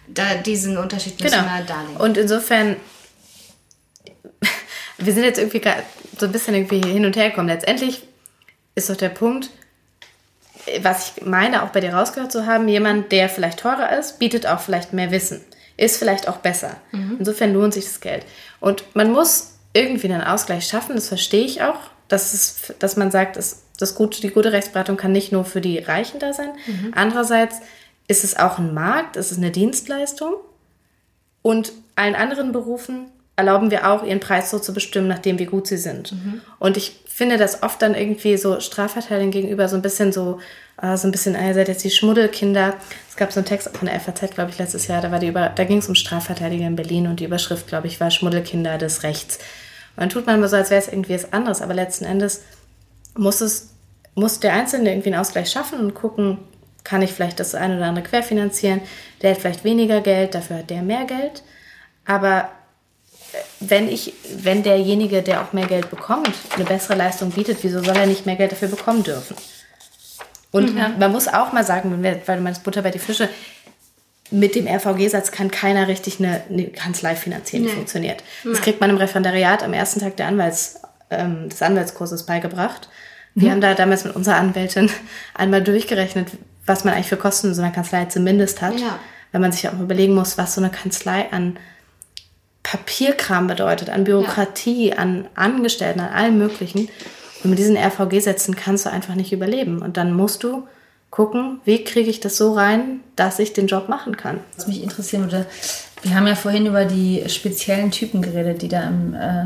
Da, 0.06 0.36
diesen 0.36 0.78
Unterschied 0.78 1.20
müssen 1.20 1.34
genau. 1.34 1.52
wir 1.52 1.64
darlegen. 1.64 1.96
Und 1.96 2.16
insofern, 2.16 2.76
wir 4.98 5.12
sind 5.12 5.24
jetzt 5.24 5.38
irgendwie 5.38 5.62
so 6.16 6.26
ein 6.26 6.32
bisschen 6.32 6.54
irgendwie 6.54 6.80
hin 6.80 7.04
und 7.04 7.16
her 7.16 7.30
gekommen. 7.30 7.48
Letztendlich 7.48 8.06
ist 8.76 8.88
doch 8.88 8.96
der 8.96 9.08
Punkt, 9.08 9.50
was 10.82 11.12
ich 11.16 11.24
meine, 11.24 11.62
auch 11.62 11.68
bei 11.68 11.80
dir 11.80 11.94
rausgehört 11.94 12.32
zu 12.32 12.46
haben, 12.46 12.68
jemand, 12.68 13.12
der 13.12 13.28
vielleicht 13.28 13.60
teurer 13.60 13.96
ist, 13.98 14.18
bietet 14.18 14.46
auch 14.46 14.60
vielleicht 14.60 14.92
mehr 14.92 15.10
Wissen. 15.10 15.40
Ist 15.76 15.98
vielleicht 15.98 16.28
auch 16.28 16.38
besser. 16.38 16.76
Mhm. 16.92 17.16
Insofern 17.18 17.52
lohnt 17.52 17.74
sich 17.74 17.84
das 17.84 18.00
Geld. 18.00 18.24
Und 18.60 18.84
man 18.94 19.12
muss 19.12 19.54
irgendwie 19.72 20.12
einen 20.12 20.22
Ausgleich 20.22 20.66
schaffen, 20.66 20.94
das 20.94 21.08
verstehe 21.08 21.44
ich 21.44 21.62
auch, 21.62 21.78
dass, 22.08 22.32
es, 22.32 22.74
dass 22.78 22.96
man 22.96 23.10
sagt, 23.10 23.36
es, 23.36 23.64
das 23.78 23.94
gute, 23.94 24.20
die 24.20 24.30
gute 24.30 24.52
Rechtsberatung 24.52 24.96
kann 24.96 25.12
nicht 25.12 25.32
nur 25.32 25.44
für 25.44 25.60
die 25.60 25.78
Reichen 25.78 26.18
da 26.18 26.32
sein. 26.32 26.50
Mhm. 26.66 26.92
Andererseits 26.94 27.60
ist 28.08 28.24
es 28.24 28.36
auch 28.36 28.58
ein 28.58 28.72
Markt, 28.72 29.16
es 29.16 29.32
ist 29.32 29.38
eine 29.38 29.50
Dienstleistung. 29.50 30.34
Und 31.42 31.72
allen 31.94 32.14
anderen 32.14 32.52
Berufen 32.52 33.10
erlauben 33.36 33.70
wir 33.70 33.88
auch, 33.88 34.02
ihren 34.02 34.20
Preis 34.20 34.50
so 34.50 34.58
zu 34.58 34.72
bestimmen, 34.72 35.08
nachdem 35.08 35.38
wie 35.38 35.46
gut 35.46 35.66
sie 35.66 35.76
sind. 35.76 36.12
Mhm. 36.12 36.40
Und 36.58 36.76
ich 36.76 37.00
finde 37.16 37.38
das 37.38 37.62
oft 37.62 37.80
dann 37.80 37.94
irgendwie 37.94 38.36
so 38.36 38.60
Strafverteidigern 38.60 39.30
gegenüber 39.30 39.68
so 39.68 39.76
ein 39.76 39.80
bisschen 39.80 40.12
so, 40.12 40.38
äh, 40.82 40.98
so 40.98 41.08
ein 41.08 41.12
bisschen, 41.12 41.34
ah, 41.34 41.48
ihr 41.48 41.54
seid 41.54 41.68
jetzt 41.68 41.82
die 41.82 41.90
Schmuddelkinder. 41.90 42.74
Es 43.08 43.16
gab 43.16 43.32
so 43.32 43.40
einen 43.40 43.46
Text 43.46 43.74
von 43.74 43.88
der 43.88 43.98
FAZ, 43.98 44.34
glaube 44.34 44.50
ich, 44.50 44.58
letztes 44.58 44.86
Jahr, 44.86 45.00
da 45.00 45.08
da 45.08 45.64
ging 45.64 45.78
es 45.78 45.88
um 45.88 45.94
Strafverteidiger 45.94 46.66
in 46.66 46.76
Berlin 46.76 47.06
und 47.06 47.18
die 47.18 47.24
Überschrift, 47.24 47.68
glaube 47.68 47.86
ich, 47.86 48.00
war 48.00 48.10
Schmuddelkinder 48.10 48.76
des 48.76 49.02
Rechts. 49.02 49.38
Und 49.96 50.02
dann 50.02 50.08
tut 50.10 50.26
man 50.26 50.34
immer 50.34 50.48
so, 50.48 50.56
als 50.56 50.68
wäre 50.68 50.82
es 50.82 50.88
irgendwie 50.88 51.14
was 51.14 51.32
anderes, 51.32 51.62
aber 51.62 51.72
letzten 51.72 52.04
Endes 52.04 52.42
muss 53.16 53.40
es, 53.40 53.70
muss 54.14 54.40
der 54.40 54.52
Einzelne 54.52 54.90
irgendwie 54.90 55.14
einen 55.14 55.20
Ausgleich 55.20 55.50
schaffen 55.50 55.80
und 55.80 55.94
gucken, 55.94 56.36
kann 56.84 57.00
ich 57.00 57.14
vielleicht 57.14 57.40
das 57.40 57.54
eine 57.54 57.78
oder 57.78 57.86
andere 57.86 58.04
querfinanzieren. 58.04 58.82
Der 59.22 59.30
hat 59.30 59.38
vielleicht 59.38 59.64
weniger 59.64 60.02
Geld, 60.02 60.34
dafür 60.34 60.58
hat 60.58 60.68
der 60.68 60.82
mehr 60.82 61.06
Geld. 61.06 61.42
Aber 62.04 62.50
wenn 63.60 63.88
ich, 63.88 64.12
wenn 64.38 64.62
derjenige, 64.62 65.22
der 65.22 65.42
auch 65.42 65.52
mehr 65.52 65.66
Geld 65.66 65.90
bekommt, 65.90 66.32
eine 66.54 66.64
bessere 66.64 66.96
Leistung 66.96 67.30
bietet, 67.30 67.58
wieso 67.62 67.82
soll 67.82 67.96
er 67.96 68.06
nicht 68.06 68.26
mehr 68.26 68.36
Geld 68.36 68.52
dafür 68.52 68.68
bekommen 68.68 69.02
dürfen? 69.02 69.36
Und 70.50 70.74
mhm. 70.74 70.98
man 70.98 71.12
muss 71.12 71.28
auch 71.28 71.52
mal 71.52 71.64
sagen, 71.64 72.02
weil 72.02 72.40
man 72.40 72.52
das 72.52 72.62
Butter 72.62 72.82
bei 72.82 72.90
die 72.90 72.98
Fische, 72.98 73.28
mit 74.30 74.54
dem 74.54 74.66
RVG-Satz 74.66 75.30
kann 75.30 75.50
keiner 75.50 75.88
richtig 75.88 76.18
eine, 76.18 76.42
eine 76.50 76.66
Kanzlei 76.66 77.14
finanzieren, 77.14 77.64
die 77.64 77.68
nee. 77.68 77.74
funktioniert. 77.74 78.24
Das 78.44 78.60
kriegt 78.60 78.80
man 78.80 78.90
im 78.90 78.96
Referendariat 78.96 79.62
am 79.62 79.72
ersten 79.72 80.00
Tag 80.00 80.16
der 80.16 80.26
Anwalts, 80.26 80.80
ähm, 81.10 81.48
des 81.48 81.62
Anwaltskurses 81.62 82.24
beigebracht. 82.26 82.88
Wir 83.34 83.48
mhm. 83.48 83.52
haben 83.52 83.60
da 83.60 83.74
damals 83.74 84.04
mit 84.04 84.16
unserer 84.16 84.36
Anwältin 84.36 84.90
einmal 85.34 85.62
durchgerechnet, 85.62 86.28
was 86.64 86.84
man 86.84 86.94
eigentlich 86.94 87.08
für 87.08 87.16
Kosten 87.16 87.48
in 87.48 87.54
so 87.54 87.62
einer 87.62 87.72
Kanzlei 87.72 88.06
zumindest 88.06 88.62
hat. 88.62 88.80
Ja. 88.80 88.98
Weil 89.32 89.40
man 89.40 89.52
sich 89.52 89.68
auch 89.68 89.78
überlegen 89.78 90.14
muss, 90.14 90.38
was 90.38 90.54
so 90.54 90.60
eine 90.60 90.70
Kanzlei 90.70 91.30
an 91.30 91.58
Papierkram 92.66 93.46
bedeutet, 93.46 93.90
an 93.90 94.02
Bürokratie, 94.02 94.88
ja. 94.88 94.96
an 94.96 95.28
Angestellten, 95.36 96.00
an 96.00 96.12
allem 96.12 96.38
Möglichen. 96.38 96.88
Und 97.44 97.50
mit 97.50 97.60
diesen 97.60 97.76
RVG-Sätzen 97.76 98.56
kannst 98.56 98.86
du 98.86 98.90
einfach 98.90 99.14
nicht 99.14 99.32
überleben. 99.32 99.82
Und 99.82 99.96
dann 99.96 100.12
musst 100.12 100.42
du 100.42 100.66
gucken, 101.10 101.60
wie 101.64 101.84
kriege 101.84 102.10
ich 102.10 102.18
das 102.18 102.36
so 102.36 102.54
rein, 102.54 103.00
dass 103.14 103.38
ich 103.38 103.52
den 103.52 103.68
Job 103.68 103.88
machen 103.88 104.16
kann. 104.16 104.40
Was 104.56 104.66
mich 104.66 104.82
interessieren 104.82 105.22
würde, 105.22 105.46
wir 106.02 106.16
haben 106.16 106.26
ja 106.26 106.34
vorhin 106.34 106.66
über 106.66 106.84
die 106.86 107.22
speziellen 107.28 107.92
Typen 107.92 108.20
geredet, 108.20 108.62
die 108.62 108.68
da 108.68 108.82
im 108.82 109.14
äh, 109.14 109.44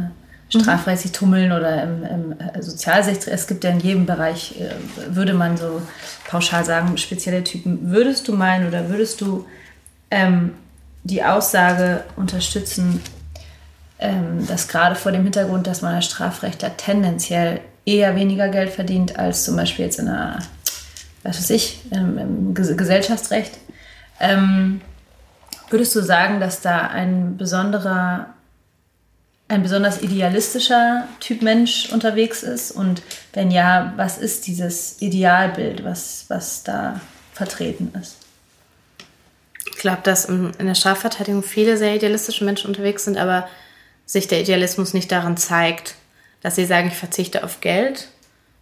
Strafrecht 0.49 1.03
sich 1.03 1.13
tummeln 1.13 1.53
oder 1.53 1.83
im, 1.83 2.03
im 2.03 2.35
äh, 2.39 2.63
Sozialrecht. 2.63 3.29
Es 3.29 3.47
gibt 3.47 3.65
ja 3.65 3.71
in 3.71 3.81
jedem 3.81 4.07
Bereich, 4.07 4.55
äh, 4.59 5.15
würde 5.15 5.35
man 5.35 5.59
so 5.59 5.83
pauschal 6.27 6.65
sagen, 6.65 6.97
spezielle 6.97 7.45
Typen. 7.45 7.91
Würdest 7.91 8.29
du 8.29 8.33
meinen 8.33 8.67
oder 8.67 8.89
würdest 8.89 9.21
du 9.21 9.45
ähm, 10.11 10.55
die 11.03 11.25
Aussage 11.25 12.05
unterstützen, 12.17 13.01
ähm, 13.99 14.47
dass 14.47 14.69
gerade 14.69 14.95
vor 14.95 15.13
dem 15.13 15.23
Hintergrund, 15.23 15.67
dass 15.67 15.83
man 15.83 15.95
als 15.95 16.07
Strafrechtler 16.07 16.77
tendenziell 16.77 17.61
eher 17.85 18.17
weniger 18.17 18.49
Geld 18.49 18.71
verdient 18.71 19.19
als 19.19 19.45
zum 19.45 19.57
Beispiel 19.57 19.87
jetzt 19.87 19.99
in 19.99 20.09
einer, 20.09 20.39
was 21.23 21.39
weiß 21.39 21.51
ich, 21.51 21.81
im, 21.91 22.19
im 22.19 22.55
Gesellschaftsrecht, 22.55 23.59
ähm, 24.21 24.81
würdest 25.71 25.95
du 25.95 26.03
sagen, 26.03 26.41
dass 26.41 26.61
da 26.61 26.89
ein 26.89 27.37
besonderer, 27.37 28.27
ein 29.49 29.63
besonders 29.63 30.03
idealistischer 30.03 31.09
Typ 31.21 31.43
Mensch 31.43 31.91
unterwegs 31.93 32.43
ist? 32.43 32.71
Und 32.73 33.03
wenn 33.33 33.51
ja, 33.51 33.93
was 33.97 34.19
ist 34.19 34.47
dieses 34.47 35.01
Idealbild, 35.01 35.85
was, 35.85 36.27
was 36.29 36.63
da 36.63 37.01
vertreten 37.33 37.93
ist? 38.01 38.20
Ich 39.81 39.83
glaube, 39.83 40.03
dass 40.03 40.27
in 40.27 40.53
der 40.59 40.75
Strafverteidigung 40.75 41.43
viele 41.43 41.79
sehr 41.79 41.97
idealistische 41.97 42.45
Menschen 42.45 42.69
unterwegs 42.69 43.07
sind, 43.07 43.17
aber 43.17 43.49
sich 44.05 44.29
der 44.29 44.43
Idealismus 44.43 44.93
nicht 44.93 45.11
darin 45.11 45.39
zeigt, 45.39 45.95
dass 46.43 46.57
sie 46.57 46.67
sagen, 46.67 46.89
ich 46.89 46.99
verzichte 46.99 47.43
auf 47.45 47.63
Geld, 47.63 48.09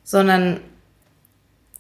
sondern 0.04 0.60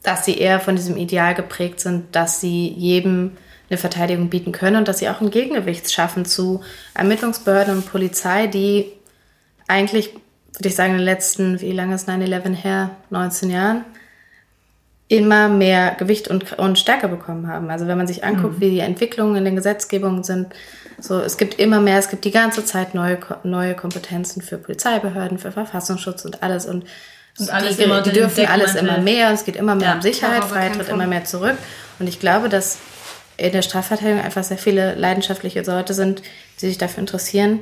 dass 0.02 0.24
sie 0.24 0.36
eher 0.36 0.58
von 0.58 0.74
diesem 0.74 0.96
Ideal 0.96 1.36
geprägt 1.36 1.78
sind, 1.78 2.16
dass 2.16 2.40
sie 2.40 2.66
jedem 2.66 3.36
eine 3.70 3.78
Verteidigung 3.78 4.28
bieten 4.28 4.50
können 4.50 4.74
und 4.74 4.88
dass 4.88 4.98
sie 4.98 5.08
auch 5.08 5.20
ein 5.20 5.30
Gegengewicht 5.30 5.92
schaffen 5.92 6.24
zu 6.24 6.64
Ermittlungsbehörden 6.94 7.76
und 7.76 7.86
Polizei, 7.86 8.48
die 8.48 8.86
eigentlich 9.68 10.14
würde 10.54 10.68
ich 10.68 10.74
sagen, 10.74 10.94
in 10.94 10.98
den 10.98 11.04
letzten, 11.04 11.60
wie 11.60 11.70
lange 11.70 11.94
ist 11.94 12.08
9-11 12.08 12.54
her? 12.54 12.90
19 13.10 13.50
Jahren 13.50 13.84
immer 15.08 15.48
mehr 15.48 15.94
Gewicht 15.98 16.28
und, 16.28 16.58
und 16.58 16.78
Stärke 16.78 17.08
bekommen 17.08 17.48
haben. 17.48 17.70
Also 17.70 17.86
wenn 17.86 17.96
man 17.96 18.06
sich 18.06 18.24
anguckt, 18.24 18.56
mhm. 18.56 18.60
wie 18.60 18.70
die 18.70 18.80
Entwicklungen 18.80 19.36
in 19.36 19.44
den 19.44 19.56
Gesetzgebungen 19.56 20.22
sind, 20.22 20.48
so 21.00 21.20
es 21.20 21.38
gibt 21.38 21.58
immer 21.58 21.80
mehr, 21.80 21.98
es 21.98 22.10
gibt 22.10 22.24
die 22.24 22.30
ganze 22.30 22.64
Zeit 22.64 22.94
neue, 22.94 23.18
neue 23.42 23.74
Kompetenzen 23.74 24.42
für 24.42 24.58
Polizeibehörden, 24.58 25.38
für 25.38 25.52
Verfassungsschutz 25.52 26.24
und 26.24 26.42
alles 26.42 26.66
und 26.66 26.84
und 27.38 27.52
alles 27.52 27.76
die, 27.76 27.84
immer 27.84 28.02
die 28.02 28.10
dürfen 28.10 28.46
alles 28.46 28.74
immer 28.74 28.98
mehr, 28.98 29.30
es 29.30 29.44
geht 29.44 29.54
immer 29.54 29.76
mehr 29.76 29.90
ja, 29.90 29.94
um 29.94 30.02
Sicherheit, 30.02 30.42
Freiheit 30.42 30.74
tritt 30.74 30.88
immer 30.88 31.06
mehr 31.06 31.24
zurück. 31.24 31.56
Und 32.00 32.08
ich 32.08 32.18
glaube, 32.18 32.48
dass 32.48 32.78
in 33.36 33.52
der 33.52 33.62
Strafverteidigung 33.62 34.20
einfach 34.20 34.42
sehr 34.42 34.58
viele 34.58 34.96
leidenschaftliche 34.96 35.62
Leute 35.62 35.94
sind, 35.94 36.22
die 36.60 36.66
sich 36.66 36.78
dafür 36.78 36.98
interessieren, 36.98 37.60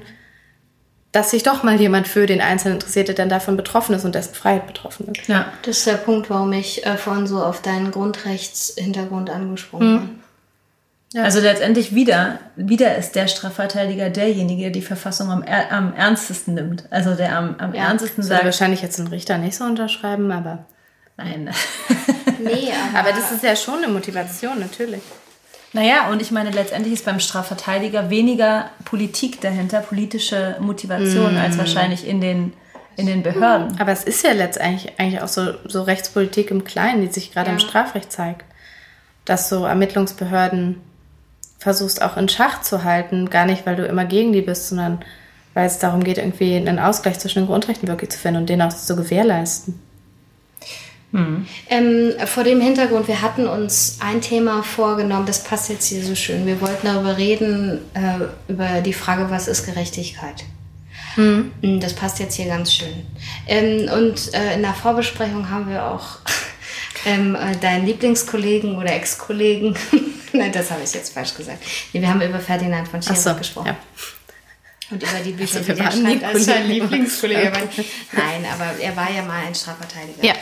dass 1.17 1.31
sich 1.31 1.43
doch 1.43 1.63
mal 1.63 1.81
jemand 1.81 2.07
für 2.07 2.27
den 2.27 2.43
Einzelnen 2.43 2.75
interessiert, 2.75 3.09
der 3.09 3.15
dann 3.15 3.31
davon 3.31 3.57
betroffen 3.57 3.95
ist 3.95 4.05
und 4.05 4.15
dessen 4.15 4.35
Freiheit 4.35 4.67
betroffen 4.67 5.09
ist. 5.09 5.27
Ja. 5.29 5.51
Das 5.63 5.79
ist 5.79 5.87
der 5.87 5.95
Punkt, 5.95 6.29
warum 6.29 6.53
ich 6.53 6.85
äh, 6.85 6.99
vorhin 6.99 7.27
so 7.27 7.43
auf 7.43 7.63
deinen 7.63 7.91
Grundrechtshintergrund 7.91 9.31
angesprochen 9.31 9.93
mhm. 9.95 9.99
bin. 10.01 10.21
Ja. 11.15 11.23
Also 11.23 11.41
letztendlich 11.41 11.95
wieder, 11.95 12.41
wieder 12.55 12.97
ist 12.97 13.13
der 13.13 13.29
Strafverteidiger 13.29 14.11
derjenige, 14.11 14.65
der 14.65 14.73
die 14.73 14.83
Verfassung 14.83 15.31
am, 15.31 15.43
am 15.43 15.95
ernstesten 15.95 16.53
nimmt. 16.53 16.85
Also 16.91 17.15
der 17.15 17.39
am, 17.39 17.55
am 17.57 17.73
ja. 17.73 17.85
ernstesten 17.85 18.23
sagt. 18.23 18.45
wahrscheinlich 18.45 18.83
jetzt 18.83 19.01
ein 19.01 19.07
Richter 19.07 19.39
nicht 19.39 19.57
so 19.57 19.65
unterschreiben, 19.65 20.31
aber. 20.31 20.67
Nein. 21.17 21.49
nee, 22.45 22.69
aber, 22.91 23.09
aber 23.09 23.19
das 23.19 23.33
ist 23.33 23.43
ja 23.43 23.57
schon 23.57 23.83
eine 23.83 23.89
Motivation, 23.89 24.61
natürlich. 24.61 25.01
Naja, 25.77 26.09
und 26.11 26.23
ich 26.23 26.31
meine, 26.31 26.49
letztendlich 26.49 26.95
ist 26.95 27.05
beim 27.05 27.21
Strafverteidiger 27.21 28.09
weniger 28.09 28.71
Politik 28.87 29.43
dahinter, 29.43 29.81
politische 29.81 30.57
Motivation, 30.59 31.35
mm. 31.35 31.37
als 31.37 31.59
wahrscheinlich 31.59 32.09
in 32.09 32.23
den, 32.23 32.55
in 32.97 33.05
den 33.05 33.23
Behörden. 33.23 33.79
Aber 33.79 33.93
es 33.93 34.03
ist 34.03 34.25
ja 34.25 34.33
letztendlich 34.33 34.99
eigentlich 34.99 35.21
auch 35.21 35.29
so, 35.29 35.53
so 35.67 35.83
Rechtspolitik 35.83 36.51
im 36.51 36.65
Kleinen, 36.65 37.03
die 37.03 37.13
sich 37.13 37.31
gerade 37.31 37.49
ja. 37.49 37.53
im 37.53 37.59
Strafrecht 37.59 38.11
zeigt. 38.11 38.47
Dass 39.27 39.51
so 39.51 39.67
Ermittlungsbehörden 39.67 40.81
versuchst 41.59 42.01
auch 42.01 42.17
in 42.17 42.31
Schach 42.31 42.63
zu 42.63 42.83
halten, 42.83 43.29
gar 43.29 43.45
nicht, 43.45 43.67
weil 43.67 43.77
du 43.77 43.85
immer 43.85 44.07
gegen 44.07 44.33
die 44.33 44.41
bist, 44.41 44.71
sondern 44.71 45.01
weil 45.53 45.67
es 45.67 45.79
darum 45.79 46.03
geht, 46.03 46.17
irgendwie 46.17 46.57
einen 46.57 46.79
Ausgleich 46.79 47.19
zwischen 47.19 47.41
den 47.41 47.49
Grundrechten 47.49 47.87
wirklich 47.87 48.13
zu 48.13 48.19
finden 48.19 48.41
und 48.41 48.49
den 48.49 48.63
auch 48.63 48.73
zu 48.73 48.97
gewährleisten. 48.97 49.79
Mhm. 51.13 51.47
Ähm, 51.71 52.13
vor 52.27 52.45
dem 52.45 52.61
Hintergrund, 52.61 53.09
wir 53.09 53.23
hatten 53.23 53.47
uns 53.47 53.99
ein 54.01 54.21
Thema 54.21 54.63
vorgenommen, 54.63 55.27
das 55.27 55.45
passt 55.45 55.71
jetzt 55.71 55.87
hier 55.87 56.03
so 56.03 56.15
schön. 56.15 56.47
Wir 56.47 56.61
wollten 56.61 56.87
darüber 56.87 57.17
reden, 57.17 57.81
äh, 57.95 58.53
über 58.53 58.81
die 58.81 58.93
Frage, 58.93 59.31
was 59.31 59.49
ist 59.49 59.67
Gerechtigkeit? 59.67 60.45
Mhm. 61.17 61.81
Das 61.81 61.95
passt 61.95 62.19
jetzt 62.19 62.35
hier 62.35 62.47
ganz 62.47 62.75
schön. 62.75 63.07
Ähm, 63.47 63.89
und 63.91 64.35
äh, 64.35 64.55
in 64.55 64.63
der 64.63 64.75
Vorbesprechung 64.75 65.49
haben 65.49 65.71
wir 65.71 65.85
auch 65.85 66.19
ähm, 67.07 67.35
äh, 67.35 67.57
deinen 67.57 67.87
Lieblingskollegen 67.87 68.77
oder 68.77 68.93
Ex-Kollegen, 68.93 69.77
nein, 70.33 70.53
das 70.53 70.71
habe 70.71 70.83
ich 70.85 70.93
jetzt 70.93 71.15
falsch 71.15 71.35
gesagt. 71.35 71.65
Nee, 71.93 72.01
wir 72.01 72.09
haben 72.09 72.21
über 72.21 72.41
Ferdinand 72.41 72.89
von 72.89 73.01
Schirach 73.01 73.17
so, 73.17 73.35
gesprochen. 73.35 73.69
Ja. 73.69 73.77
Und 74.89 75.03
über 75.03 75.19
die 75.25 75.33
Bücher, 75.33 75.59
also, 75.59 75.73
die 75.73 75.81
er 75.81 75.91
schreibt, 75.91 76.25
als 76.25 76.45
sein 76.45 76.69
Lieblingskollege. 76.69 77.51
Nein, 78.13 78.47
aber 78.53 78.79
er 78.81 78.95
war 78.95 79.11
ja 79.11 79.23
mal 79.23 79.45
ein 79.45 79.55
Strafverteidiger. 79.55 80.25
Ja. 80.25 80.35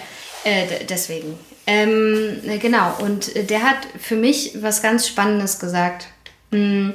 Äh, 0.44 0.84
deswegen. 0.88 1.38
Ähm, 1.66 2.40
genau, 2.60 2.96
und 2.98 3.32
der 3.50 3.62
hat 3.62 3.78
für 3.98 4.16
mich 4.16 4.62
was 4.62 4.82
ganz 4.82 5.08
Spannendes 5.08 5.58
gesagt. 5.58 6.08
Hm, 6.52 6.92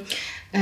äh, 0.52 0.58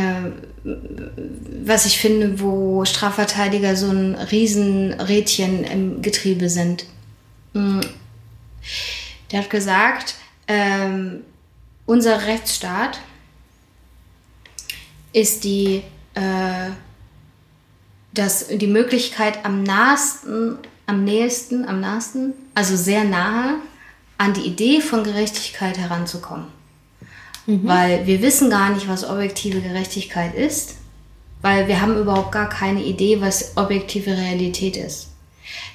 was 1.65 1.87
ich 1.87 1.99
finde, 1.99 2.41
wo 2.41 2.85
Strafverteidiger 2.85 3.77
so 3.77 3.91
ein 3.91 4.15
Riesenrädchen 4.15 5.65
im 5.65 6.03
Getriebe 6.03 6.49
sind. 6.49 6.87
Hm, 7.53 7.81
der 9.31 9.41
hat 9.41 9.51
gesagt, 9.51 10.15
ähm, 10.47 11.21
unser 11.85 12.27
Rechtsstaat 12.27 13.01
ist 15.13 15.45
die, 15.45 15.83
äh, 16.15 16.71
das, 18.13 18.49
die 18.49 18.67
Möglichkeit 18.67 19.45
am 19.45 19.63
nahesten 19.63 20.59
am 20.89 21.05
nächsten, 21.05 21.69
am 21.69 21.81
nahesten, 21.81 22.33
also 22.55 22.75
sehr 22.75 23.05
nahe 23.05 23.57
an 24.17 24.33
die 24.33 24.41
Idee 24.41 24.81
von 24.81 25.05
Gerechtigkeit 25.05 25.79
heranzukommen. 25.79 26.47
Mhm. 27.47 27.61
Weil 27.69 28.07
wir 28.07 28.23
wissen 28.23 28.51
gar 28.51 28.71
nicht, 28.71 28.89
was 28.89 29.09
objektive 29.09 29.61
Gerechtigkeit 29.61 30.35
ist, 30.35 30.77
weil 31.43 31.69
wir 31.69 31.81
haben 31.81 31.97
überhaupt 31.97 32.33
gar 32.33 32.49
keine 32.49 32.83
Idee, 32.83 33.21
was 33.21 33.57
objektive 33.57 34.17
Realität 34.17 34.77
ist. 34.77 35.09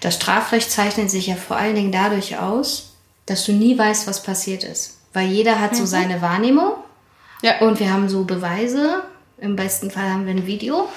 Das 0.01 0.15
Strafrecht 0.15 0.69
zeichnet 0.69 1.11
sich 1.11 1.27
ja 1.27 1.35
vor 1.35 1.57
allen 1.57 1.75
Dingen 1.75 1.91
dadurch 1.91 2.37
aus, 2.37 2.95
dass 3.27 3.45
du 3.45 3.53
nie 3.53 3.77
weißt, 3.77 4.07
was 4.07 4.23
passiert 4.23 4.63
ist. 4.63 4.97
Weil 5.13 5.29
jeder 5.29 5.59
hat 5.59 5.73
mhm. 5.73 5.77
so 5.77 5.85
seine 5.85 6.21
Wahrnehmung 6.21 6.73
ja. 7.43 7.59
und 7.59 7.79
wir 7.79 7.93
haben 7.93 8.09
so 8.09 8.23
Beweise. 8.23 9.03
Im 9.37 9.55
besten 9.55 9.91
Fall 9.91 10.09
haben 10.09 10.25
wir 10.25 10.33
ein 10.33 10.47
Video. 10.47 10.89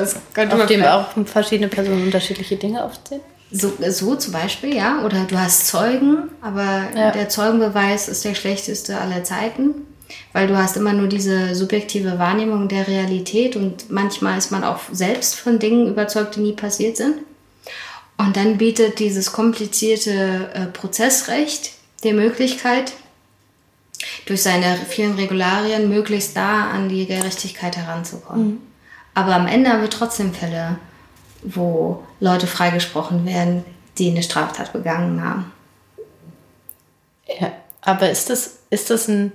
Das 0.00 0.16
könnte 0.32 0.56
Auf 0.56 0.66
dem 0.66 0.84
auch 0.84 1.06
verschiedene 1.26 1.68
Personen 1.68 2.04
unterschiedliche 2.04 2.56
Dinge 2.56 2.84
aufzählen? 2.84 3.22
So, 3.50 3.72
so 3.88 4.16
zum 4.16 4.32
Beispiel, 4.32 4.74
ja. 4.74 5.04
Oder 5.04 5.24
du 5.24 5.38
hast 5.38 5.68
Zeugen, 5.68 6.30
aber 6.42 6.88
ja. 6.96 7.10
der 7.12 7.28
Zeugenbeweis 7.28 8.08
ist 8.08 8.24
der 8.24 8.34
schlechteste 8.34 9.00
aller 9.00 9.22
Zeiten, 9.22 9.86
weil 10.32 10.48
du 10.48 10.56
hast 10.56 10.76
immer 10.76 10.92
nur 10.92 11.06
diese 11.06 11.54
subjektive 11.54 12.18
Wahrnehmung 12.18 12.68
der 12.68 12.88
Realität 12.88 13.54
und 13.54 13.90
manchmal 13.90 14.38
ist 14.38 14.50
man 14.50 14.64
auch 14.64 14.80
selbst 14.90 15.36
von 15.36 15.58
Dingen 15.58 15.86
überzeugt, 15.88 16.36
die 16.36 16.40
nie 16.40 16.52
passiert 16.52 16.96
sind. 16.96 17.18
Und 18.16 18.36
dann 18.36 18.58
bietet 18.58 18.98
dieses 18.98 19.32
komplizierte 19.32 20.50
äh, 20.54 20.66
Prozessrecht 20.66 21.72
die 22.02 22.12
Möglichkeit, 22.12 22.92
durch 24.26 24.42
seine 24.42 24.76
vielen 24.88 25.14
Regularien 25.14 25.88
möglichst 25.88 26.36
da 26.36 26.70
an 26.70 26.88
die 26.88 27.06
Gerechtigkeit 27.06 27.76
heranzukommen. 27.76 28.46
Mhm. 28.46 28.73
Aber 29.14 29.34
am 29.34 29.46
Ende 29.46 29.70
haben 29.70 29.82
wir 29.82 29.90
trotzdem 29.90 30.34
Fälle, 30.34 30.78
wo 31.42 32.02
Leute 32.20 32.46
freigesprochen 32.46 33.24
werden, 33.26 33.64
die 33.98 34.10
eine 34.10 34.22
Straftat 34.22 34.72
begangen 34.72 35.22
haben. 35.22 35.52
Ja, 37.26 37.52
aber 37.80 38.10
ist 38.10 38.30
das, 38.30 38.58
ist 38.70 38.90
das 38.90 39.08
ein 39.08 39.32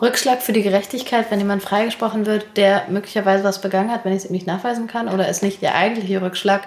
Rückschlag 0.00 0.42
für 0.42 0.52
die 0.52 0.62
Gerechtigkeit, 0.62 1.30
wenn 1.30 1.40
jemand 1.40 1.62
freigesprochen 1.62 2.26
wird, 2.26 2.56
der 2.56 2.86
möglicherweise 2.88 3.44
was 3.44 3.60
begangen 3.60 3.90
hat, 3.90 4.04
wenn 4.04 4.12
ich 4.12 4.24
es 4.24 4.26
ihm 4.26 4.32
nicht 4.32 4.46
nachweisen 4.46 4.86
kann? 4.86 5.08
Oder 5.08 5.28
ist 5.28 5.42
nicht 5.42 5.62
der 5.62 5.74
eigentliche 5.74 6.22
Rückschlag, 6.22 6.66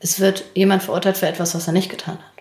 es 0.00 0.20
wird 0.20 0.44
jemand 0.54 0.82
verurteilt 0.82 1.16
für 1.16 1.26
etwas, 1.26 1.54
was 1.54 1.66
er 1.66 1.72
nicht 1.72 1.90
getan 1.90 2.18
hat? 2.18 2.37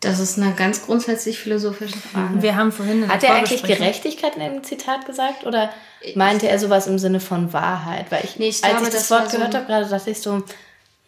Das 0.00 0.20
ist 0.20 0.38
eine 0.38 0.52
ganz 0.52 0.82
grundsätzlich 0.82 1.40
philosophische 1.40 1.98
Frage. 1.98 2.40
Wir 2.40 2.54
haben 2.54 2.70
vorhin 2.70 3.08
Hat 3.08 3.24
er 3.24 3.34
eigentlich 3.34 3.64
Gerechtigkeit 3.64 4.36
in 4.36 4.42
dem 4.42 4.64
Zitat 4.64 5.06
gesagt 5.06 5.44
oder 5.44 5.70
meinte 6.14 6.48
er 6.48 6.58
sowas 6.60 6.86
im 6.86 6.98
Sinne 7.00 7.18
von 7.18 7.52
Wahrheit? 7.52 8.06
Weil 8.10 8.24
ich, 8.24 8.38
nee, 8.38 8.48
ich 8.48 8.62
als 8.62 8.74
glaube, 8.74 8.86
ich 8.86 8.92
das, 8.92 9.08
das 9.08 9.10
Wort 9.10 9.30
so 9.30 9.36
gehört 9.36 9.54
habe, 9.56 9.66
gerade 9.66 9.88
dachte 9.88 10.10
ich 10.10 10.20
so, 10.20 10.44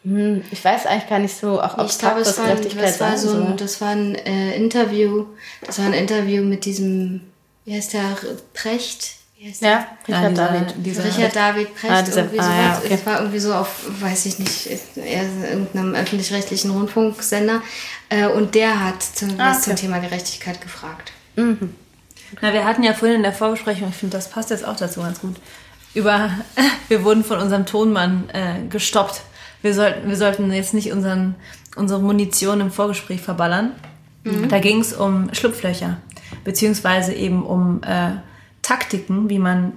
hm, 0.02 0.42
ich 0.50 0.64
weiß 0.64 0.86
eigentlich 0.86 1.08
gar 1.08 1.20
nicht 1.20 1.36
so, 1.36 1.60
auch 1.60 1.86
ich 1.86 1.98
glaube, 1.98 2.22
was 2.22 2.36
Gerechtigkeit 2.36 2.84
das 2.84 3.00
war, 3.00 3.16
so 3.16 3.32
ein, 3.32 3.56
das 3.56 3.80
war 3.80 3.90
ein 3.90 4.16
äh, 4.16 4.56
Interview, 4.56 5.26
das 5.64 5.78
war 5.78 5.86
ein 5.86 5.92
Interview 5.92 6.42
mit 6.42 6.64
diesem, 6.64 7.20
wie 7.66 7.74
heißt 7.74 7.92
der, 7.92 8.16
Precht, 8.54 9.20
ja, 9.60 9.86
Richard 10.06 10.36
ja, 10.36 10.48
David. 10.48 10.74
Dieser, 10.76 11.04
Richard 11.04 11.34
David 11.34 11.74
Precht. 11.74 11.92
Ah, 11.92 12.02
dieser, 12.02 12.20
irgendwie 12.22 12.40
ah, 12.40 12.44
so 12.44 12.50
ja, 12.50 12.78
okay. 12.78 12.94
Es 12.94 13.06
war 13.06 13.20
irgendwie 13.20 13.38
so 13.38 13.54
auf, 13.54 13.84
weiß 14.02 14.26
ich 14.26 14.38
nicht, 14.38 14.68
irgendeinem 14.96 15.94
öffentlich-rechtlichen 15.94 16.70
Rundfunksender. 16.70 17.62
Äh, 18.10 18.26
und 18.26 18.54
der 18.54 18.84
hat 18.84 19.02
zum, 19.02 19.30
ah, 19.38 19.50
was 19.50 19.58
okay. 19.58 19.70
zum 19.70 19.76
Thema 19.76 19.98
Gerechtigkeit 20.00 20.60
gefragt. 20.60 21.12
Mhm. 21.36 21.74
Na, 22.42 22.52
wir 22.52 22.64
hatten 22.64 22.82
ja 22.82 22.92
vorhin 22.92 23.16
in 23.16 23.22
der 23.22 23.32
Vorbesprechung, 23.32 23.88
ich 23.88 23.96
finde, 23.96 24.16
das 24.16 24.28
passt 24.28 24.50
jetzt 24.50 24.64
auch 24.64 24.76
dazu 24.76 25.00
ganz 25.00 25.20
gut, 25.20 25.36
über, 25.94 26.30
wir 26.88 27.04
wurden 27.04 27.24
von 27.24 27.38
unserem 27.38 27.66
Tonmann 27.66 28.28
äh, 28.32 28.66
gestoppt. 28.68 29.22
Wir 29.62 29.74
sollten, 29.74 30.08
wir 30.08 30.16
sollten 30.16 30.52
jetzt 30.52 30.74
nicht 30.74 30.92
unseren, 30.92 31.36
unsere 31.76 32.00
Munition 32.00 32.60
im 32.60 32.70
Vorgespräch 32.70 33.20
verballern. 33.20 33.72
Mhm. 34.24 34.48
Da 34.48 34.58
ging 34.58 34.80
es 34.80 34.92
um 34.92 35.32
Schlupflöcher, 35.32 35.98
beziehungsweise 36.44 37.14
eben 37.14 37.44
um 37.44 37.82
äh, 37.82 38.12
Taktiken, 38.62 39.30
wie 39.30 39.38
man 39.38 39.72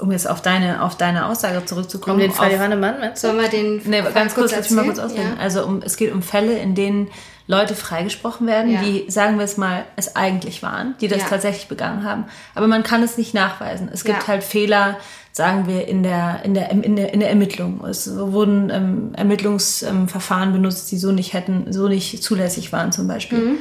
um 0.00 0.12
jetzt 0.12 0.28
auf 0.28 0.42
deine, 0.42 0.82
auf 0.82 0.96
deine 0.96 1.26
Aussage 1.26 1.64
zurückzukommen. 1.64 2.16
Um 2.16 2.20
den 2.20 2.32
Fall 2.32 2.52
Johannemann, 2.52 3.00
meinst 3.00 3.22
du? 3.22 3.28
Sollen 3.28 3.40
wir 3.40 3.48
den 3.48 3.82
nee, 3.84 4.02
ganz 4.14 4.34
kurz, 4.34 4.52
lass 4.52 4.70
mich 4.70 4.76
mal 4.76 4.84
kurz 4.84 4.98
ausreden. 4.98 5.34
Ja. 5.36 5.42
Also 5.42 5.64
um, 5.64 5.82
es 5.82 5.96
geht 5.96 6.12
um 6.12 6.22
Fälle, 6.22 6.58
in 6.58 6.74
denen 6.74 7.08
Leute 7.46 7.74
freigesprochen 7.74 8.46
werden, 8.46 8.70
ja. 8.70 8.80
die, 8.80 9.10
sagen 9.10 9.38
wir 9.38 9.44
es 9.44 9.56
mal, 9.56 9.84
es 9.96 10.14
eigentlich 10.14 10.62
waren, 10.62 10.94
die 11.00 11.08
das 11.08 11.22
ja. 11.22 11.28
tatsächlich 11.28 11.66
begangen 11.66 12.04
haben. 12.04 12.26
Aber 12.54 12.68
man 12.68 12.84
kann 12.84 13.02
es 13.02 13.18
nicht 13.18 13.34
nachweisen. 13.34 13.90
Es 13.92 14.04
gibt 14.04 14.28
halt 14.28 14.44
Fehler, 14.44 14.98
sagen 15.32 15.66
wir, 15.66 15.88
in 15.88 16.04
der, 16.04 16.42
in 16.44 16.54
der, 16.54 16.70
in 16.70 16.94
der, 16.94 17.12
in 17.12 17.18
der 17.18 17.28
Ermittlung. 17.28 17.84
Es 17.84 18.16
wurden 18.16 18.70
ähm, 18.70 19.12
Ermittlungsverfahren 19.16 20.52
benutzt, 20.52 20.92
die 20.92 20.98
so 20.98 21.10
nicht 21.10 21.32
hätten, 21.32 21.72
so 21.72 21.88
nicht 21.88 22.22
zulässig 22.22 22.72
waren 22.72 22.92
zum 22.92 23.08
Beispiel. 23.08 23.38
Mhm. 23.38 23.58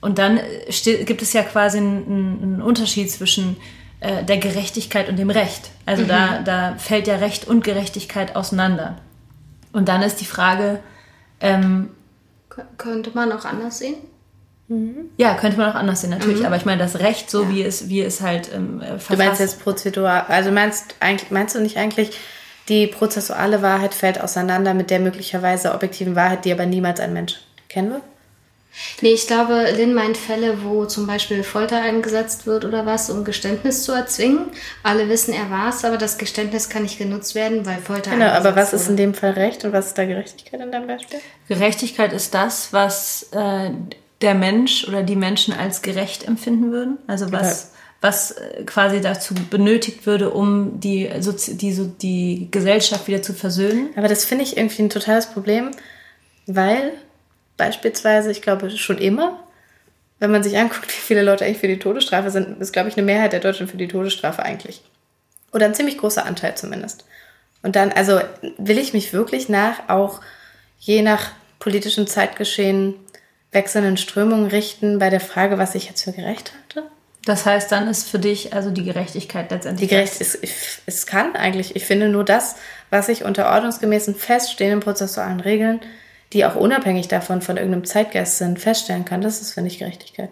Und 0.00 0.18
dann 0.18 0.38
gibt 0.84 1.22
es 1.22 1.32
ja 1.32 1.42
quasi 1.42 1.78
einen, 1.78 2.38
einen 2.42 2.62
Unterschied 2.62 3.10
zwischen 3.10 3.56
äh, 4.02 4.24
der 4.24 4.38
Gerechtigkeit 4.38 5.08
und 5.08 5.16
dem 5.16 5.30
Recht. 5.30 5.70
Also 5.86 6.02
mhm. 6.02 6.08
da, 6.08 6.38
da 6.40 6.74
fällt 6.76 7.06
ja 7.06 7.16
Recht 7.16 7.46
und 7.46 7.62
Gerechtigkeit 7.62 8.34
auseinander. 8.34 8.98
Und 9.72 9.88
dann 9.88 10.02
ist 10.02 10.20
die 10.20 10.26
Frage, 10.26 10.80
ähm, 11.40 11.90
könnte 12.76 13.12
man 13.14 13.32
auch 13.32 13.44
anders 13.44 13.78
sehen? 13.78 13.94
Ja, 15.16 15.34
könnte 15.34 15.58
man 15.58 15.70
auch 15.70 15.74
anders 15.74 16.00
sehen, 16.00 16.10
natürlich. 16.10 16.40
Mhm. 16.40 16.46
Aber 16.46 16.56
ich 16.56 16.64
meine, 16.64 16.82
das 16.82 16.98
Recht, 16.98 17.30
so 17.30 17.44
ja. 17.44 17.50
wie, 17.50 17.62
es, 17.62 17.88
wie 17.88 18.00
es 18.00 18.20
halt 18.20 18.50
ähm, 18.54 18.80
verfasst. 18.80 19.10
Du 19.10 19.16
meinst 19.16 19.40
jetzt 19.40 19.62
prozedural, 19.62 20.24
also 20.28 20.50
meinst, 20.50 20.96
eigentlich, 21.00 21.30
meinst 21.30 21.54
du 21.54 21.60
nicht 21.60 21.76
eigentlich, 21.76 22.18
die 22.68 22.86
prozessuale 22.86 23.62
Wahrheit 23.62 23.94
fällt 23.94 24.20
auseinander 24.20 24.74
mit 24.74 24.90
der 24.90 25.00
möglicherweise 25.00 25.74
objektiven 25.74 26.16
Wahrheit, 26.16 26.44
die 26.44 26.52
aber 26.52 26.66
niemals 26.66 27.00
ein 27.00 27.12
Mensch 27.12 27.36
kennen 27.68 27.90
wird? 27.90 28.02
Nee, 29.02 29.12
ich 29.12 29.26
glaube, 29.26 29.66
Lynn 29.76 29.92
meint 29.92 30.16
Fälle, 30.16 30.64
wo 30.64 30.86
zum 30.86 31.06
Beispiel 31.06 31.42
Folter 31.42 31.80
eingesetzt 31.80 32.46
wird 32.46 32.64
oder 32.64 32.86
was, 32.86 33.10
um 33.10 33.24
Geständnis 33.24 33.84
zu 33.84 33.92
erzwingen. 33.92 34.46
Alle 34.82 35.08
wissen, 35.08 35.34
er 35.34 35.50
war 35.50 35.68
es, 35.68 35.84
aber 35.84 35.98
das 35.98 36.16
Geständnis 36.16 36.70
kann 36.70 36.82
nicht 36.82 36.98
genutzt 36.98 37.34
werden, 37.34 37.66
weil 37.66 37.78
Folter 37.78 38.12
Genau, 38.12 38.28
aber 38.28 38.56
was 38.56 38.72
ist 38.72 38.88
in 38.88 38.96
dem 38.96 39.12
Fall 39.12 39.32
Recht 39.32 39.64
und 39.64 39.72
was 39.72 39.88
ist 39.88 39.98
da 39.98 40.06
Gerechtigkeit 40.06 40.60
in 40.60 40.72
deinem 40.72 40.86
Beispiel? 40.86 41.18
Gerechtigkeit 41.48 42.12
ist 42.12 42.32
das, 42.32 42.72
was 42.72 43.28
äh, 43.32 43.70
der 44.22 44.34
Mensch 44.34 44.88
oder 44.88 45.02
die 45.02 45.16
Menschen 45.16 45.52
als 45.52 45.82
gerecht 45.82 46.26
empfinden 46.26 46.72
würden. 46.72 46.98
Also 47.06 47.30
was, 47.30 47.64
okay. 47.64 47.78
was 48.00 48.30
äh, 48.30 48.64
quasi 48.64 49.00
dazu 49.02 49.34
benötigt 49.50 50.06
würde, 50.06 50.30
um 50.30 50.80
die, 50.80 51.10
die, 51.48 51.92
die 52.00 52.48
Gesellschaft 52.50 53.06
wieder 53.06 53.20
zu 53.20 53.34
versöhnen. 53.34 53.90
Aber 53.96 54.08
das 54.08 54.24
finde 54.24 54.44
ich 54.44 54.56
irgendwie 54.56 54.82
ein 54.82 54.90
totales 54.90 55.26
Problem, 55.26 55.72
weil 56.46 56.92
beispielsweise, 57.62 58.32
ich 58.32 58.42
glaube 58.42 58.70
schon 58.70 58.98
immer, 58.98 59.38
wenn 60.18 60.32
man 60.32 60.42
sich 60.42 60.58
anguckt, 60.58 60.88
wie 60.88 61.00
viele 61.00 61.22
Leute 61.22 61.44
eigentlich 61.44 61.58
für 61.58 61.68
die 61.68 61.78
Todesstrafe 61.78 62.30
sind, 62.30 62.60
ist, 62.60 62.72
glaube 62.72 62.88
ich, 62.88 62.96
eine 62.96 63.06
Mehrheit 63.06 63.32
der 63.32 63.38
Deutschen 63.38 63.68
für 63.68 63.76
die 63.76 63.86
Todesstrafe 63.86 64.42
eigentlich. 64.42 64.82
Oder 65.52 65.66
ein 65.66 65.74
ziemlich 65.74 65.98
großer 65.98 66.26
Anteil 66.26 66.56
zumindest. 66.56 67.04
Und 67.62 67.76
dann, 67.76 67.92
also 67.92 68.20
will 68.58 68.78
ich 68.78 68.94
mich 68.94 69.12
wirklich 69.12 69.48
nach 69.48 69.88
auch 69.88 70.20
je 70.80 71.02
nach 71.02 71.30
politischem 71.60 72.08
Zeitgeschehen 72.08 72.94
wechselnden 73.52 73.96
Strömungen 73.96 74.46
richten 74.46 74.98
bei 74.98 75.08
der 75.08 75.20
Frage, 75.20 75.58
was 75.58 75.76
ich 75.76 75.86
jetzt 75.88 76.02
für 76.02 76.12
gerecht 76.12 76.52
halte? 76.54 76.90
Das 77.24 77.46
heißt, 77.46 77.70
dann 77.70 77.86
ist 77.86 78.08
für 78.08 78.18
dich 78.18 78.52
also 78.52 78.72
die 78.72 78.82
Gerechtigkeit 78.82 79.52
letztendlich. 79.52 79.88
Die 79.88 79.94
Gerechtigkeit, 79.94 80.50
es 80.86 81.06
kann 81.06 81.36
eigentlich. 81.36 81.76
Ich 81.76 81.84
finde 81.84 82.08
nur 82.08 82.24
das, 82.24 82.56
was 82.90 83.08
ich 83.08 83.24
unter 83.24 83.52
ordnungsgemäßen 83.52 84.16
feststehenden 84.16 84.80
prozessualen 84.80 85.38
Regeln, 85.38 85.80
die 86.32 86.44
auch 86.44 86.56
unabhängig 86.56 87.08
davon 87.08 87.42
von 87.42 87.56
irgendeinem 87.56 87.84
Zeitgeist 87.84 88.38
sind, 88.38 88.58
feststellen 88.58 89.04
kann, 89.04 89.20
das 89.20 89.40
ist, 89.40 89.52
finde 89.52 89.70
ich, 89.70 89.78
Gerechtigkeit. 89.78 90.30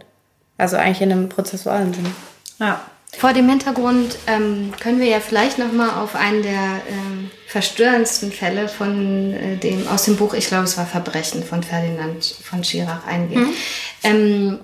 Also 0.57 0.77
eigentlich 0.77 1.03
in 1.03 1.13
einem 1.13 1.29
prozessualen 1.29 1.93
Sinne. 1.93 2.11
Ja. 2.59 2.81
Vor 3.17 3.33
dem 3.33 3.49
Hintergrund 3.49 4.17
ähm, 4.29 4.73
können 4.79 5.01
wir 5.01 5.09
ja 5.09 5.21
vielleicht 5.21 5.59
noch 5.59 5.73
mal 5.73 6.01
auf 6.01 6.15
einen 6.15 6.43
der 6.43 6.81
ähm, 6.89 7.31
verstörendsten 7.49 8.31
Fälle 8.31 8.69
von 8.69 9.35
äh, 9.35 9.57
dem 9.57 9.89
aus 9.89 10.05
dem 10.05 10.17
Buch, 10.17 10.33
ich 10.35 10.47
glaube, 10.47 10.65
es 10.65 10.79
war 10.79 10.87
Verbrechen 10.87 11.43
von 11.43 11.63
Ferdinand 11.63 12.25
von 12.25 12.63
Schirach 12.63 13.05
eingehen. 13.07 13.43
Mhm. 13.43 13.55
Ähm, 14.05 14.59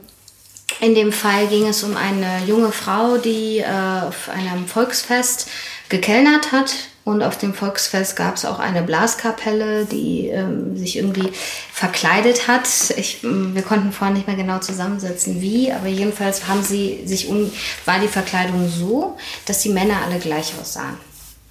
in 0.81 0.95
dem 0.95 1.13
Fall 1.13 1.49
ging 1.49 1.67
es 1.67 1.83
um 1.83 1.97
eine 1.97 2.45
junge 2.47 2.71
Frau, 2.71 3.17
die 3.17 3.59
äh, 3.59 4.07
auf 4.07 4.29
einem 4.29 4.67
Volksfest 4.67 5.49
gekellnert 5.89 6.53
hat 6.53 6.73
und 7.07 7.23
auf 7.23 7.39
dem 7.39 7.55
Volksfest 7.55 8.17
gab 8.17 8.35
es 8.35 8.45
auch 8.45 8.59
eine 8.59 8.83
Blaskapelle, 8.83 9.85
die 9.85 10.27
ähm, 10.27 10.77
sich 10.77 10.97
irgendwie 10.97 11.31
verkleidet 11.73 12.49
hat. 12.49 12.69
Ich, 12.97 13.23
ähm, 13.23 13.55
wir 13.55 13.63
konnten 13.63 13.93
vorhin 13.93 14.17
nicht 14.17 14.27
mehr 14.27 14.35
genau 14.35 14.59
zusammensetzen, 14.59 15.41
wie, 15.41 15.71
aber 15.71 15.87
jedenfalls 15.87 16.49
haben 16.49 16.65
sie 16.65 17.03
sich 17.05 17.29
un 17.29 17.53
war 17.85 18.01
die 18.01 18.09
Verkleidung 18.09 18.69
so, 18.69 19.17
dass 19.47 19.61
die 19.61 19.69
Männer 19.69 19.99
alle 20.05 20.19
gleich 20.19 20.55
aussahen. 20.61 20.97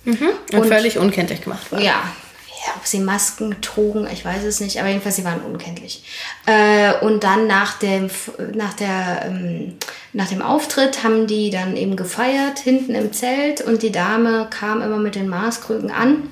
Mhm. 0.03 0.27
Und, 0.51 0.59
und, 0.59 0.67
völlig 0.67 0.97
unkenntlich 0.97 1.41
gemacht. 1.41 1.67
Ja, 1.71 1.79
ja, 1.79 2.03
ob 2.75 2.85
sie 2.87 2.99
Masken 2.99 3.61
trugen, 3.61 4.07
ich 4.11 4.25
weiß 4.25 4.43
es 4.43 4.59
nicht, 4.59 4.79
aber 4.79 4.89
jedenfalls 4.89 5.15
sie 5.15 5.25
waren 5.25 5.41
unkenntlich. 5.41 6.03
Äh, 6.45 6.93
und 7.05 7.23
dann 7.23 7.47
nach 7.47 7.77
dem, 7.79 8.09
nach, 8.53 8.73
der, 8.73 9.25
ähm, 9.25 9.75
nach 10.13 10.29
dem 10.29 10.41
Auftritt 10.41 11.03
haben 11.03 11.27
die 11.27 11.49
dann 11.49 11.75
eben 11.75 11.95
gefeiert 11.95 12.59
hinten 12.59 12.95
im 12.95 13.13
Zelt 13.13 13.61
und 13.61 13.83
die 13.83 13.91
Dame 13.91 14.47
kam 14.49 14.81
immer 14.81 14.97
mit 14.97 15.15
den 15.15 15.27
Maßkrügen 15.27 15.91
an 15.91 16.29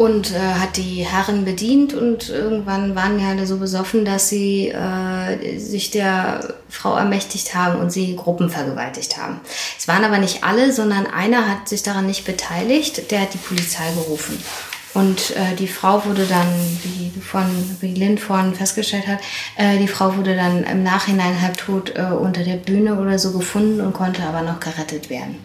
und 0.00 0.32
äh, 0.32 0.38
hat 0.38 0.78
die 0.78 1.04
Herren 1.04 1.44
bedient 1.44 1.92
und 1.92 2.30
irgendwann 2.30 2.94
waren 2.94 3.18
die 3.18 3.24
alle 3.24 3.46
so 3.46 3.58
besoffen, 3.58 4.06
dass 4.06 4.30
sie 4.30 4.68
äh, 4.68 5.58
sich 5.58 5.90
der 5.90 6.54
Frau 6.70 6.96
ermächtigt 6.96 7.54
haben 7.54 7.78
und 7.78 7.90
sie 7.90 8.16
Gruppen 8.16 8.48
vergewaltigt 8.48 9.18
haben. 9.18 9.42
Es 9.78 9.88
waren 9.88 10.02
aber 10.02 10.16
nicht 10.16 10.42
alle, 10.42 10.72
sondern 10.72 11.06
einer 11.06 11.46
hat 11.46 11.68
sich 11.68 11.82
daran 11.82 12.06
nicht 12.06 12.24
beteiligt, 12.24 13.10
der 13.10 13.20
hat 13.20 13.34
die 13.34 13.38
Polizei 13.38 13.92
gerufen. 13.92 14.42
Und 14.92 15.36
äh, 15.36 15.54
die 15.56 15.68
Frau 15.68 16.04
wurde 16.04 16.26
dann, 16.26 16.48
wie, 16.82 17.12
von, 17.20 17.46
wie 17.80 17.94
Lynn 17.94 18.18
vorhin 18.18 18.54
festgestellt 18.54 19.06
hat, 19.06 19.20
äh, 19.56 19.78
die 19.78 19.86
Frau 19.86 20.16
wurde 20.16 20.34
dann 20.34 20.64
im 20.64 20.82
Nachhinein 20.82 21.40
halbtot 21.40 21.96
äh, 21.96 22.02
unter 22.02 22.42
der 22.42 22.56
Bühne 22.56 23.00
oder 23.00 23.18
so 23.18 23.32
gefunden 23.32 23.80
und 23.80 23.92
konnte 23.92 24.22
aber 24.24 24.42
noch 24.42 24.58
gerettet 24.58 25.08
werden. 25.08 25.38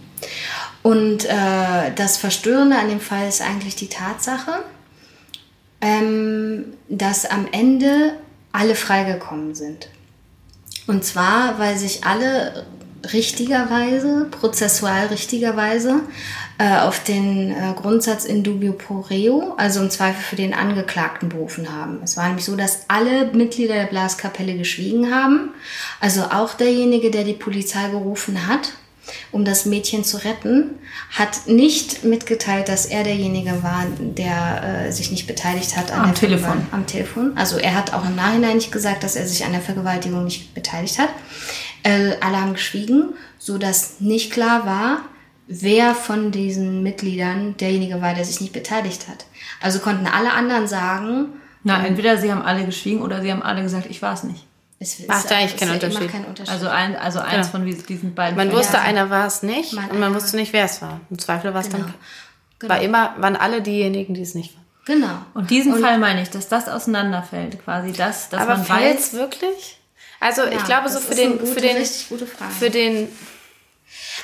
Und 0.82 1.26
äh, 1.26 1.92
das 1.96 2.18
Verstörende 2.18 2.78
an 2.78 2.90
dem 2.90 3.00
Fall 3.00 3.28
ist 3.28 3.42
eigentlich 3.42 3.76
die 3.76 3.90
Tatsache, 3.90 4.64
ähm, 5.82 6.74
dass 6.90 7.26
am 7.26 7.48
Ende 7.52 8.14
alle 8.52 8.76
freigekommen 8.76 9.54
sind. 9.54 9.90
Und 10.88 11.04
zwar, 11.04 11.60
weil 11.60 11.78
sich 11.78 12.06
alle 12.06 12.66
richtigerweise, 13.14 14.28
prozessual 14.32 15.08
richtigerweise, 15.08 16.02
äh, 16.58 16.78
auf 16.80 17.04
den 17.04 17.52
äh, 17.52 17.74
Grundsatz 17.76 18.26
in 18.26 18.44
dubio 18.44 18.74
pro 18.74 19.02
reo, 19.02 19.54
also 19.58 19.82
im 19.82 19.90
Zweifel 19.90 20.22
für 20.22 20.36
den 20.36 20.54
Angeklagten 20.54 21.30
berufen 21.30 21.72
haben. 21.72 22.00
Es 22.04 22.16
war 22.18 22.28
nämlich 22.28 22.46
so, 22.46 22.56
dass 22.56 22.86
alle 22.88 23.28
Mitglieder 23.34 23.76
der 23.76 23.88
Blaskapelle 23.88 24.58
geschwiegen 24.58 25.14
haben, 25.14 25.50
also 26.00 26.24
auch 26.24 26.54
derjenige, 26.54 27.12
der 27.12 27.24
die 27.24 27.34
Polizei 27.34 27.90
gerufen 27.90 28.48
hat, 28.48 28.74
um 29.32 29.46
das 29.46 29.66
Mädchen 29.66 30.04
zu 30.04 30.24
retten, 30.24 30.72
hat 31.12 31.48
nicht 31.48 32.04
mitgeteilt, 32.04 32.70
dass 32.70 32.86
er 32.86 33.04
derjenige 33.04 33.64
war, 33.64 33.86
der 34.00 34.88
äh, 34.88 34.92
sich 34.92 35.12
nicht 35.12 35.28
beteiligt 35.28 35.76
hat 35.78 35.92
am 35.92 36.16
Telefon. 36.16 36.66
Am 36.72 36.88
Telefon. 36.88 37.34
Also 37.36 37.58
er 37.58 37.76
hat 37.76 37.94
auch 37.94 38.06
im 38.06 38.16
Nachhinein 38.16 38.56
nicht 38.56 38.72
gesagt, 38.72 39.04
dass 39.04 39.16
er 39.16 39.28
sich 39.28 39.46
an 39.46 39.52
der 39.52 39.62
Vergewaltigung 39.62 40.24
nicht 40.24 40.54
beteiligt 40.54 40.98
hat. 41.00 41.10
Äh, 41.86 42.18
alle 42.20 42.42
haben 42.42 42.54
geschwiegen, 42.54 43.14
so 43.38 43.58
dass 43.58 44.00
nicht 44.00 44.32
klar 44.32 44.66
war, 44.66 45.02
wer 45.48 45.94
von 45.94 46.32
diesen 46.32 46.82
Mitgliedern 46.82 47.56
derjenige 47.58 48.02
war, 48.02 48.16
der 48.16 48.26
sich 48.26 48.42
nicht 48.42 48.54
beteiligt 48.54 49.08
hat. 49.08 49.26
Also 49.62 49.80
konnten 49.80 50.08
alle 50.08 50.34
anderen 50.34 50.68
sagen. 50.68 51.28
Na, 51.64 51.80
ähm, 51.80 51.86
entweder 51.86 52.18
sie 52.18 52.32
haben 52.32 52.42
alle 52.42 52.66
geschwiegen 52.66 53.02
oder 53.02 53.22
sie 53.22 53.32
haben 53.32 53.44
alle 53.44 53.62
gesagt, 53.62 53.86
ich 53.90 54.02
war 54.02 54.14
es 54.14 54.24
nicht. 54.24 54.46
Es 54.80 55.08
macht 55.08 55.32
eigentlich 55.32 55.58
keinen 55.58 55.74
Unterschied. 55.74 56.12
keinen 56.12 56.26
Unterschied. 56.26 56.54
Also, 56.54 56.68
ein, 56.68 56.96
also 56.96 57.20
eins 57.20 57.52
genau. 57.52 57.66
von 57.66 57.86
diesen 57.88 58.14
beiden. 58.16 58.36
Man 58.36 58.52
wusste, 58.52 58.78
ja. 58.78 58.82
einer 58.82 59.10
war 59.10 59.26
es 59.28 59.42
nicht 59.42 59.74
man 59.74 59.90
und 59.92 60.00
man 60.00 60.14
wusste 60.14 60.36
nicht, 60.36 60.54
wer 60.54 60.66
es 60.66 60.82
war. 60.82 61.00
Im 61.10 61.20
Zweifel 61.20 61.54
war 61.54 61.62
es 61.62 61.70
genau. 61.70 61.84
dann. 61.84 61.94
Genau. 62.60 62.74
War 62.74 62.82
immer, 62.82 63.16
waren 63.18 63.36
alle 63.36 63.62
diejenigen, 63.62 64.16
die 64.16 64.22
es 64.22 64.36
nicht 64.36 64.56
waren. 64.56 64.66
Genau. 64.86 65.18
Und 65.34 65.50
diesen 65.50 65.74
und 65.74 65.82
Fall 65.82 65.98
meine 65.98 66.22
ich, 66.22 66.30
dass 66.30 66.48
das 66.48 66.68
auseinanderfällt, 66.68 67.64
quasi, 67.64 67.92
dass, 67.92 68.30
dass 68.30 68.42
aber 68.42 68.58
man 68.58 68.70
weiß. 68.70 69.14
wirklich? 69.14 69.80
Also 70.26 70.42
ja, 70.42 70.54
ich 70.54 70.64
glaube 70.64 70.90
so 70.90 71.00
für 71.00 71.14
den, 71.14 71.38
gute, 71.38 71.46
für 71.46 71.62
den, 71.62 71.86
für 71.86 72.70
den, 72.72 73.08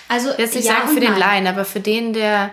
also 0.07 0.29
jetzt 0.35 0.55
nicht 0.55 0.65
ja 0.65 0.77
sagen 0.77 0.95
für 0.95 0.99
den 0.99 1.15
Laien, 1.15 1.45
aber 1.45 1.63
für 1.63 1.79
den, 1.79 2.13
der 2.13 2.49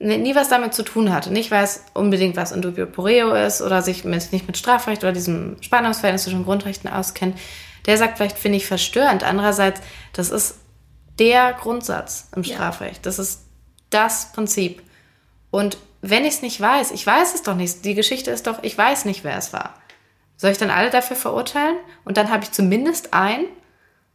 nie 0.00 0.34
was 0.34 0.48
damit 0.48 0.72
zu 0.72 0.82
tun 0.82 1.12
hatte, 1.12 1.30
nicht 1.30 1.50
weiß 1.50 1.84
unbedingt, 1.92 2.34
was 2.36 2.50
in 2.50 2.62
dubio 2.62 2.86
poreo 2.86 3.34
ist 3.34 3.60
oder 3.60 3.82
sich 3.82 4.04
mit, 4.04 4.32
nicht 4.32 4.46
mit 4.46 4.56
Strafrecht 4.56 5.04
oder 5.04 5.12
diesem 5.12 5.58
Spannungsverhältnis 5.60 6.22
zwischen 6.22 6.46
Grundrechten 6.46 6.88
auskennt, 6.88 7.38
der 7.84 7.98
sagt 7.98 8.16
vielleicht, 8.16 8.38
finde 8.38 8.56
ich 8.56 8.66
verstörend. 8.66 9.22
Andererseits, 9.22 9.82
das 10.14 10.30
ist 10.30 10.54
der 11.18 11.52
Grundsatz 11.52 12.30
im 12.34 12.42
Strafrecht. 12.42 12.96
Ja. 12.96 13.02
Das 13.02 13.18
ist 13.18 13.42
das 13.90 14.32
Prinzip. 14.32 14.82
Und 15.50 15.76
wenn 16.00 16.24
ich 16.24 16.34
es 16.34 16.42
nicht 16.42 16.58
weiß, 16.58 16.92
ich 16.92 17.06
weiß 17.06 17.34
es 17.34 17.42
doch 17.42 17.54
nicht. 17.54 17.84
Die 17.84 17.94
Geschichte 17.94 18.30
ist 18.30 18.46
doch, 18.46 18.62
ich 18.62 18.78
weiß 18.78 19.04
nicht, 19.04 19.24
wer 19.24 19.36
es 19.36 19.52
war. 19.52 19.74
Soll 20.38 20.50
ich 20.50 20.58
dann 20.58 20.70
alle 20.70 20.88
dafür 20.88 21.16
verurteilen? 21.16 21.76
Und 22.04 22.16
dann 22.16 22.30
habe 22.30 22.44
ich 22.44 22.52
zumindest 22.52 23.12
einen 23.12 23.44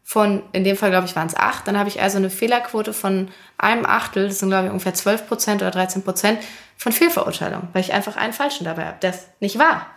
von, 0.04 0.44
in 0.52 0.64
dem 0.64 0.76
Fall 0.76 0.90
glaube 0.90 1.08
ich 1.08 1.16
waren 1.16 1.28
es 1.28 1.36
acht, 1.36 1.68
dann 1.68 1.78
habe 1.78 1.88
ich 1.88 2.02
also 2.02 2.18
eine 2.18 2.30
Fehlerquote 2.30 2.94
von 2.94 3.30
einem 3.58 3.86
Achtel, 3.86 4.28
das 4.28 4.40
sind 4.40 4.50
glaube 4.50 4.66
ich 4.66 4.72
ungefähr 4.72 4.94
12 4.94 5.28
Prozent 5.28 5.62
oder 5.62 5.72
13 5.72 6.04
Prozent 6.04 6.40
von 6.78 6.92
Fehlverurteilung, 6.92 7.70
weil 7.72 7.82
ich 7.82 7.94
einfach 7.94 8.18
einen 8.18 8.34
Falschen 8.34 8.66
dabei 8.66 8.86
habe, 8.86 8.98
das 9.00 9.28
nicht 9.40 9.58
war. 9.58 9.88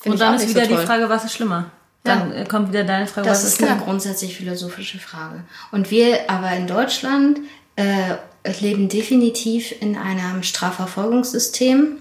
Find 0.00 0.14
Und 0.14 0.20
dann 0.20 0.34
ist 0.34 0.48
wieder 0.48 0.66
so 0.66 0.76
die 0.76 0.86
Frage, 0.86 1.08
was 1.08 1.24
ist 1.24 1.34
schlimmer? 1.34 1.70
Dann 2.04 2.34
ja. 2.34 2.44
kommt 2.44 2.68
wieder 2.68 2.84
deine 2.84 3.06
Frage, 3.06 3.28
das 3.28 3.38
was 3.38 3.44
ist 3.44 3.56
schlimmer? 3.56 3.70
Das 3.70 3.78
ist 3.78 3.82
eine 3.82 3.90
grundsätzlich 3.90 4.36
philosophische 4.36 4.98
Frage. 4.98 5.44
Und 5.70 5.90
wir 5.90 6.30
aber 6.30 6.50
in 6.52 6.66
Deutschland 6.66 7.40
äh, 7.76 8.16
leben 8.60 8.88
definitiv 8.88 9.74
in 9.80 9.96
einem 9.96 10.42
Strafverfolgungssystem, 10.42 11.98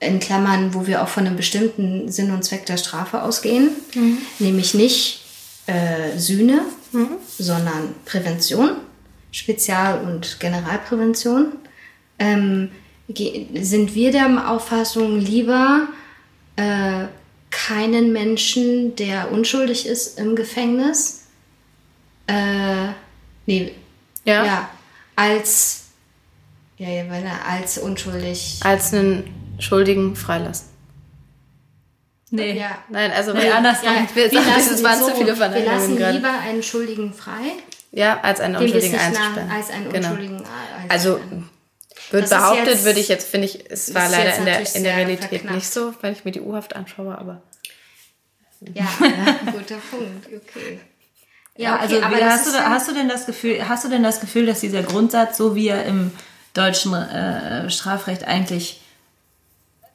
in 0.00 0.20
Klammern, 0.20 0.74
wo 0.74 0.86
wir 0.86 1.02
auch 1.02 1.08
von 1.08 1.26
einem 1.26 1.36
bestimmten 1.36 2.10
Sinn 2.10 2.30
und 2.30 2.44
Zweck 2.44 2.66
der 2.66 2.76
Strafe 2.76 3.22
ausgehen, 3.22 3.70
mhm. 3.94 4.18
nämlich 4.38 4.74
nicht 4.74 5.24
äh, 5.66 6.18
Sühne, 6.18 6.62
mhm. 6.92 7.16
sondern 7.38 7.94
Prävention, 8.04 8.76
Spezial- 9.32 10.00
und 10.00 10.38
Generalprävention, 10.38 11.52
ähm, 12.18 12.70
sind 13.54 13.94
wir 13.94 14.10
der 14.10 14.50
Auffassung 14.50 15.18
lieber 15.18 15.88
äh, 16.56 17.06
keinen 17.50 18.12
Menschen, 18.12 18.96
der 18.96 19.30
unschuldig 19.30 19.86
ist, 19.86 20.18
im 20.18 20.34
Gefängnis? 20.34 21.26
Äh, 22.26 22.88
nee. 23.46 23.72
Ja. 24.24 24.44
ja. 24.44 24.70
Als. 25.14 25.84
Ja, 26.78 26.90
ja, 26.90 27.08
weil 27.08 27.22
er 27.22 27.46
als 27.46 27.78
unschuldig. 27.78 28.60
Als 28.62 28.92
einen 28.92 29.24
Schuldigen 29.58 30.16
freilassen. 30.16 30.68
Nee. 32.30 32.58
Ja. 32.58 32.78
Nein, 32.88 33.12
also 33.12 33.32
nee, 33.32 33.50
anders 33.50 33.82
ja, 33.82 34.04
ich 34.04 34.14
will 34.14 34.30
sagen, 34.30 34.46
das 34.68 34.82
waren 34.82 34.98
so, 34.98 35.10
zu 35.10 35.16
viele 35.16 35.38
Wir 35.38 35.64
lassen 35.64 35.96
gerade. 35.96 36.16
lieber 36.16 36.30
einen 36.30 36.62
Schuldigen 36.62 37.12
frei. 37.14 37.52
Ja, 37.92 38.20
als 38.20 38.40
einen 38.40 38.56
Unschuldigen 38.56 38.98
einzusperren. 38.98 39.50
Als 39.50 39.70
einen 39.70 39.92
genau. 39.92 40.08
Unschuldigen 40.10 40.44
Also 40.88 41.20
wird 42.10 42.28
behauptet, 42.28 42.84
würde 42.84 43.00
ich 43.00 43.08
jetzt, 43.08 43.28
finde 43.28 43.46
ich, 43.46 43.70
es 43.70 43.94
war 43.94 44.08
leider 44.08 44.36
in 44.36 44.44
der, 44.44 44.74
in 44.74 44.84
der 44.84 44.96
Realität 44.96 45.28
verknappt. 45.28 45.54
nicht 45.54 45.70
so, 45.70 45.94
wenn 46.02 46.12
ich 46.12 46.24
mir 46.24 46.32
die 46.32 46.40
U-Haft 46.40 46.76
anschaue, 46.76 47.16
aber. 47.16 47.42
Ja, 48.74 48.84
guter 49.52 49.76
Punkt, 49.90 50.26
okay. 50.26 50.80
Ja, 51.56 51.76
okay, 51.76 51.94
also 51.94 52.02
aber 52.02 52.16
hast, 52.24 52.46
du, 52.46 52.52
hast 52.52 52.88
du 52.88 52.92
denn 52.92 53.08
das 53.08 53.26
Gefühl, 53.26 53.66
hast 53.68 53.84
du 53.84 53.88
denn 53.88 54.02
das 54.02 54.20
Gefühl, 54.20 54.46
dass 54.46 54.60
dieser 54.60 54.82
Grundsatz, 54.82 55.36
so 55.36 55.54
wie 55.54 55.68
er 55.68 55.84
im 55.84 56.12
deutschen 56.54 56.92
äh, 56.94 57.70
Strafrecht 57.70 58.24
eigentlich 58.24 58.80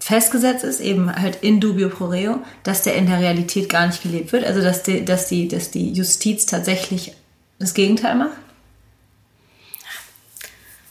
festgesetzt 0.01 0.63
ist, 0.63 0.79
eben 0.79 1.15
halt 1.15 1.37
in 1.43 1.61
dubio 1.61 1.89
pro 1.89 2.05
reo, 2.05 2.39
dass 2.63 2.81
der 2.81 2.95
in 2.95 3.05
der 3.05 3.19
Realität 3.19 3.69
gar 3.69 3.85
nicht 3.85 4.01
gelebt 4.01 4.33
wird? 4.33 4.43
Also 4.43 4.61
dass 4.61 4.81
die, 4.83 5.05
dass 5.05 5.27
die, 5.27 5.47
dass 5.47 5.69
die 5.69 5.93
Justiz 5.93 6.47
tatsächlich 6.47 7.13
das 7.59 7.75
Gegenteil 7.75 8.15
macht? 8.15 8.37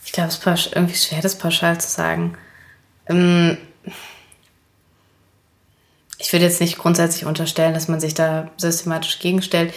Ich 0.05 0.13
glaube, 0.13 0.29
es 0.29 0.37
ist 0.37 0.73
irgendwie 0.73 0.95
schwer, 0.95 1.21
das 1.21 1.37
pauschal 1.37 1.79
zu 1.79 1.89
sagen. 1.89 2.37
Ähm, 3.07 3.57
ich 6.17 6.31
würde 6.31 6.45
jetzt 6.45 6.61
nicht 6.61 6.77
grundsätzlich 6.77 7.25
unterstellen, 7.25 7.73
dass 7.73 7.89
man 7.89 7.99
sich 7.99 8.13
da 8.13 8.49
systematisch 8.57 9.19
gegenstellt. 9.19 9.73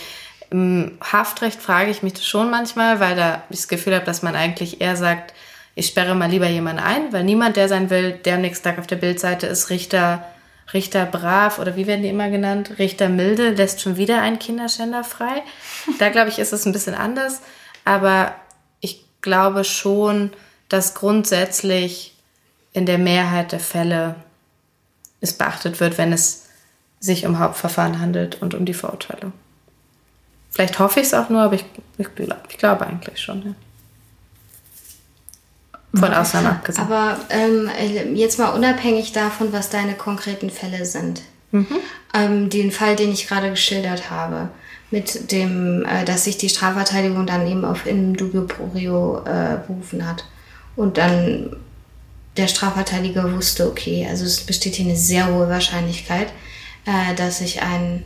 Im 0.51 0.99
Haftrecht 1.01 1.61
frage 1.61 1.91
ich 1.91 2.03
mich 2.05 2.13
das 2.13 2.27
schon 2.27 2.51
manchmal, 2.51 3.01
weil 3.01 3.17
da 3.17 3.43
ich 3.51 3.57
das 3.57 3.69
Gefühl 3.69 3.95
habe, 3.95 4.05
dass 4.05 4.23
man 4.23 4.37
eigentlich 4.37 4.81
eher 4.81 4.97
sagt, 4.97 5.35
ich 5.75 5.87
sperre 5.87 6.15
mal 6.15 6.31
lieber 6.31 6.49
jemanden 6.49 6.83
ein, 6.83 7.13
weil 7.13 7.25
niemand, 7.25 7.57
der 7.57 7.69
sein 7.69 7.91
will, 7.91 8.13
der 8.13 8.37
am 8.37 8.43
nächsten 8.43 8.65
Tag 8.65 8.79
auf 8.79 8.87
der 8.87 8.97
Bildseite 8.97 9.47
ist, 9.47 9.71
Richter, 9.71 10.25
Richter 10.73 11.05
brav 11.05 11.59
oder 11.59 11.77
wie 11.77 11.87
werden 11.87 12.03
die 12.03 12.09
immer 12.09 12.31
genannt? 12.31 12.79
Richter 12.79 13.09
milde, 13.09 13.51
lässt 13.51 13.81
schon 13.81 13.97
wieder 13.97 14.23
einen 14.23 14.39
Kinderschänder 14.39 15.05
frei. 15.05 15.43
Da 15.99 16.09
glaube 16.09 16.31
ich, 16.31 16.39
ist 16.39 16.53
es 16.53 16.65
ein 16.65 16.73
bisschen 16.73 16.95
anders. 16.95 17.43
Aber 17.85 18.35
ich 18.81 19.05
glaube 19.21 19.65
schon, 19.65 20.31
dass 20.69 20.95
grundsätzlich 20.95 22.15
in 22.73 22.87
der 22.87 22.99
Mehrheit 22.99 23.53
der 23.53 23.61
Fälle 23.61 24.15
es 25.21 25.33
beachtet 25.33 25.81
wird, 25.81 25.99
wenn 25.99 26.13
es 26.13 26.47
sich 27.01 27.27
um 27.27 27.39
Hauptverfahren 27.39 28.01
handelt 28.01 28.41
und 28.41 28.55
um 28.55 28.65
die 28.65 28.75
Verurteilung. 28.75 29.33
Vielleicht 30.51 30.79
hoffe 30.79 31.01
ich 31.01 31.07
es 31.07 31.15
auch 31.15 31.29
nur, 31.29 31.43
aber 31.43 31.55
ich, 31.55 31.65
ich, 31.99 32.07
ich 32.49 32.59
glaube 32.59 32.87
eigentlich 32.87 33.21
schon. 33.21 33.45
Ja. 33.45 33.55
Von 35.95 36.13
Ausnahmen 36.13 36.49
abgesehen. 36.49 36.85
Aber 36.85 37.19
ähm, 37.31 37.71
jetzt 38.15 38.39
mal 38.39 38.51
unabhängig 38.51 39.13
davon, 39.13 39.53
was 39.53 39.71
deine 39.71 39.95
konkreten 39.95 40.51
Fälle 40.51 40.85
sind. 40.85 41.23
Mhm. 41.53 41.67
Ähm, 42.13 42.51
den 42.51 42.73
Fall, 42.73 42.97
den 42.97 43.13
ich 43.13 43.29
gerade 43.29 43.51
geschildert 43.51 44.11
habe, 44.11 44.49
mit 44.91 45.31
dem, 45.31 45.85
äh, 45.85 46.05
dass 46.05 46.25
sich 46.25 46.37
die 46.37 46.49
Strafverteidigung 46.49 47.27
dann 47.27 47.47
eben 47.47 47.65
auf 47.65 47.87
in 47.87 48.15
dubio 48.15 48.43
pro 48.43 48.67
reo 48.75 49.23
äh, 49.25 49.59
berufen 49.67 50.07
hat. 50.07 50.25
Und 50.75 50.99
dann 50.99 51.57
der 52.37 52.49
Strafverteidiger 52.49 53.33
wusste, 53.33 53.69
okay, 53.69 54.07
also 54.09 54.25
es 54.25 54.41
besteht 54.41 54.75
hier 54.75 54.87
eine 54.87 54.97
sehr 54.97 55.29
hohe 55.29 55.49
Wahrscheinlichkeit, 55.49 56.29
äh, 56.87 57.15
dass 57.15 57.41
ich 57.41 57.63
einen, 57.63 58.03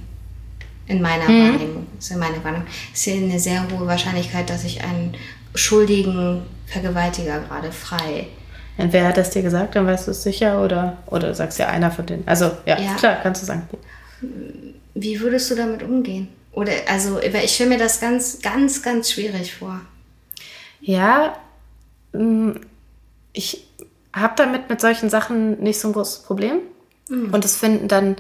in 0.87 1.01
meiner 1.01 1.29
mhm. 1.29 1.53
Wahrnehmung, 1.53 1.87
ist 1.99 2.11
in 2.11 2.19
meiner 2.19 2.43
Wahrnehmung, 2.45 2.67
ist 2.93 3.05
hier 3.05 3.15
eine 3.15 3.41
sehr 3.41 3.67
hohe 3.71 3.87
Wahrscheinlichkeit, 3.87 4.51
dass 4.51 4.65
ich 4.65 4.85
einen 4.85 5.15
schuldigen 5.55 6.43
Vergewaltiger 6.69 7.41
gerade 7.41 7.73
frei. 7.73 8.29
Und 8.77 8.93
wer 8.93 9.09
hat 9.09 9.17
das 9.17 9.31
dir 9.31 9.43
gesagt? 9.43 9.75
Dann 9.75 9.87
weißt 9.87 10.07
du 10.07 10.13
es 10.13 10.23
sicher 10.23 10.63
oder, 10.63 10.99
oder 11.07 11.35
sagst 11.35 11.59
du 11.59 11.65
ja 11.65 11.69
einer 11.69 11.91
von 11.91 12.07
denen? 12.07 12.23
Also, 12.27 12.53
ja, 12.65 12.79
ja, 12.79 12.95
klar, 12.95 13.19
kannst 13.23 13.43
du 13.43 13.47
sagen. 13.47 13.69
Wie 14.95 15.21
würdest 15.21 15.51
du 15.51 15.57
damit 15.57 15.83
umgehen? 15.83 16.29
Oder, 16.53 16.73
also, 16.89 17.21
ich 17.21 17.55
stelle 17.55 17.71
mir 17.71 17.79
das 17.79 18.01
ganz, 18.01 18.41
ganz, 18.41 18.83
ganz 18.83 19.11
schwierig 19.11 19.55
vor. 19.55 19.81
Ja, 20.81 21.37
mm, 22.13 22.53
ich 23.33 23.67
habe 24.13 24.35
damit 24.37 24.71
mit 24.71 24.81
solchen 24.81 25.11
Sachen 25.11 25.61
nicht 25.61 25.81
so 25.81 25.89
ein 25.89 25.93
großes 25.93 26.23
Problem. 26.23 26.61
Mhm. 27.09 27.35
Und 27.35 27.45
das 27.45 27.57
finden 27.57 27.89
dann 27.89 28.17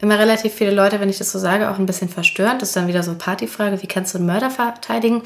immer 0.00 0.18
relativ 0.18 0.54
viele 0.54 0.72
Leute, 0.72 1.00
wenn 1.00 1.08
ich 1.08 1.18
das 1.18 1.32
so 1.32 1.38
sage, 1.38 1.70
auch 1.70 1.78
ein 1.78 1.86
bisschen 1.86 2.08
verstörend. 2.08 2.62
Das 2.62 2.70
ist 2.70 2.76
dann 2.76 2.88
wieder 2.88 3.02
so 3.02 3.10
eine 3.10 3.18
Partyfrage, 3.18 3.80
wie 3.82 3.86
kannst 3.86 4.14
du 4.14 4.18
einen 4.18 4.26
Mörder 4.26 4.50
verteidigen? 4.50 5.22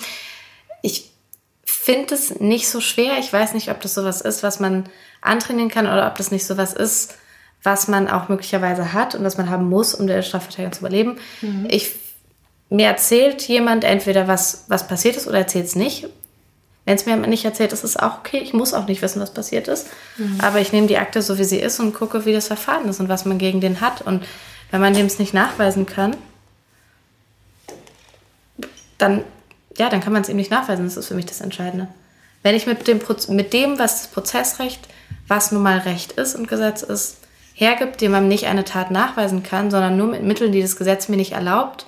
Ich 0.83 1.11
finde 1.71 2.15
es 2.15 2.41
nicht 2.41 2.69
so 2.69 2.81
schwer. 2.81 3.19
Ich 3.19 3.33
weiß 3.33 3.55
nicht, 3.55 3.71
ob 3.71 3.81
das 3.81 3.95
sowas 3.95 4.21
ist, 4.21 4.43
was 4.43 4.61
man 4.61 4.89
antrainieren 5.21 5.71
kann 5.71 5.87
oder 5.87 6.07
ob 6.07 6.17
das 6.17 6.31
nicht 6.31 6.47
sowas 6.47 6.73
ist, 6.73 7.15
was 7.63 7.89
man 7.89 8.09
auch 8.09 8.29
möglicherweise 8.29 8.93
hat 8.93 9.15
und 9.15 9.25
was 9.25 9.37
man 9.37 9.51
haben 9.51 9.69
muss, 9.69 9.95
um 9.95 10.07
der 10.07 10.23
Strafverteidigung 10.23 10.73
zu 10.73 10.81
überleben. 10.81 11.19
Mhm. 11.43 11.67
Ich, 11.71 11.97
mir 12.71 12.87
erzählt 12.87 13.43
jemand 13.49 13.85
entweder, 13.85 14.29
was, 14.29 14.65
was 14.69 14.87
passiert 14.87 15.17
ist 15.17 15.27
oder 15.27 15.39
erzählt 15.39 15.67
es 15.67 15.77
nicht. 15.77 16.09
Wenn 16.85 16.95
es 16.95 17.05
mir 17.05 17.17
nicht 17.17 17.45
erzählt, 17.45 17.75
ist 17.75 17.85
es 17.85 17.99
auch 17.99 18.21
okay. 18.21 18.39
Ich 18.39 18.55
muss 18.55 18.73
auch 18.73 18.87
nicht 18.87 19.03
wissen, 19.03 19.21
was 19.21 19.35
passiert 19.35 19.69
ist. 19.69 19.89
Mhm. 20.17 20.41
Aber 20.41 20.61
ich 20.61 20.73
nehme 20.73 20.87
die 20.87 20.97
Akte 20.97 21.21
so, 21.21 21.39
wie 21.39 21.45
sie 21.45 21.59
ist 21.59 21.81
und 21.81 21.93
gucke, 21.93 22.25
wie 22.25 22.33
das 22.33 22.47
Verfahren 22.47 22.89
ist 22.89 22.99
und 23.01 23.11
was 23.11 23.27
man 23.27 23.37
gegen 23.37 23.61
den 23.61 23.83
hat. 23.83 24.01
Und 24.01 24.25
wenn 24.71 24.81
man 24.81 24.95
dem 24.95 25.05
es 25.05 25.19
nicht 25.19 25.35
nachweisen 25.35 25.85
kann, 25.85 26.17
dann, 28.97 29.23
ja, 29.79 29.89
dann 29.89 30.01
kann 30.01 30.13
man 30.13 30.23
es 30.23 30.29
ihm 30.29 30.37
nicht 30.37 30.51
nachweisen. 30.51 30.85
Das 30.85 30.97
ist 30.97 31.09
für 31.09 31.15
mich 31.15 31.27
das 31.27 31.41
Entscheidende. 31.41 31.89
Wenn 32.43 32.55
ich 32.55 32.67
mit 32.67 32.87
dem, 32.87 33.01
mit 33.29 33.53
dem, 33.53 33.79
was 33.79 34.03
das 34.03 34.07
Prozessrecht, 34.09 34.89
was 35.27 35.53
nun 35.53 35.63
mal 35.63 35.79
Recht 35.79 36.13
ist 36.13 36.35
und 36.35 36.49
Gesetz 36.49 36.83
ist, 36.83 37.19
hergibt, 37.55 38.01
dem 38.01 38.13
man 38.13 38.29
nicht 38.29 38.47
eine 38.47 38.65
Tat 38.65 38.91
nachweisen 38.91 39.43
kann, 39.43 39.71
sondern 39.71 39.97
nur 39.97 40.07
mit 40.07 40.23
Mitteln, 40.23 40.53
die 40.53 40.63
das 40.63 40.77
Gesetz 40.77 41.09
mir 41.09 41.17
nicht 41.17 41.33
erlaubt, 41.33 41.87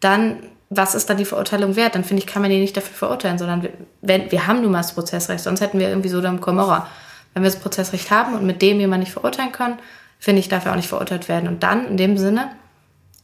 dann 0.00 0.38
was 0.68 0.94
ist 0.94 1.08
dann 1.08 1.16
die 1.16 1.24
Verurteilung 1.24 1.76
wert? 1.76 1.94
Dann 1.94 2.04
finde 2.04 2.22
ich, 2.22 2.26
kann 2.26 2.42
man 2.42 2.50
die 2.50 2.58
nicht 2.58 2.76
dafür 2.76 2.94
verurteilen, 2.94 3.38
sondern 3.38 3.62
wir, 3.62 3.70
wenn, 4.02 4.30
wir 4.32 4.46
haben 4.46 4.62
nun 4.62 4.72
mal 4.72 4.78
das 4.78 4.94
Prozessrecht, 4.94 5.44
sonst 5.44 5.60
hätten 5.60 5.78
wir 5.78 5.88
irgendwie 5.88 6.08
so 6.08 6.16
Sodom 6.16 6.40
Gomorra. 6.40 6.88
Wenn 7.34 7.42
wir 7.42 7.50
das 7.50 7.60
Prozessrecht 7.60 8.10
haben 8.10 8.34
und 8.34 8.44
mit 8.44 8.62
dem 8.62 8.80
jemand 8.80 9.00
nicht 9.00 9.12
verurteilen 9.12 9.52
können, 9.52 9.78
finde 10.18 10.40
ich, 10.40 10.48
darf 10.48 10.64
er 10.64 10.72
auch 10.72 10.76
nicht 10.76 10.88
verurteilt 10.88 11.28
werden. 11.28 11.48
Und 11.48 11.62
dann, 11.62 11.86
in 11.86 11.96
dem 11.96 12.18
Sinne, 12.18 12.50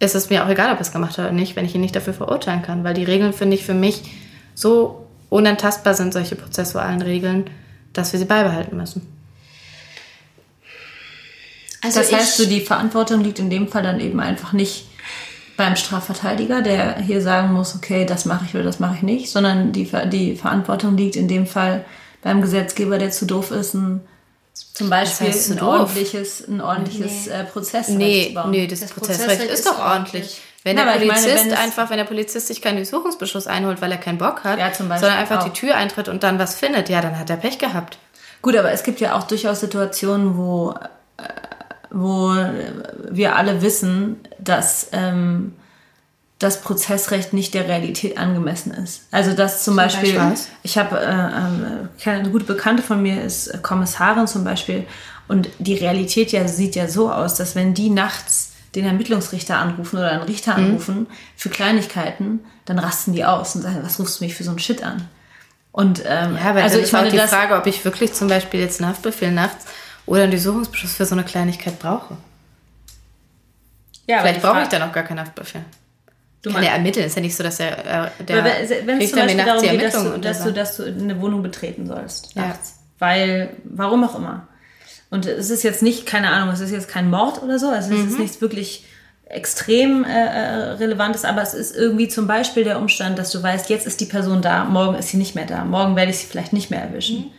ist 0.02 0.16
es 0.16 0.30
mir 0.30 0.44
auch 0.44 0.48
egal, 0.48 0.72
ob 0.72 0.78
er 0.78 0.82
es 0.82 0.92
gemacht 0.92 1.16
hat 1.16 1.26
oder 1.26 1.32
nicht, 1.32 1.54
wenn 1.54 1.64
ich 1.64 1.74
ihn 1.74 1.80
nicht 1.80 1.94
dafür 1.94 2.12
verurteilen 2.12 2.62
kann. 2.62 2.82
Weil 2.82 2.94
die 2.94 3.04
Regeln, 3.04 3.32
finde 3.32 3.56
ich, 3.56 3.64
für 3.64 3.74
mich 3.74 4.02
so 4.54 5.06
unantastbar 5.28 5.94
sind, 5.94 6.12
solche 6.12 6.34
prozessualen 6.34 7.00
Regeln, 7.00 7.48
dass 7.92 8.12
wir 8.12 8.18
sie 8.18 8.26
beibehalten 8.26 8.76
müssen. 8.76 9.06
Also 11.82 12.00
das 12.00 12.12
heißt, 12.12 12.36
so 12.36 12.46
die 12.46 12.60
Verantwortung 12.60 13.22
liegt 13.22 13.38
in 13.38 13.50
dem 13.50 13.68
Fall 13.68 13.82
dann 13.82 14.00
eben 14.00 14.20
einfach 14.20 14.52
nicht 14.52 14.86
beim 15.56 15.76
Strafverteidiger, 15.76 16.62
der 16.62 16.98
hier 16.98 17.20
sagen 17.20 17.52
muss, 17.52 17.76
okay, 17.76 18.04
das 18.04 18.24
mache 18.24 18.44
ich 18.46 18.54
oder 18.54 18.64
das 18.64 18.80
mache 18.80 18.96
ich 18.96 19.02
nicht, 19.02 19.30
sondern 19.30 19.72
die, 19.72 19.88
die 20.10 20.36
Verantwortung 20.36 20.96
liegt 20.96 21.16
in 21.16 21.28
dem 21.28 21.46
Fall 21.46 21.84
beim 22.22 22.40
Gesetzgeber, 22.40 22.98
der 22.98 23.10
zu 23.10 23.26
doof 23.26 23.50
ist, 23.50 23.74
ein, 23.74 24.00
zum 24.72 24.90
Beispiel 24.90 25.26
das 25.28 25.36
heißt, 25.36 25.52
ein, 25.52 25.62
ordentliches, 25.62 26.48
ein 26.48 26.60
ordentliches 26.60 27.26
nee. 27.26 27.32
äh, 27.32 27.44
Prozessrecht 27.44 27.98
nee. 27.98 28.36
Nee, 28.48 28.66
das, 28.66 28.80
das 28.80 28.90
Prozessrecht, 28.90 29.28
Prozessrecht, 29.28 29.52
ist 29.52 29.66
doch 29.66 29.78
ordentlich. 29.78 30.40
Wenn 30.64 30.76
der 30.76 30.84
Polizist 30.84 31.26
meine, 31.26 31.50
wenn 31.50 31.54
einfach, 31.54 31.90
wenn 31.90 31.96
der 31.96 32.04
Polizist 32.04 32.46
sich 32.46 32.62
keinen 32.62 32.76
Durchsuchungsbeschluss 32.76 33.46
einholt, 33.48 33.82
weil 33.82 33.90
er 33.90 33.98
keinen 33.98 34.18
Bock 34.18 34.44
hat, 34.44 34.58
ja, 34.58 34.72
sondern 34.72 35.02
einfach 35.02 35.40
auch. 35.40 35.44
die 35.44 35.50
Tür 35.50 35.74
eintritt 35.74 36.08
und 36.08 36.22
dann 36.22 36.38
was 36.38 36.54
findet, 36.54 36.88
ja, 36.88 37.00
dann 37.00 37.18
hat 37.18 37.28
er 37.30 37.36
Pech 37.36 37.58
gehabt. 37.58 37.98
Gut, 38.42 38.56
aber 38.56 38.70
es 38.70 38.82
gibt 38.84 39.00
ja 39.00 39.16
auch 39.16 39.24
durchaus 39.24 39.60
Situationen, 39.60 40.36
wo 40.36 40.74
äh, 41.18 41.22
wo 41.90 42.34
wir 43.10 43.36
alle 43.36 43.60
wissen, 43.60 44.20
dass 44.38 44.88
ähm, 44.92 45.54
das 46.42 46.60
Prozessrecht 46.60 47.32
nicht 47.32 47.54
der 47.54 47.68
Realität 47.68 48.18
angemessen 48.18 48.72
ist. 48.72 49.02
Also 49.10 49.32
dass 49.32 49.64
zum, 49.64 49.72
zum 49.72 49.76
Beispiel, 49.76 50.14
Beispiel 50.14 50.46
ich 50.62 50.78
habe 50.78 50.98
äh, 50.98 52.08
äh, 52.08 52.10
eine 52.10 52.30
gute 52.30 52.44
Bekannte 52.44 52.82
von 52.82 53.00
mir 53.00 53.22
ist 53.22 53.62
Kommissarin 53.62 54.26
zum 54.26 54.44
Beispiel 54.44 54.84
und 55.28 55.48
die 55.58 55.74
Realität 55.74 56.32
ja 56.32 56.46
sieht 56.48 56.74
ja 56.74 56.88
so 56.88 57.10
aus, 57.10 57.34
dass 57.36 57.54
wenn 57.54 57.74
die 57.74 57.90
nachts 57.90 58.52
den 58.74 58.86
Ermittlungsrichter 58.86 59.58
anrufen 59.58 59.98
oder 59.98 60.10
einen 60.10 60.22
Richter 60.22 60.56
mhm. 60.56 60.64
anrufen 60.64 60.98
mhm. 61.00 61.06
für 61.36 61.50
Kleinigkeiten, 61.50 62.40
dann 62.64 62.78
rasten 62.78 63.12
die 63.12 63.24
aus 63.24 63.54
und 63.54 63.62
sagen, 63.62 63.80
was 63.82 63.98
rufst 63.98 64.20
du 64.20 64.24
mich 64.24 64.34
für 64.34 64.44
so 64.44 64.50
einen 64.50 64.58
Shit 64.58 64.82
an? 64.82 65.08
Und 65.72 66.02
ähm, 66.06 66.36
ja, 66.36 66.50
aber 66.50 66.62
also 66.62 66.78
ich 66.78 66.92
meine 66.92 67.10
die 67.10 67.18
Frage, 67.18 67.54
ob 67.54 67.66
ich 67.66 67.84
wirklich 67.84 68.12
zum 68.12 68.28
Beispiel 68.28 68.60
jetzt 68.60 68.80
einen 68.80 68.90
Haftbefehl 68.90 69.30
nachts 69.30 69.64
oder 70.06 70.22
einen 70.22 70.32
Durchsuchungsbeschluss 70.32 70.94
für 70.94 71.06
so 71.06 71.14
eine 71.14 71.24
Kleinigkeit 71.24 71.78
brauche. 71.78 72.16
Ja, 74.06 74.20
Vielleicht 74.20 74.42
brauche 74.42 74.62
ich 74.62 74.68
dann 74.68 74.82
auch 74.82 74.92
gar 74.92 75.04
keinen 75.04 75.20
Haftbefehl. 75.20 75.64
Du 76.42 76.52
kann 76.52 76.62
er 76.62 76.72
ermitteln. 76.72 77.06
Ist 77.06 77.16
ja 77.16 77.22
nicht 77.22 77.36
so, 77.36 77.42
dass 77.42 77.60
er 77.60 78.06
äh, 78.06 78.24
der 78.24 78.44
wenn 78.84 79.00
es 79.00 79.10
zum 79.10 79.20
Beispiel 79.20 79.44
darum 79.44 79.62
geht, 79.62 79.82
dass, 79.82 80.02
du, 80.02 80.18
dass, 80.18 80.44
du, 80.44 80.52
dass 80.52 80.76
du 80.76 80.84
eine 80.84 81.20
Wohnung 81.20 81.42
betreten 81.42 81.86
sollst. 81.86 82.34
Ja. 82.34 82.48
Nachts. 82.48 82.78
weil, 82.98 83.50
warum 83.64 84.04
auch 84.04 84.16
immer. 84.16 84.48
Und 85.10 85.26
es 85.26 85.50
ist 85.50 85.62
jetzt 85.62 85.82
nicht, 85.82 86.06
keine 86.06 86.30
Ahnung, 86.30 86.52
es 86.54 86.60
ist 86.60 86.70
jetzt 86.70 86.88
kein 86.88 87.10
Mord 87.10 87.42
oder 87.42 87.58
so, 87.58 87.68
also 87.68 87.92
es 87.94 88.12
ist 88.12 88.18
nichts 88.18 88.40
wirklich 88.40 88.86
extrem 89.26 90.04
äh, 90.04 90.08
äh, 90.08 90.72
relevantes, 90.72 91.24
aber 91.24 91.42
es 91.42 91.54
ist 91.54 91.74
irgendwie 91.76 92.08
zum 92.08 92.26
Beispiel 92.26 92.64
der 92.64 92.78
Umstand, 92.78 93.18
dass 93.18 93.30
du 93.30 93.42
weißt, 93.42 93.70
jetzt 93.70 93.86
ist 93.86 94.00
die 94.00 94.06
Person 94.06 94.42
da, 94.42 94.64
morgen 94.64 94.94
ist 94.94 95.08
sie 95.08 95.16
nicht 95.16 95.34
mehr 95.34 95.46
da, 95.46 95.64
morgen 95.64 95.96
werde 95.96 96.10
ich 96.10 96.18
sie 96.18 96.26
vielleicht 96.26 96.52
nicht 96.52 96.70
mehr 96.70 96.82
erwischen. 96.82 97.30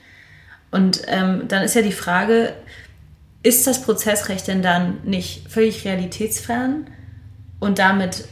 Und 0.72 1.02
ähm, 1.08 1.48
dann 1.48 1.64
ist 1.64 1.76
ja 1.76 1.82
die 1.82 1.92
Frage, 1.92 2.54
ist 3.44 3.68
das 3.68 3.82
Prozessrecht 3.82 4.48
denn 4.48 4.62
dann 4.62 5.00
nicht 5.04 5.50
völlig 5.50 5.86
realitätsfern 5.86 6.88
und 7.60 7.78
damit, 7.80 8.26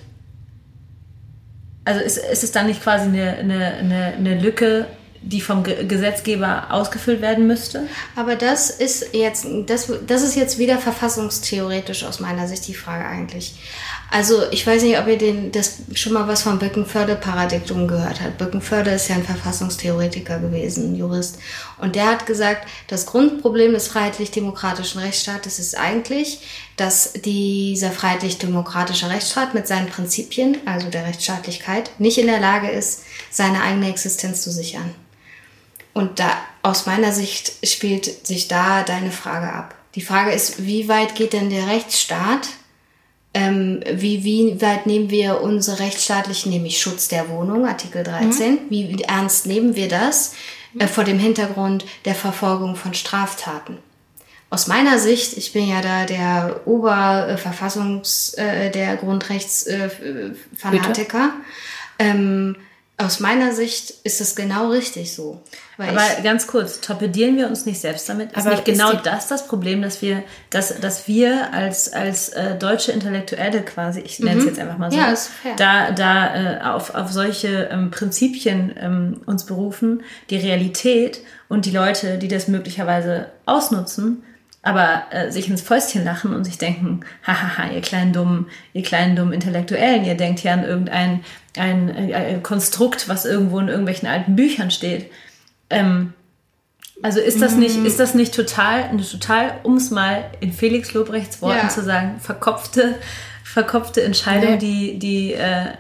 also 1.86 1.99
ist, 1.99 2.17
ist 2.17 2.43
es 2.43 2.51
dann 2.51 2.67
nicht 2.67 2.84
quasi 2.84 3.05
eine, 3.05 3.38
eine, 3.38 3.73
eine, 3.73 4.13
eine 4.17 4.39
Lücke, 4.39 4.88
die 5.23 5.41
vom 5.41 5.63
Ge 5.63 5.86
Gesetzgeber 5.86 6.67
ausgefüllt 6.69 7.21
werden 7.21 7.47
müsste? 7.47 7.88
Aber 8.15 8.36
das 8.36 8.69
ist 8.69 9.13
jetzt, 9.13 9.45
das, 9.67 9.91
das 10.07 10.23
ist 10.23 10.36
jetzt 10.36 10.57
wieder 10.57 10.77
verfassungstheoretisch 10.77 12.03
aus 12.03 12.19
meiner 12.19 12.47
Sicht 12.47 12.67
die 12.67 12.73
Frage 12.73 13.05
eigentlich. 13.05 13.55
Also 14.14 14.43
ich 14.51 14.68
weiß 14.68 14.84
nicht, 14.84 14.99
ob 14.99 15.07
ihr 15.07 15.18
den, 15.18 15.53
das 15.53 15.78
schon 15.93 16.12
mal 16.12 16.28
was 16.28 16.41
vom 16.41 16.59
Böckenförde-Paradigm 16.59 17.88
gehört 17.88 18.20
habt. 18.20 18.38
Böckenförde 18.38 18.91
ist 18.91 19.07
ja 19.07 19.16
ein 19.16 19.24
Verfassungstheoretiker 19.24 20.39
gewesen, 20.39 20.91
ein 20.91 20.95
Jurist. 20.97 21.39
Und 21.78 21.95
der 21.95 22.07
hat 22.07 22.26
gesagt, 22.26 22.68
das 22.88 23.05
Grundproblem 23.05 23.72
des 23.72 23.88
freiheitlich-demokratischen 23.88 24.99
Rechtsstaates 24.99 25.59
ist 25.59 25.80
eigentlich, 25.80 26.41
dass 26.76 27.14
dieser 27.14 27.91
freiheitlich-demokratische 27.91 29.09
Rechtsstaat 29.09 29.53
mit 29.53 29.66
seinen 29.66 29.88
Prinzipien, 29.88 30.57
also 30.66 30.89
der 30.89 31.05
Rechtsstaatlichkeit, 31.05 31.91
nicht 31.97 32.18
in 32.18 32.28
der 32.28 32.41
Lage 32.41 32.70
ist, 32.70 33.03
seine 33.30 33.64
eigene 33.64 33.88
Existenz 33.88 34.41
zu 34.41 34.51
sichern. 34.51 34.93
Und 35.93 36.20
da, 36.20 36.34
aus 36.64 36.86
meiner 36.86 37.14
Sicht 37.14 37.66
spielt 37.66 38.28
sich 38.28 38.49
da 38.49 38.84
deine 38.84 39.12
Frage 39.12 39.53
ab. 39.53 39.74
Die 39.95 40.01
Frage 40.01 40.32
ist, 40.32 40.66
wie 40.66 40.89
weit 40.89 41.16
geht 41.16 41.32
denn 41.32 41.49
der 41.49 41.68
Rechtsstaat? 41.68 42.49
Ähm, 43.34 43.79
wie, 43.89 44.25
wie 44.25 44.61
weit 44.61 44.88
nehmen 44.88 45.09
wir 45.09 45.39
unsere 45.41 45.79
rechtsstaatlichen, 45.79 46.51
nämlich 46.51 46.82
Schutz 46.82 47.07
der 47.07 47.29
Wohnung, 47.29 47.65
Artikel 47.65 48.03
13, 48.03 48.53
mhm. 48.53 48.59
wie 48.69 49.03
ernst 49.03 49.45
nehmen 49.45 49.77
wir 49.77 49.88
das 49.88 50.34
äh, 50.77 50.88
vor 50.88 51.05
dem 51.05 51.17
Hintergrund 51.17 51.86
der 52.03 52.15
Verfolgung 52.15 52.75
von 52.75 52.93
Straftaten? 52.93 53.77
Aus 54.49 54.67
meiner 54.67 54.99
Sicht, 54.99 55.38
ich 55.38 55.53
bin 55.53 55.69
ja 55.69 55.79
da 55.82 56.05
der 56.05 56.59
Oberverfassungs-, 56.65 58.38
äh, 58.38 58.69
der 58.69 58.97
Grundrechtsfanatiker, 58.97 61.29
äh, 61.97 62.09
ähm, 62.09 62.57
aus 63.05 63.19
meiner 63.19 63.53
Sicht 63.53 63.93
ist 64.03 64.21
es 64.21 64.35
genau 64.35 64.69
richtig 64.69 65.13
so. 65.13 65.41
Aber 65.77 66.01
ganz 66.23 66.47
kurz, 66.47 66.79
torpedieren 66.79 67.37
wir 67.37 67.47
uns 67.47 67.65
nicht 67.65 67.79
selbst 67.79 68.07
damit? 68.07 68.31
Ist 68.33 68.45
nicht 68.45 68.65
genau 68.65 68.91
ist 68.91 69.05
das 69.05 69.27
das 69.27 69.47
Problem, 69.47 69.81
dass 69.81 70.01
wir, 70.01 70.23
dass, 70.49 70.79
dass 70.79 71.07
wir 71.07 71.53
als, 71.53 71.91
als 71.91 72.29
äh, 72.29 72.55
deutsche 72.55 72.91
Intellektuelle 72.91 73.63
quasi, 73.63 74.01
ich 74.01 74.19
nenne 74.19 74.37
es 74.37 74.43
mhm. 74.43 74.49
jetzt 74.49 74.59
einfach 74.59 74.77
mal 74.77 74.91
so, 74.91 74.97
ja, 74.97 75.15
da, 75.57 75.91
da 75.91 76.35
äh, 76.35 76.61
auf, 76.61 76.93
auf 76.93 77.11
solche 77.11 77.69
ähm, 77.71 77.89
Prinzipien 77.89 78.75
ähm, 78.79 79.21
uns 79.25 79.45
berufen, 79.45 80.03
die 80.29 80.37
Realität 80.37 81.21
und 81.49 81.65
die 81.65 81.71
Leute, 81.71 82.17
die 82.17 82.27
das 82.27 82.47
möglicherweise 82.47 83.27
ausnutzen, 83.45 84.23
aber 84.64 85.05
äh, 85.09 85.32
sich 85.32 85.49
ins 85.49 85.62
Fäustchen 85.62 86.03
lachen 86.03 86.36
und 86.36 86.43
sich 86.43 86.57
denken, 86.57 87.01
hahaha, 87.26 87.72
ihr 87.72 87.82
kleinen 87.82 88.14
dummen, 88.14 88.47
ihr 88.74 88.84
kleinen 88.84 89.16
dummen 89.16 89.34
Intellektuellen, 89.34 90.05
ihr 90.05 90.16
denkt 90.16 90.43
ja 90.43 90.53
an 90.53 90.64
irgendein 90.64 91.24
ein, 91.57 91.89
ein 91.89 92.12
äh, 92.12 92.39
Konstrukt, 92.41 93.09
was 93.09 93.26
irgendwo 93.26 93.59
in 93.59 93.68
irgendwelchen 93.68 94.07
alten 94.07 94.36
Büchern 94.36 94.72
steht. 94.72 95.12
Ähm, 95.70 96.14
also 97.01 97.20
ist 97.20 97.41
das 97.41 97.55
nicht, 97.55 97.78
ist 97.78 97.99
das 97.99 98.14
nicht 98.14 98.36
total, 98.36 98.84
eine 98.84 99.03
total, 99.03 99.59
um 99.64 99.78
es 99.78 99.89
mal 99.89 100.30
in 100.39 100.53
Felix 100.53 100.93
Lobrechts 100.93 101.41
Worten 101.41 101.68
ja. 101.68 101.70
zu 101.70 101.84
sagen, 101.84 102.20
verkopfte, 102.20 102.95
verkopfte 103.43 104.03
Entscheidung, 104.03 104.51
nee. 104.51 104.57
die, 104.57 104.99
die, 104.99 105.34
äh, 105.34 105.72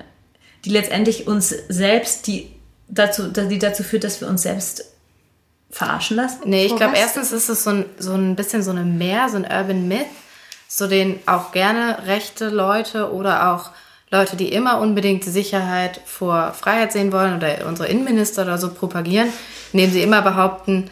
die 0.65 0.71
letztendlich 0.71 1.27
uns 1.27 1.49
selbst, 1.49 2.25
die 2.25 2.51
dazu, 2.87 3.27
die 3.27 3.59
dazu 3.59 3.83
führt, 3.83 4.03
dass 4.03 4.19
wir 4.19 4.27
uns 4.27 4.41
selbst 4.41 4.90
verarschen 5.71 6.17
lassen? 6.17 6.41
Nee, 6.45 6.65
ich 6.65 6.75
glaube, 6.75 6.97
erstens 6.97 7.31
ist 7.31 7.49
es 7.49 7.63
so 7.63 7.71
ein, 7.71 7.85
so 7.97 8.13
ein 8.13 8.35
bisschen 8.35 8.61
so 8.61 8.71
eine 8.71 8.83
Mehr, 8.83 9.29
so 9.29 9.37
ein 9.37 9.43
Urban 9.43 9.87
Myth, 9.87 10.05
so 10.67 10.87
den 10.87 11.19
auch 11.25 11.51
gerne 11.51 12.05
rechte 12.05 12.49
Leute 12.49 13.11
oder 13.11 13.53
auch 13.53 13.71
Leute, 14.09 14.35
die 14.35 14.51
immer 14.51 14.79
unbedingt 14.79 15.23
Sicherheit 15.23 16.01
vor 16.05 16.53
Freiheit 16.53 16.91
sehen 16.91 17.13
wollen 17.13 17.37
oder 17.37 17.65
unsere 17.65 17.87
Innenminister 17.87 18.43
oder 18.43 18.57
so 18.57 18.73
propagieren, 18.73 19.29
indem 19.71 19.91
sie 19.91 20.03
immer 20.03 20.21
behaupten, 20.21 20.89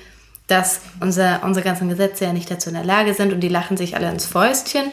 dass 0.48 0.82
unser, 1.02 1.42
unsere 1.44 1.64
ganzen 1.64 1.90
Gesetze 1.90 2.26
ja 2.26 2.34
nicht 2.34 2.50
dazu 2.50 2.70
in 2.70 2.76
der 2.76 2.86
Lage 2.86 3.14
sind 3.14 3.34
und 3.34 3.42
die 3.42 3.50
lachen 3.50 3.78
sich 3.78 3.96
alle 3.96 4.10
ins 4.10 4.26
Fäustchen. 4.26 4.92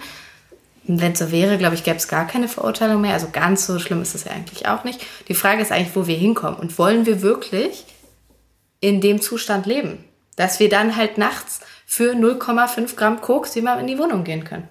Wenn 0.88 1.12
es 1.12 1.18
so 1.18 1.32
wäre, 1.32 1.56
glaube 1.56 1.74
ich, 1.74 1.82
gäbe 1.82 1.96
es 1.96 2.08
gar 2.08 2.26
keine 2.26 2.48
Verurteilung 2.48 3.00
mehr. 3.00 3.14
Also 3.14 3.28
ganz 3.32 3.66
so 3.66 3.78
schlimm 3.78 4.02
ist 4.02 4.14
es 4.14 4.24
ja 4.24 4.32
eigentlich 4.32 4.68
auch 4.68 4.84
nicht. 4.84 5.00
Die 5.28 5.34
Frage 5.34 5.62
ist 5.62 5.72
eigentlich, 5.72 5.96
wo 5.96 6.06
wir 6.06 6.16
hinkommen. 6.16 6.58
Und 6.58 6.78
wollen 6.78 7.06
wir 7.06 7.22
wirklich 7.22 7.84
in 8.86 9.00
dem 9.00 9.20
Zustand 9.20 9.66
leben? 9.66 10.04
Dass 10.36 10.60
wir 10.60 10.68
dann 10.68 10.96
halt 10.96 11.18
nachts 11.18 11.60
für 11.86 12.12
0,5 12.12 12.96
Gramm 12.96 13.20
Koks 13.20 13.54
jemand 13.54 13.80
in 13.80 13.86
die 13.86 13.98
Wohnung 13.98 14.24
gehen 14.24 14.44
können. 14.44 14.68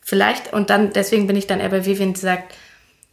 Vielleicht, 0.00 0.52
und 0.52 0.70
dann, 0.70 0.92
deswegen 0.92 1.26
bin 1.26 1.36
ich 1.36 1.46
dann 1.46 1.60
eher 1.60 1.70
bei 1.70 1.86
Vivian, 1.86 2.12
die 2.12 2.20
sagt, 2.20 2.54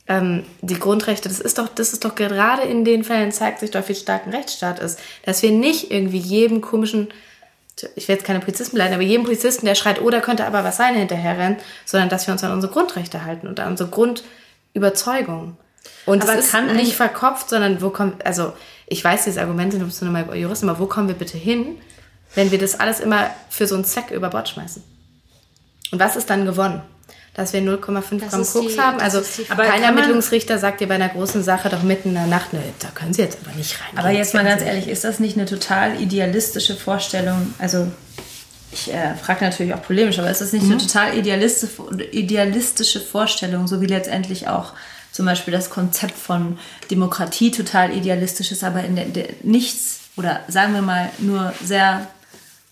ähm, 0.07 0.43
die 0.61 0.79
Grundrechte, 0.79 1.29
das 1.29 1.39
ist 1.39 1.57
doch, 1.57 1.69
das 1.69 1.93
ist 1.93 2.03
doch 2.03 2.15
gerade 2.15 2.63
in 2.63 2.83
den 2.83 3.03
Fällen 3.03 3.31
zeigt 3.31 3.59
sich 3.59 3.71
doch, 3.71 3.87
wie 3.87 3.95
stark 3.95 4.25
ein 4.25 4.33
Rechtsstaat 4.33 4.79
ist. 4.79 4.99
Dass 5.23 5.41
wir 5.41 5.51
nicht 5.51 5.91
irgendwie 5.91 6.17
jedem 6.17 6.59
komischen, 6.59 7.09
ich 7.95 8.07
will 8.07 8.15
jetzt 8.15 8.25
keine 8.25 8.39
Polizisten 8.39 8.75
bleiben, 8.75 8.93
aber 8.93 9.03
jedem 9.03 9.23
Polizisten, 9.23 9.65
der 9.65 9.75
schreit, 9.75 10.01
oh, 10.01 10.09
da 10.09 10.19
könnte 10.19 10.45
aber 10.45 10.63
was 10.63 10.77
sein, 10.77 10.95
hinterherrennen, 10.95 11.57
sondern 11.85 12.09
dass 12.09 12.27
wir 12.27 12.33
uns 12.33 12.43
an 12.43 12.51
unsere 12.51 12.73
Grundrechte 12.73 13.23
halten 13.23 13.47
und 13.47 13.59
an 13.59 13.71
unsere 13.71 13.89
Grundüberzeugung. 13.89 15.55
Und 16.05 16.23
aber 16.23 16.33
es 16.33 16.45
ist 16.45 16.51
kann 16.51 16.75
nicht 16.75 16.95
verkopft, 16.95 17.49
sondern 17.49 17.81
wo 17.81 17.89
kommt, 17.89 18.25
also 18.25 18.53
ich 18.91 19.03
weiß, 19.03 19.23
diese 19.23 19.41
Argumente, 19.41 19.79
du 19.79 19.85
bist 19.85 20.01
nur 20.01 20.11
mal 20.11 20.35
Jurist, 20.35 20.63
aber 20.63 20.77
wo 20.79 20.85
kommen 20.85 21.07
wir 21.07 21.15
bitte 21.15 21.37
hin, 21.37 21.77
wenn 22.35 22.51
wir 22.51 22.59
das 22.59 22.79
alles 22.79 22.99
immer 22.99 23.29
für 23.49 23.65
so 23.65 23.75
einen 23.75 23.85
Zweck 23.85 24.11
über 24.11 24.29
Bord 24.29 24.49
schmeißen? 24.49 24.83
Und 25.91 25.99
was 25.99 26.15
ist 26.15 26.29
dann 26.29 26.45
gewonnen? 26.45 26.81
dass 27.33 27.53
wir 27.53 27.61
0,5 27.61 27.79
Gramm 28.29 28.45
Koks 28.45 28.77
haben. 28.77 28.99
Also 28.99 29.21
aber 29.47 29.63
kein 29.63 29.83
Ermittlungsrichter 29.83 30.57
sagt 30.57 30.81
dir 30.81 30.87
bei 30.87 30.95
einer 30.95 31.07
großen 31.07 31.41
Sache 31.41 31.69
doch 31.69 31.81
mitten 31.81 32.09
in 32.09 32.15
der 32.15 32.27
Nacht, 32.27 32.51
ne, 32.51 32.61
da 32.79 32.89
können 32.89 33.13
Sie 33.13 33.21
jetzt 33.21 33.37
aber 33.45 33.55
nicht 33.55 33.79
rein. 33.79 33.97
Aber 33.97 34.09
jetzt 34.09 34.33
mal 34.33 34.43
ganz 34.43 34.61
ehrlich, 34.61 34.89
ist 34.89 35.05
das 35.05 35.19
nicht 35.19 35.37
eine 35.37 35.45
total 35.45 36.01
idealistische 36.01 36.75
Vorstellung? 36.75 37.53
Also 37.57 37.89
ich 38.73 38.93
äh, 38.93 39.15
frage 39.15 39.45
natürlich 39.45 39.73
auch 39.73 39.81
polemisch, 39.81 40.19
aber 40.19 40.29
ist 40.29 40.41
das 40.41 40.51
nicht 40.51 40.65
mhm. 40.65 40.73
eine 40.73 40.81
total 40.81 41.17
idealistische, 41.17 41.81
idealistische 42.11 42.99
Vorstellung, 42.99 43.65
so 43.65 43.79
wie 43.79 43.87
letztendlich 43.87 44.49
auch 44.49 44.73
zum 45.11 45.25
Beispiel 45.25 45.51
das 45.53 45.69
Konzept 45.69 46.17
von 46.17 46.57
Demokratie 46.89 47.51
total 47.51 47.95
idealistisch 47.95 48.51
ist, 48.51 48.63
aber 48.63 48.83
in 48.83 48.95
der, 48.95 49.05
der 49.05 49.25
nichts 49.43 49.99
oder 50.17 50.41
sagen 50.47 50.73
wir 50.73 50.81
mal 50.81 51.09
nur 51.19 51.53
sehr 51.63 52.07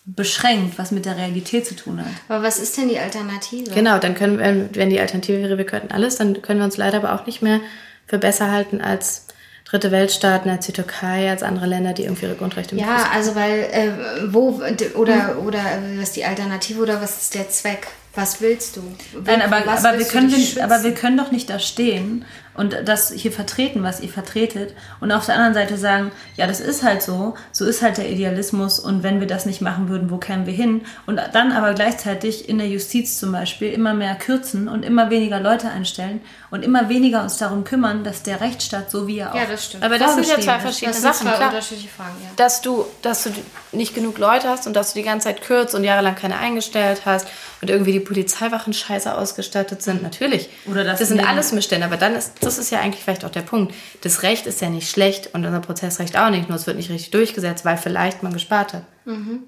beschränkt, 0.06 0.78
was 0.78 0.92
mit 0.92 1.06
der 1.06 1.18
Realität 1.18 1.68
zu 1.68 1.76
tun 1.76 2.00
hat. 2.00 2.12
Aber 2.28 2.44
was 2.44 2.58
ist 2.58 2.78
denn 2.78 2.90
die 2.90 3.00
Alternative? 3.00 3.72
Genau, 3.72 4.00
dann 4.00 4.16
können 4.16 4.40
wir, 4.40 4.70
wenn 4.74 4.90
die 4.90 5.00
Alternative 5.00 5.42
wäre, 5.42 5.58
wir 5.58 5.66
könnten 5.66 5.92
alles, 5.92 6.16
dann 6.16 6.42
können 6.42 6.60
wir 6.60 6.66
uns 6.66 6.78
leider 6.78 6.98
aber 6.98 7.14
auch 7.14 7.26
nicht 7.26 7.42
mehr 7.42 7.60
für 8.08 8.18
besser 8.18 8.52
halten 8.52 8.82
als 8.82 9.26
dritte 9.66 9.92
Weltstaaten, 9.92 10.50
als 10.50 10.66
die 10.66 10.72
Türkei, 10.72 11.30
als 11.30 11.44
andere 11.44 11.68
Länder, 11.68 11.94
die 11.94 12.04
irgendwie 12.04 12.26
ihre 12.26 12.36
Grundrechte 12.36 12.76
Ja, 12.76 13.10
also 13.14 13.36
weil, 13.36 13.60
äh, 13.72 13.92
wo, 14.34 14.62
oder, 14.96 15.36
hm. 15.36 15.46
oder 15.46 15.60
was 15.98 16.10
ist 16.10 16.16
die 16.16 16.26
Alternative 16.26 16.82
oder 16.82 17.02
was 17.02 17.22
ist 17.22 17.36
der 17.36 17.50
Zweck? 17.50 17.88
Was 18.16 18.42
willst 18.42 18.76
du? 18.76 18.82
Nein, 19.24 19.42
aber, 19.42 19.58
aber, 19.68 20.00
wir 20.00 20.06
können, 20.06 20.34
aber 20.62 20.84
wir 20.84 20.94
können 20.94 21.16
doch 21.18 21.32
nicht 21.32 21.50
da 21.50 21.60
stehen 21.60 22.26
und 22.56 22.76
das 22.84 23.12
hier 23.12 23.32
vertreten, 23.32 23.84
was 23.84 24.02
ihr 24.02 24.10
vertretet 24.10 24.74
und 25.00 25.12
auf 25.14 25.26
der 25.26 25.36
anderen 25.36 25.54
Seite 25.54 25.78
sagen, 25.78 26.12
ja, 26.36 26.46
das 26.46 26.60
ist 26.60 26.84
halt 26.84 27.02
so, 27.02 27.36
so 27.54 27.64
ist 27.64 27.82
halt 27.82 27.98
der 27.98 28.10
Idealismus 28.10 28.80
und 28.80 29.04
wenn 29.04 29.22
wir 29.22 29.28
das 29.28 29.46
nicht 29.46 29.62
machen 29.62 29.88
würden, 29.88 30.10
wo 30.10 30.18
kämen 30.18 30.46
wir 30.46 30.54
hin? 30.54 30.82
Und 31.06 31.22
dann 31.32 31.52
aber 31.52 31.74
gleichzeitig 31.74 32.50
in 32.50 32.58
der 32.58 32.68
Justiz 32.68 33.18
zum 33.18 33.32
Beispiel 33.32 33.72
immer 33.72 33.94
mehr 33.94 34.16
kürzen 34.16 34.68
und 34.68 34.84
immer 34.84 35.10
weniger 35.10 35.40
Leute 35.40 35.70
einstellen 35.70 36.20
und 36.50 36.66
immer 36.66 36.90
weniger 36.90 37.22
uns 37.22 37.38
darum 37.38 37.64
kümmern, 37.64 38.04
dass 38.04 38.24
der 38.24 38.42
Rechtsstaat 38.42 38.92
so 38.92 39.08
wie 39.08 39.20
er 39.20 39.32
auch 39.32 39.36
Ja, 39.36 39.46
das 39.46 39.66
stimmt. 39.66 39.84
Aber 39.84 39.98
das 39.98 40.16
sind 40.16 40.28
ja 40.28 40.40
zwei 40.40 40.60
verschiedene 40.60 40.94
das 40.94 41.02
Sachen. 41.02 41.34
Zwei 41.34 41.46
unterschiedliche 41.46 41.90
Fragen, 41.90 42.16
ja. 42.24 42.30
Dass 42.36 42.62
du, 42.62 42.86
dass 43.04 43.24
du 43.24 43.30
nicht 43.72 43.96
genug 43.96 44.18
Leute 44.18 44.50
hast 44.50 44.68
und 44.68 44.76
dass 44.76 44.94
du 44.94 45.00
die 45.00 45.06
ganze 45.06 45.28
Zeit 45.28 45.42
kürzt 45.44 45.76
und 45.76 45.84
jahrelang 45.84 46.16
keine 46.16 46.38
eingestellt 46.38 47.04
hast 47.06 47.28
und 47.62 47.70
irgendwie 47.70 47.92
die 47.92 48.00
Polizeiwachen 48.00 48.74
scheiße 48.74 49.16
ausgestattet 49.16 49.82
sind, 49.82 50.02
natürlich. 50.02 50.50
Oder 50.66 50.84
das, 50.84 51.00
das 51.00 51.10
sind 51.10 51.20
alles 51.20 51.52
Missstände, 51.52 51.86
aber 51.86 51.98
dann 51.98 52.16
ist 52.16 52.34
das 52.42 52.58
ist 52.58 52.72
ja 52.72 52.80
eigentlich 52.80 53.04
vielleicht 53.04 53.26
auch 53.26 53.32
der 53.32 53.42
Punkt. 53.42 53.74
Das 54.02 54.24
Recht 54.24 54.48
ist 54.48 54.62
ja 54.62 54.70
nicht 54.70 54.90
schlecht 54.90 55.34
und 55.34 55.46
unser 55.46 55.60
Prozessrecht 55.60 56.18
auch 56.18 56.30
nicht, 56.30 56.50
nur 56.50 56.58
es 56.58 56.68
wird 56.68 56.78
nicht 56.78 56.90
richtig 56.90 57.12
durchgesetzt, 57.12 57.66
weil 57.66 57.78
vielleicht 57.78 58.24
man 58.24 58.34
gespart 58.34 58.74
hat. 58.74 58.84
Mhm. 59.06 59.44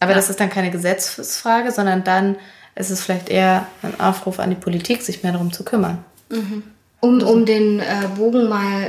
Aber 0.00 0.12
ja. 0.12 0.16
das 0.16 0.30
ist 0.30 0.40
dann 0.40 0.50
keine 0.50 0.70
Gesetzesfrage, 0.70 1.70
sondern 1.70 2.04
dann 2.04 2.36
ist 2.74 2.90
es 2.90 3.02
vielleicht 3.02 3.28
eher 3.28 3.66
ein 3.82 4.00
Aufruf 4.00 4.38
an 4.40 4.50
die 4.50 4.56
Politik, 4.56 5.02
sich 5.02 5.22
mehr 5.22 5.32
darum 5.32 5.52
zu 5.52 5.64
kümmern. 5.64 6.04
Mhm. 6.30 6.62
Um, 7.02 7.22
um 7.22 7.46
den 7.46 7.80
äh, 7.80 8.08
Bogen 8.14 8.48
mal 8.48 8.82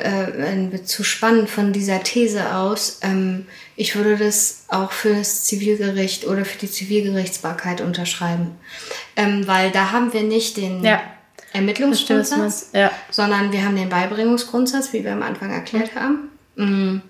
äh, 0.73 0.83
zu 0.83 1.03
spannen 1.03 1.47
von 1.47 1.71
dieser 1.71 2.03
These 2.03 2.53
aus, 2.55 2.99
ähm, 3.03 3.45
ich 3.81 3.95
würde 3.95 4.15
das 4.15 4.65
auch 4.67 4.91
für 4.91 5.15
das 5.15 5.43
Zivilgericht 5.45 6.27
oder 6.27 6.45
für 6.45 6.59
die 6.59 6.69
Zivilgerichtsbarkeit 6.69 7.81
unterschreiben. 7.81 8.51
Ähm, 9.15 9.47
weil 9.47 9.71
da 9.71 9.91
haben 9.91 10.13
wir 10.13 10.21
nicht 10.21 10.57
den 10.57 10.83
Ja. 10.83 11.01
Ermittlungsgrundsatz, 11.51 12.69
ja. 12.73 12.91
sondern 13.09 13.51
wir 13.51 13.65
haben 13.65 13.75
den 13.75 13.89
Beibringungsgrundsatz, 13.89 14.93
wie 14.93 15.03
wir 15.03 15.13
am 15.13 15.23
Anfang 15.23 15.51
erklärt 15.51 15.95
haben. 15.95 16.29
Mm. 16.55 17.01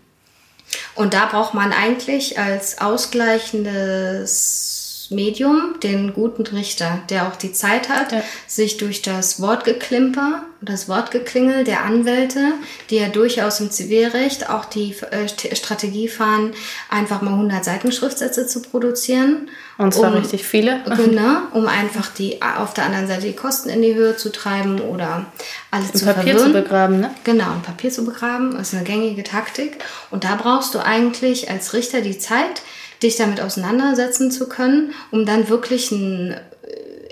Und 0.95 1.13
da 1.13 1.25
braucht 1.25 1.53
man 1.53 1.73
eigentlich 1.73 2.39
als 2.39 2.79
ausgleichendes 2.79 4.70
Medium 5.11 5.75
den 5.83 6.13
guten 6.13 6.43
Richter, 6.43 6.99
der 7.09 7.27
auch 7.27 7.35
die 7.35 7.51
Zeit 7.53 7.89
hat, 7.89 8.11
Ja. 8.11 8.23
sich 8.47 8.77
durch 8.77 9.01
das 9.01 9.41
Wortgeklimper, 9.41 10.43
das 10.61 10.87
Wortgeklingel 10.87 11.63
der 11.63 11.83
Anwälte, 11.83 12.53
die 12.89 12.97
ja 12.97 13.07
durchaus 13.09 13.59
im 13.59 13.71
Zivilrecht 13.71 14.49
auch 14.49 14.65
die 14.65 14.95
äh, 15.11 15.25
St- 15.25 15.55
Strategie 15.55 16.07
fahren, 16.07 16.53
einfach 16.89 17.21
mal 17.21 17.31
100 17.33 17.65
Seiten 17.65 17.91
Schriftsätze 17.91 18.45
zu 18.47 18.61
produzieren. 18.61 19.49
Und 19.77 19.93
zwar 19.93 20.11
um- 20.11 20.17
richtig 20.19 20.43
viele. 20.45 20.81
Genau, 20.97 21.37
um 21.53 21.67
einfach 21.67 22.09
die 22.13 22.39
auf 22.41 22.73
der 22.73 22.85
anderen 22.85 23.07
Seite 23.07 23.21
die 23.27 23.35
Kosten 23.35 23.69
in 23.69 23.81
die 23.81 23.95
Höhe 23.95 24.15
zu 24.17 24.31
treiben 24.31 24.79
oder 24.79 25.25
alle 25.71 25.85
Im 25.91 25.95
zu 25.99 26.05
Papier 26.05 26.33
verwirren. 26.33 26.53
zu 26.53 26.53
begraben, 26.61 26.99
ne? 26.99 27.09
Genau, 27.23 27.51
ein 27.51 27.61
Papier 27.63 27.89
zu 27.89 28.05
begraben 28.05 28.55
ist 28.57 28.73
eine 28.75 28.83
gängige 28.83 29.23
Taktik. 29.23 29.77
Und 30.11 30.23
da 30.23 30.35
brauchst 30.35 30.75
du 30.75 30.79
eigentlich 30.79 31.49
als 31.49 31.73
Richter 31.73 32.01
die 32.01 32.19
Zeit, 32.19 32.61
dich 33.03 33.15
damit 33.17 33.41
auseinandersetzen 33.41 34.31
zu 34.31 34.47
können, 34.47 34.93
um 35.11 35.25
dann 35.25 35.49
wirklich 35.49 35.91
ein 35.91 36.31
äh, 36.31 36.37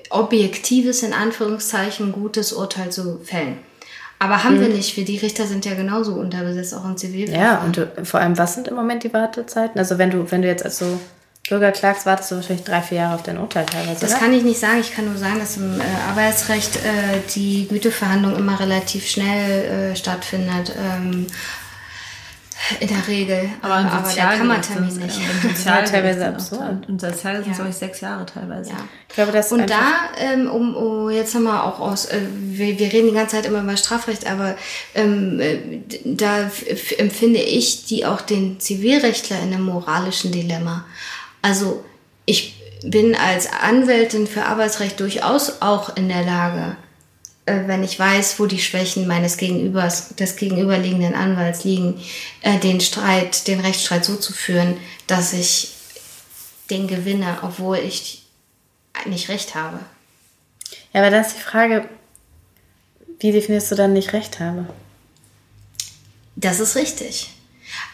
objektives, 0.09 1.03
in 1.03 1.13
Anführungszeichen, 1.13 2.11
gutes 2.11 2.53
Urteil 2.53 2.91
zu 2.91 3.19
fällen. 3.23 3.57
Aber 4.21 4.43
haben 4.43 4.57
Mhm. 4.57 4.61
wir 4.61 4.67
nicht. 4.69 4.97
Wir, 4.97 5.05
die 5.05 5.17
Richter 5.17 5.45
sind 5.47 5.65
ja 5.65 5.75
genauso 5.75 6.13
unterbesetzt, 6.13 6.73
auch 6.73 6.83
im 6.85 6.97
Zivilverfahren. 6.97 7.41
Ja, 7.45 7.59
und 7.63 7.77
du, 7.77 7.89
vor 8.03 8.19
allem, 8.19 8.37
was 8.37 8.53
sind 8.55 8.67
im 8.67 8.75
Moment 8.75 9.03
die 9.03 9.13
Wartezeiten? 9.13 9.79
Also 9.79 9.97
wenn 9.97 10.11
du, 10.11 10.29
wenn 10.29 10.41
du 10.41 10.47
jetzt 10.49 10.65
als 10.65 10.79
so 10.79 10.99
Bürger 11.47 11.71
klagst, 11.71 12.05
wartest 12.05 12.29
du 12.31 12.35
wahrscheinlich 12.35 12.65
drei, 12.65 12.81
vier 12.81 12.97
Jahre 12.99 13.15
auf 13.15 13.23
dein 13.23 13.37
Urteil 13.39 13.65
teilweise. 13.65 14.01
Das 14.01 14.11
oder? 14.11 14.19
kann 14.19 14.33
ich 14.33 14.43
nicht 14.43 14.59
sagen. 14.59 14.79
Ich 14.81 14.93
kann 14.93 15.05
nur 15.05 15.17
sagen, 15.17 15.39
dass 15.39 15.55
im 15.57 15.79
äh, 15.79 15.83
Arbeitsrecht 16.09 16.75
äh, 16.75 17.21
die 17.33 17.67
Güteverhandlung 17.69 18.35
immer 18.35 18.59
relativ 18.59 19.07
schnell 19.07 19.91
äh, 19.93 19.95
stattfindet. 19.95 20.73
Ähm, 20.77 21.25
in 22.79 22.87
der 22.87 23.07
Regel. 23.07 23.49
Aber, 23.61 23.79
im 23.79 23.89
der 23.89 23.99
Sozialgericht 24.05 24.39
Kammertermin 24.41 24.91
sind- 24.91 25.05
nicht. 25.05 25.19
Im 25.43 25.49
Sozialgericht 25.55 25.91
teilweise 25.93 26.19
sind 26.19 26.27
auch 26.29 26.33
absurd. 26.33 26.85
Im 26.89 26.99
Sozialgericht 26.99 27.43
sind 27.45 27.51
es, 27.51 27.57
Ja. 27.57 27.63
glaube 27.63 27.69
ich, 27.69 27.75
sechs 27.75 28.01
Jahre 28.01 28.25
teilweise. 28.25 28.69
Ja. 28.71 28.75
Ich 29.07 29.15
glaube, 29.15 29.31
das 29.31 29.51
Und 29.51 29.69
da, 29.69 29.81
ähm, 30.19 30.49
um, 30.49 30.75
um 30.75 31.09
jetzt 31.09 31.33
haben 31.35 31.43
wir 31.43 31.63
auch 31.63 31.79
aus, 31.79 32.05
äh, 32.05 32.19
wir, 32.31 32.77
wir 32.79 32.91
reden 32.93 33.07
die 33.09 33.13
ganze 33.13 33.35
Zeit 33.37 33.45
immer 33.45 33.61
über 33.61 33.75
Strafrecht, 33.77 34.29
aber 34.29 34.55
ähm, 34.95 35.39
äh, 35.39 35.57
da 36.05 36.49
empfinde 36.97 37.39
ich 37.39 37.85
die 37.85 38.05
auch 38.05 38.21
den 38.21 38.59
Zivilrechtler 38.59 39.37
in 39.39 39.53
einem 39.53 39.63
moralischen 39.63 40.31
Dilemma. 40.31 40.85
Also 41.41 41.83
ich 42.25 42.55
bin 42.83 43.15
als 43.15 43.49
Anwältin 43.51 44.27
für 44.27 44.45
Arbeitsrecht 44.45 44.99
durchaus 44.99 45.61
auch 45.61 45.95
in 45.97 46.07
der 46.07 46.23
Lage, 46.23 46.59
äh, 46.61 46.88
wenn 47.67 47.83
ich 47.83 47.97
weiß, 47.97 48.39
wo 48.39 48.45
die 48.45 48.59
Schwächen 48.59 49.07
meines 49.07 49.37
Gegenübers, 49.37 50.15
des 50.15 50.35
gegenüberliegenden 50.35 51.15
Anwalts 51.15 51.63
liegen, 51.63 51.99
äh, 52.41 52.57
den 52.59 52.81
Streit, 52.81 53.47
den 53.47 53.59
Rechtsstreit 53.59 54.05
so 54.05 54.15
zu 54.15 54.33
führen, 54.33 54.77
dass 55.07 55.33
ich 55.33 55.73
den 56.69 56.87
gewinne, 56.87 57.39
obwohl 57.41 57.77
ich 57.77 58.23
nicht 59.05 59.29
recht 59.29 59.55
habe. 59.55 59.79
Ja, 60.93 61.01
aber 61.01 61.11
dann 61.11 61.23
ist 61.23 61.35
die 61.35 61.41
Frage, 61.41 61.87
wie 63.19 63.31
definierst 63.31 63.71
du 63.71 63.75
dann 63.75 63.93
nicht 63.93 64.13
Recht 64.13 64.39
habe? 64.39 64.65
Das 66.35 66.59
ist 66.59 66.75
richtig. 66.75 67.29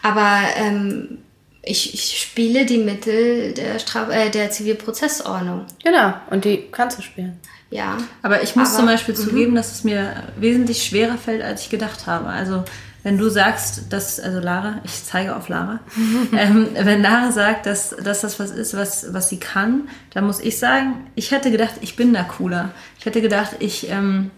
Aber 0.02 0.44
ähm, 0.58 1.20
ich, 1.66 1.94
ich 1.94 2.20
spiele 2.22 2.66
die 2.66 2.78
Mittel 2.78 3.54
der, 3.54 3.80
Straf 3.80 4.10
äh, 4.10 4.30
der 4.30 4.52
Zivilprozessordnung. 4.52 5.66
Genau, 5.84 6.14
und 6.30 6.46
die 6.46 6.66
kannst 6.72 6.98
du 6.98 7.02
spielen. 7.02 7.40
Ja. 7.72 7.98
Aber 8.22 8.44
ich 8.44 8.56
muss 8.56 8.70
Aber- 8.70 8.78
zum 8.78 8.86
Beispiel 8.86 9.16
zugeben, 9.16 9.56
dass 9.56 9.72
es 9.72 9.84
mir 9.84 10.24
wesentlich 10.38 10.84
schwerer 10.84 11.18
fällt, 11.18 11.42
als 11.42 11.64
ich 11.64 11.70
gedacht 11.70 12.08
habe. 12.08 12.28
Also 12.28 12.64
wenn 13.04 13.18
du 13.18 13.30
sagst, 13.30 13.92
dass, 13.92 14.20
also 14.20 14.40
Lara, 14.40 14.80
ich 14.84 15.04
zeige 15.04 15.36
auf 15.36 15.50
Lara, 15.50 15.80
ähm, 16.38 16.70
wenn 16.74 17.02
Lara 17.02 17.32
sagt, 17.32 17.66
dass, 17.66 17.90
dass 17.90 18.22
das 18.22 18.40
was 18.40 18.52
ist, 18.52 18.76
was, 18.76 19.14
was 19.14 19.30
sie 19.30 19.40
kann, 19.40 19.90
dann 20.14 20.26
muss 20.26 20.40
ich 20.40 20.58
sagen, 20.58 21.08
ich 21.16 21.32
hätte 21.32 21.52
gedacht, 21.52 21.76
ich 21.82 21.96
bin 21.96 22.14
da 22.14 22.24
cooler. 22.24 22.72
Ich 23.00 23.06
hätte 23.06 23.22
gedacht, 23.22 23.58
ich, 23.60 23.90
ähm, 23.90 24.32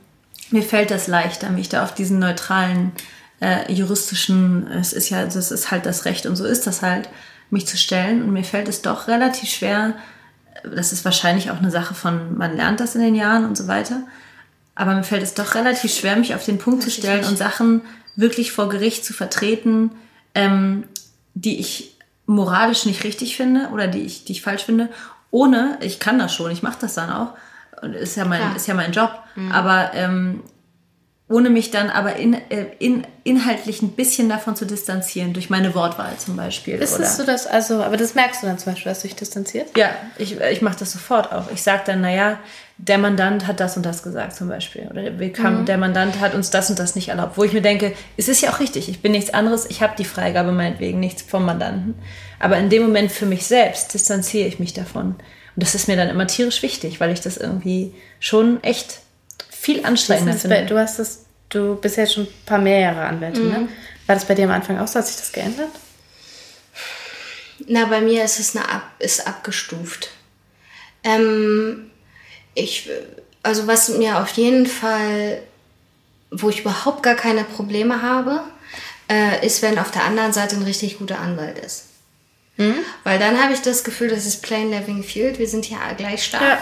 mir 0.49 0.63
fällt 0.63 0.91
das 0.91 1.07
leichter, 1.07 1.49
mich 1.49 1.69
da 1.69 1.83
auf 1.83 1.93
diesen 1.93 2.19
neutralen 2.19 2.91
äh, 3.39 3.71
juristischen, 3.71 4.67
es 4.67 4.93
ist 4.93 5.09
ja, 5.09 5.25
das 5.25 5.51
ist 5.51 5.71
halt 5.71 5.85
das 5.85 6.05
Recht 6.05 6.25
und 6.25 6.35
so 6.35 6.45
ist 6.45 6.67
das 6.67 6.81
halt, 6.81 7.09
mich 7.49 7.67
zu 7.67 7.77
stellen. 7.77 8.23
Und 8.23 8.33
mir 8.33 8.43
fällt 8.43 8.67
es 8.67 8.81
doch 8.81 9.07
relativ 9.07 9.49
schwer, 9.49 9.93
das 10.63 10.91
ist 10.91 11.05
wahrscheinlich 11.05 11.51
auch 11.51 11.57
eine 11.57 11.71
Sache 11.71 11.93
von, 11.93 12.37
man 12.37 12.55
lernt 12.55 12.79
das 12.79 12.95
in 12.95 13.01
den 13.01 13.15
Jahren 13.15 13.45
und 13.45 13.57
so 13.57 13.67
weiter. 13.67 14.01
Aber 14.75 14.95
mir 14.95 15.03
fällt 15.03 15.23
es 15.23 15.33
doch 15.33 15.55
relativ 15.55 15.93
schwer, 15.93 16.15
mich 16.17 16.35
auf 16.35 16.45
den 16.45 16.57
Punkt 16.57 16.83
zu 16.83 16.91
stellen 16.91 17.25
und 17.25 17.37
Sachen 17.37 17.81
wirklich 18.15 18.51
vor 18.51 18.69
Gericht 18.69 19.05
zu 19.05 19.13
vertreten, 19.13 19.91
ähm, 20.35 20.83
die 21.33 21.59
ich 21.59 21.97
moralisch 22.25 22.85
nicht 22.85 23.03
richtig 23.03 23.37
finde 23.37 23.69
oder 23.71 23.87
die 23.87 24.01
ich, 24.01 24.25
die 24.25 24.33
ich 24.33 24.41
falsch 24.41 24.65
finde, 24.65 24.89
ohne, 25.31 25.77
ich 25.81 25.99
kann 25.99 26.19
das 26.19 26.33
schon, 26.33 26.51
ich 26.51 26.63
mache 26.63 26.77
das 26.81 26.95
dann 26.95 27.11
auch, 27.11 27.33
und 27.81 27.93
ist 27.93 28.17
ja 28.17 28.25
mein, 28.25 28.41
Klar. 28.41 28.55
ist 28.55 28.67
ja 28.67 28.73
mein 28.73 28.91
Job, 28.91 29.11
aber 29.51 29.91
ähm, 29.93 30.41
ohne 31.29 31.49
mich 31.49 31.71
dann 31.71 31.89
aber 31.89 32.15
in, 32.15 32.33
äh, 32.33 32.67
in, 32.79 33.05
inhaltlich 33.25 33.81
ein 33.81 33.91
bisschen 33.91 34.29
davon 34.29 34.55
zu 34.55 34.65
distanzieren, 34.65 35.33
durch 35.33 35.49
meine 35.49 35.75
Wortwahl 35.75 36.13
zum 36.17 36.37
Beispiel. 36.37 36.75
Ist 36.75 36.95
oder? 36.95 37.03
es 37.03 37.17
so, 37.17 37.25
dass, 37.25 37.45
also, 37.45 37.83
aber 37.83 37.97
das 37.97 38.15
merkst 38.15 38.43
du 38.43 38.47
dann 38.47 38.57
zum 38.57 38.71
Beispiel, 38.71 38.89
dass 38.91 39.01
du 39.01 39.09
dich 39.09 39.17
distanzierst? 39.17 39.75
Ja, 39.75 39.89
ich, 40.17 40.39
ich 40.39 40.61
mache 40.61 40.77
das 40.79 40.93
sofort 40.93 41.33
auch. 41.33 41.51
Ich 41.51 41.61
sage 41.61 41.81
dann, 41.85 41.99
naja, 41.99 42.39
der 42.77 42.97
Mandant 42.97 43.45
hat 43.45 43.59
das 43.59 43.75
und 43.75 43.85
das 43.85 44.03
gesagt 44.03 44.35
zum 44.35 44.47
Beispiel. 44.47 44.87
Oder 44.89 45.19
wir 45.19 45.33
kamen, 45.33 45.65
der 45.65 45.77
Mandant 45.77 46.21
hat 46.21 46.33
uns 46.33 46.49
das 46.49 46.69
und 46.69 46.79
das 46.79 46.95
nicht 46.95 47.09
erlaubt. 47.09 47.37
Wo 47.37 47.43
ich 47.43 47.51
mir 47.51 47.61
denke, 47.61 47.93
es 48.15 48.29
ist 48.29 48.41
ja 48.41 48.51
auch 48.51 48.61
richtig, 48.61 48.87
ich 48.87 49.01
bin 49.01 49.11
nichts 49.11 49.33
anderes, 49.33 49.65
ich 49.69 49.81
habe 49.81 49.95
die 49.97 50.05
Freigabe 50.05 50.53
meinetwegen, 50.53 51.01
nichts 51.01 51.23
vom 51.23 51.45
Mandanten. 51.45 51.95
Aber 52.39 52.57
in 52.57 52.69
dem 52.69 52.83
Moment 52.83 53.11
für 53.11 53.25
mich 53.25 53.45
selbst 53.47 53.93
distanziere 53.93 54.47
ich 54.47 54.59
mich 54.59 54.73
davon. 54.73 55.07
Und 55.07 55.63
das 55.63 55.75
ist 55.75 55.89
mir 55.89 55.97
dann 55.97 56.07
immer 56.07 56.27
tierisch 56.27 56.61
wichtig, 56.61 57.01
weil 57.01 57.11
ich 57.11 57.19
das 57.19 57.35
irgendwie 57.35 57.93
schon 58.19 58.63
echt 58.63 58.99
viel 59.67 59.85
anstrengender 59.85 60.31
Das 60.31 60.43
ist 60.43 60.49
bei, 60.49 60.57
finde. 60.59 60.73
du 60.73 60.79
hast 60.79 60.97
das, 60.97 61.25
du 61.49 61.75
bist 61.75 61.97
jetzt 61.97 62.13
schon 62.13 62.23
ein 62.23 62.33
paar 62.45 62.59
mehr 62.59 62.79
Jahre 62.79 63.01
Anwältin, 63.01 63.49
ne? 63.49 63.67
War 64.05 64.15
das 64.15 64.23
bei 64.23 64.33
dir 64.33 64.45
am 64.45 64.51
Anfang 64.51 64.79
auch 64.79 64.87
so? 64.87 64.99
Hat 64.99 65.07
sich 65.07 65.17
das 65.17 65.33
geändert? 65.33 65.71
Na, 67.67 67.85
bei 67.85 67.99
mir 67.99 68.23
ist 68.23 68.39
es 68.39 68.55
eine 68.55 68.69
ab, 68.69 68.83
ist 68.99 69.27
abgestuft. 69.27 70.09
Ähm, 71.03 71.91
ich, 72.53 72.89
also 73.43 73.67
was 73.67 73.89
mir 73.89 74.19
auf 74.21 74.29
jeden 74.29 74.67
Fall, 74.67 75.41
wo 76.31 76.49
ich 76.49 76.61
überhaupt 76.61 77.03
gar 77.03 77.15
keine 77.15 77.43
Probleme 77.43 78.01
habe, 78.01 78.41
äh, 79.11 79.45
ist, 79.45 79.61
wenn 79.61 79.79
auf 79.79 79.91
der 79.91 80.05
anderen 80.05 80.31
Seite 80.31 80.55
ein 80.55 80.63
richtig 80.63 80.97
guter 80.97 81.19
Anwalt 81.19 81.59
ist. 81.59 81.85
Weil 83.03 83.19
dann 83.19 83.41
habe 83.41 83.53
ich 83.53 83.61
das 83.61 83.83
Gefühl, 83.83 84.07
das 84.07 84.25
ist 84.25 84.41
plain 84.41 84.71
living 84.71 85.03
field. 85.03 85.37
Wir 85.39 85.47
sind 85.47 85.65
hier 85.65 85.77
gleich 85.97 86.23
stark. 86.23 86.41
Ja. 86.41 86.59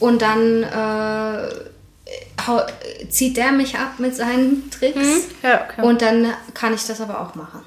Und 0.00 0.20
dann 0.20 0.62
äh, 0.64 1.48
zieht 3.08 3.36
der 3.36 3.52
mich 3.52 3.76
ab 3.76 3.98
mit 3.98 4.14
seinen 4.14 4.70
Tricks. 4.70 4.98
Ja, 5.42 5.64
okay. 5.64 5.82
Und 5.82 6.02
dann 6.02 6.26
kann 6.52 6.74
ich 6.74 6.86
das 6.86 7.00
aber 7.00 7.20
auch 7.20 7.34
machen. 7.34 7.62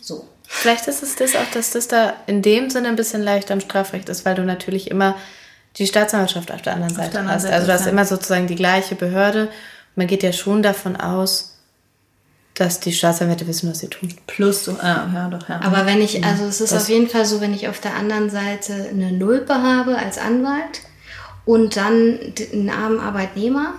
So. 0.00 0.26
Vielleicht 0.46 0.86
ist 0.88 1.02
es 1.02 1.16
das 1.16 1.34
auch, 1.36 1.50
dass 1.52 1.70
das 1.70 1.88
da 1.88 2.14
in 2.26 2.42
dem 2.42 2.70
Sinne 2.70 2.88
ein 2.88 2.96
bisschen 2.96 3.22
leichter 3.22 3.54
im 3.54 3.60
Strafrecht 3.60 4.08
ist, 4.08 4.24
weil 4.24 4.34
du 4.34 4.42
natürlich 4.42 4.90
immer 4.90 5.16
die 5.76 5.86
Staatsanwaltschaft 5.86 6.50
auf 6.50 6.62
der 6.62 6.74
anderen 6.74 6.94
Seite 6.94 7.10
der 7.12 7.20
anderen 7.20 7.36
hast. 7.36 7.42
Seite, 7.42 7.54
also 7.54 7.66
du 7.66 7.72
hast 7.72 7.86
immer 7.86 8.04
sozusagen 8.04 8.46
die 8.48 8.56
gleiche 8.56 8.94
Behörde. 8.96 9.48
Man 9.94 10.06
geht 10.08 10.22
ja 10.22 10.32
schon 10.32 10.62
davon 10.62 10.96
aus, 10.96 11.56
dass 12.54 12.80
die 12.80 12.92
Staatsanwälte 12.92 13.46
wissen, 13.46 13.70
was 13.70 13.78
sie 13.78 13.88
tun. 13.88 14.12
Plus, 14.26 14.64
so, 14.64 14.72
ah, 14.80 15.08
ja, 15.14 15.28
doch, 15.28 15.48
ja. 15.48 15.60
Aber 15.62 15.86
wenn 15.86 16.00
ich, 16.02 16.24
also 16.24 16.44
es 16.44 16.60
ist 16.60 16.72
Das- 16.72 16.82
auf 16.82 16.88
jeden 16.88 17.08
Fall 17.08 17.24
so, 17.24 17.40
wenn 17.40 17.54
ich 17.54 17.68
auf 17.68 17.80
der 17.80 17.94
anderen 17.94 18.28
Seite 18.30 18.88
eine 18.90 19.12
Nulpe 19.12 19.54
habe 19.54 19.96
als 19.96 20.18
Anwalt 20.18 20.80
und 21.44 21.76
dann 21.76 22.18
einen 22.52 22.70
armen 22.70 23.00
Arbeitnehmer, 23.00 23.74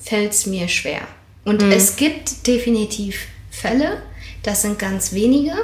fällt 0.00 0.32
es 0.32 0.46
mir 0.46 0.68
schwer. 0.68 1.00
Und 1.44 1.62
es 1.62 1.96
gibt 1.96 2.46
definitiv 2.46 3.26
Fälle, 3.50 4.02
das 4.42 4.62
sind 4.62 4.78
ganz 4.78 5.12
wenige, 5.12 5.54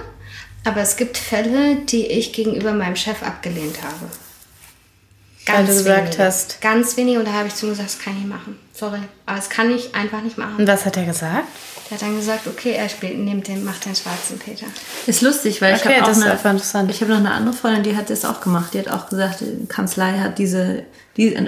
aber 0.65 0.81
es 0.81 0.97
gibt 0.97 1.17
Fälle, 1.19 1.77
die 1.87 2.07
ich 2.07 2.33
gegenüber 2.33 2.73
meinem 2.73 2.97
Chef 2.97 3.23
abgelehnt 3.23 3.77
habe. 3.83 4.11
Weil 5.47 5.65
du 5.67 5.73
gesagt 5.73 6.19
hast- 6.19 6.61
Ganz 6.61 6.97
wenige 6.97 7.19
und 7.21 7.25
da 7.27 7.33
habe 7.33 7.49
ich 7.49 7.55
zu 7.55 7.67
ihm 7.67 7.71
gesagt, 7.71 7.89
das 7.89 7.99
kann 7.99 8.13
ich 8.15 8.19
nicht 8.21 8.29
machen. 8.29 8.59
Sorry. 8.75 8.99
Aber 9.27 9.37
das 9.37 9.49
kann 9.49 9.71
ich 9.71 9.95
einfach 9.95 10.21
nicht 10.23 10.37
machen. 10.37 10.57
Und 10.57 10.67
was 10.67 10.85
hat 10.85 10.97
er 10.97 11.05
gesagt? 11.07 11.47
Der 11.89 11.97
hat 11.97 12.03
dann 12.03 12.17
gesagt, 12.17 12.47
okay, 12.47 12.73
er 12.73 12.89
spielt, 12.89 13.19
nimmt 13.19 13.49
den, 13.49 13.65
macht 13.65 13.87
den 13.87 13.95
schwarzen 13.95 14.39
Peter. 14.39 14.67
Ist 15.07 15.23
lustig, 15.23 15.63
weil 15.63 15.75
Okay, 15.75 15.93
ich 15.95 16.01
habe 16.01 16.11
auch 16.11 16.23
eine, 16.23 16.33
interessant. 16.33 16.91
Ich 16.91 17.01
habe 17.01 17.13
noch 17.13 17.19
eine 17.19 17.33
andere 17.33 17.55
Freundin, 17.55 17.83
die 17.83 17.97
hat 17.97 18.11
das 18.11 18.25
auch 18.27 18.41
gemacht. 18.43 18.75
Die 18.75 18.79
hat 18.79 18.89
auch 18.89 19.09
gesagt, 19.09 19.41
die 19.41 19.67
Kanzlei 19.67 20.19
hat 20.19 20.39
diese, 20.39 20.85
die, 21.17 21.35
äh, 21.35 21.47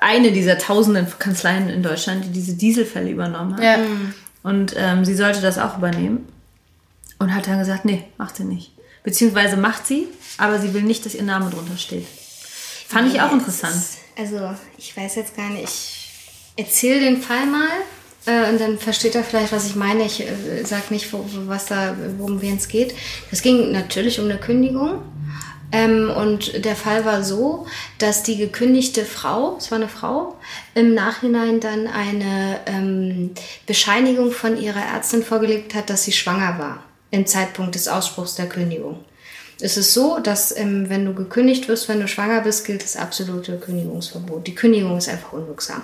eine 0.00 0.32
dieser 0.32 0.58
tausenden 0.58 1.06
Kanzleien 1.18 1.70
in 1.70 1.82
Deutschland, 1.82 2.26
die 2.26 2.30
diese 2.30 2.54
Dieselfälle 2.54 3.10
übernommen 3.10 3.54
hat. 3.56 3.62
Ja. 3.62 3.78
Und 4.42 4.74
ähm, 4.76 5.04
sie 5.04 5.14
sollte 5.14 5.40
das 5.40 5.58
auch 5.58 5.78
übernehmen. 5.78 6.28
Und 7.18 7.34
hat 7.34 7.46
dann 7.46 7.58
gesagt, 7.58 7.86
nee, 7.86 8.04
macht 8.18 8.36
sie 8.36 8.44
nicht. 8.44 8.72
Beziehungsweise 9.02 9.56
macht 9.56 9.86
sie, 9.86 10.08
aber 10.36 10.58
sie 10.58 10.74
will 10.74 10.82
nicht, 10.82 11.06
dass 11.06 11.14
ihr 11.14 11.22
Name 11.22 11.48
drunter 11.48 11.78
steht. 11.78 12.06
Fand 12.88 13.12
ich 13.12 13.20
auch 13.20 13.32
interessant. 13.32 13.82
Also, 14.18 14.54
ich 14.76 14.96
weiß 14.96 15.14
jetzt 15.16 15.36
gar 15.36 15.48
nicht. 15.48 15.64
Ich 15.64 16.12
erzähle 16.56 17.00
den 17.00 17.22
Fall 17.22 17.46
mal 17.46 17.68
äh, 18.26 18.50
und 18.50 18.60
dann 18.60 18.78
versteht 18.78 19.14
er 19.14 19.24
vielleicht, 19.24 19.52
was 19.52 19.66
ich 19.66 19.76
meine. 19.76 20.04
Ich 20.04 20.20
äh, 20.20 20.64
sag 20.64 20.90
nicht, 20.90 21.12
wo, 21.12 21.24
was 21.46 21.66
da, 21.66 21.96
worum 22.18 22.40
es 22.40 22.68
geht. 22.68 22.94
Es 23.30 23.42
ging 23.42 23.72
natürlich 23.72 24.18
um 24.20 24.26
eine 24.26 24.38
Kündigung. 24.38 25.02
Ähm, 25.72 26.10
und 26.10 26.64
der 26.64 26.76
Fall 26.76 27.04
war 27.04 27.24
so, 27.24 27.66
dass 27.98 28.22
die 28.22 28.36
gekündigte 28.36 29.04
Frau, 29.04 29.56
es 29.58 29.70
war 29.70 29.78
eine 29.78 29.88
Frau, 29.88 30.36
im 30.74 30.94
Nachhinein 30.94 31.60
dann 31.60 31.88
eine 31.88 32.60
ähm, 32.66 33.32
Bescheinigung 33.66 34.30
von 34.30 34.60
ihrer 34.60 34.84
Ärztin 34.94 35.22
vorgelegt 35.24 35.74
hat, 35.74 35.90
dass 35.90 36.04
sie 36.04 36.12
schwanger 36.12 36.58
war 36.58 36.84
im 37.10 37.26
Zeitpunkt 37.26 37.74
des 37.74 37.88
Ausspruchs 37.88 38.36
der 38.36 38.48
Kündigung. 38.48 39.04
Es 39.60 39.76
ist 39.76 39.94
so, 39.94 40.18
dass 40.18 40.56
ähm, 40.56 40.88
wenn 40.88 41.04
du 41.04 41.14
gekündigt 41.14 41.66
wirst, 41.68 41.88
wenn 41.88 42.00
du 42.00 42.08
schwanger 42.08 42.42
bist, 42.42 42.64
gilt 42.64 42.82
das 42.82 42.96
absolute 42.96 43.58
Kündigungsverbot. 43.58 44.46
Die 44.46 44.54
Kündigung 44.54 44.98
ist 44.98 45.08
einfach 45.08 45.32
unwirksam. 45.32 45.82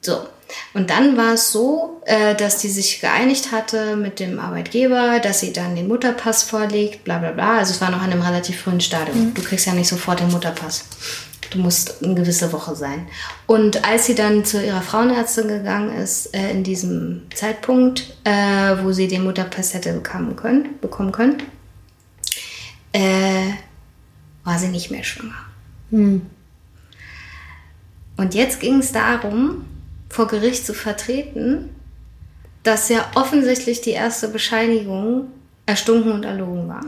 So. 0.00 0.26
Und 0.74 0.90
dann 0.90 1.16
war 1.16 1.34
es 1.34 1.52
so, 1.52 2.00
äh, 2.06 2.34
dass 2.34 2.58
die 2.58 2.68
sich 2.68 3.00
geeinigt 3.00 3.52
hatte 3.52 3.96
mit 3.96 4.20
dem 4.20 4.38
Arbeitgeber, 4.38 5.18
dass 5.20 5.40
sie 5.40 5.52
dann 5.52 5.74
den 5.74 5.88
Mutterpass 5.88 6.42
vorlegt, 6.42 7.04
bla 7.04 7.18
bla 7.18 7.32
bla. 7.32 7.58
Also 7.58 7.72
es 7.72 7.80
war 7.80 7.90
noch 7.90 8.02
an 8.02 8.12
einem 8.12 8.22
relativ 8.22 8.60
frühen 8.62 8.80
Stadium. 8.80 9.34
Du 9.34 9.42
kriegst 9.42 9.66
ja 9.66 9.72
nicht 9.72 9.88
sofort 9.88 10.20
den 10.20 10.30
Mutterpass. 10.30 10.84
Du 11.50 11.58
musst 11.58 12.02
eine 12.02 12.14
gewisse 12.14 12.52
Woche 12.52 12.76
sein. 12.76 13.08
Und 13.46 13.84
als 13.84 14.06
sie 14.06 14.14
dann 14.14 14.44
zu 14.44 14.64
ihrer 14.64 14.82
Frauenärztin 14.82 15.48
gegangen 15.48 15.96
ist, 15.96 16.34
äh, 16.34 16.50
in 16.50 16.62
diesem 16.62 17.22
Zeitpunkt, 17.34 18.16
äh, 18.24 18.76
wo 18.82 18.92
sie 18.92 19.08
den 19.08 19.24
Mutterpass 19.24 19.74
hätte 19.74 19.92
bekommen 19.92 20.36
können, 20.36 20.78
bekommen 20.80 21.12
können, 21.12 21.42
war 22.92 24.58
sie 24.58 24.66
nicht 24.66 24.90
mehr 24.90 25.04
schwanger. 25.04 25.46
Und 28.20 28.34
jetzt 28.34 28.58
ging 28.58 28.80
es 28.80 28.90
darum, 28.90 29.64
vor 30.10 30.26
Gericht 30.28 30.66
zu 30.66 30.74
vertreten, 30.74 31.74
dass 32.62 32.90
ja 32.90 33.10
offensichtlich 33.14 33.80
die 33.80 33.90
erste 33.92 34.28
Bescheinigung 34.28 35.28
erstunken 35.64 36.12
und 36.12 36.24
erlogen 36.24 36.68
war. 36.68 36.82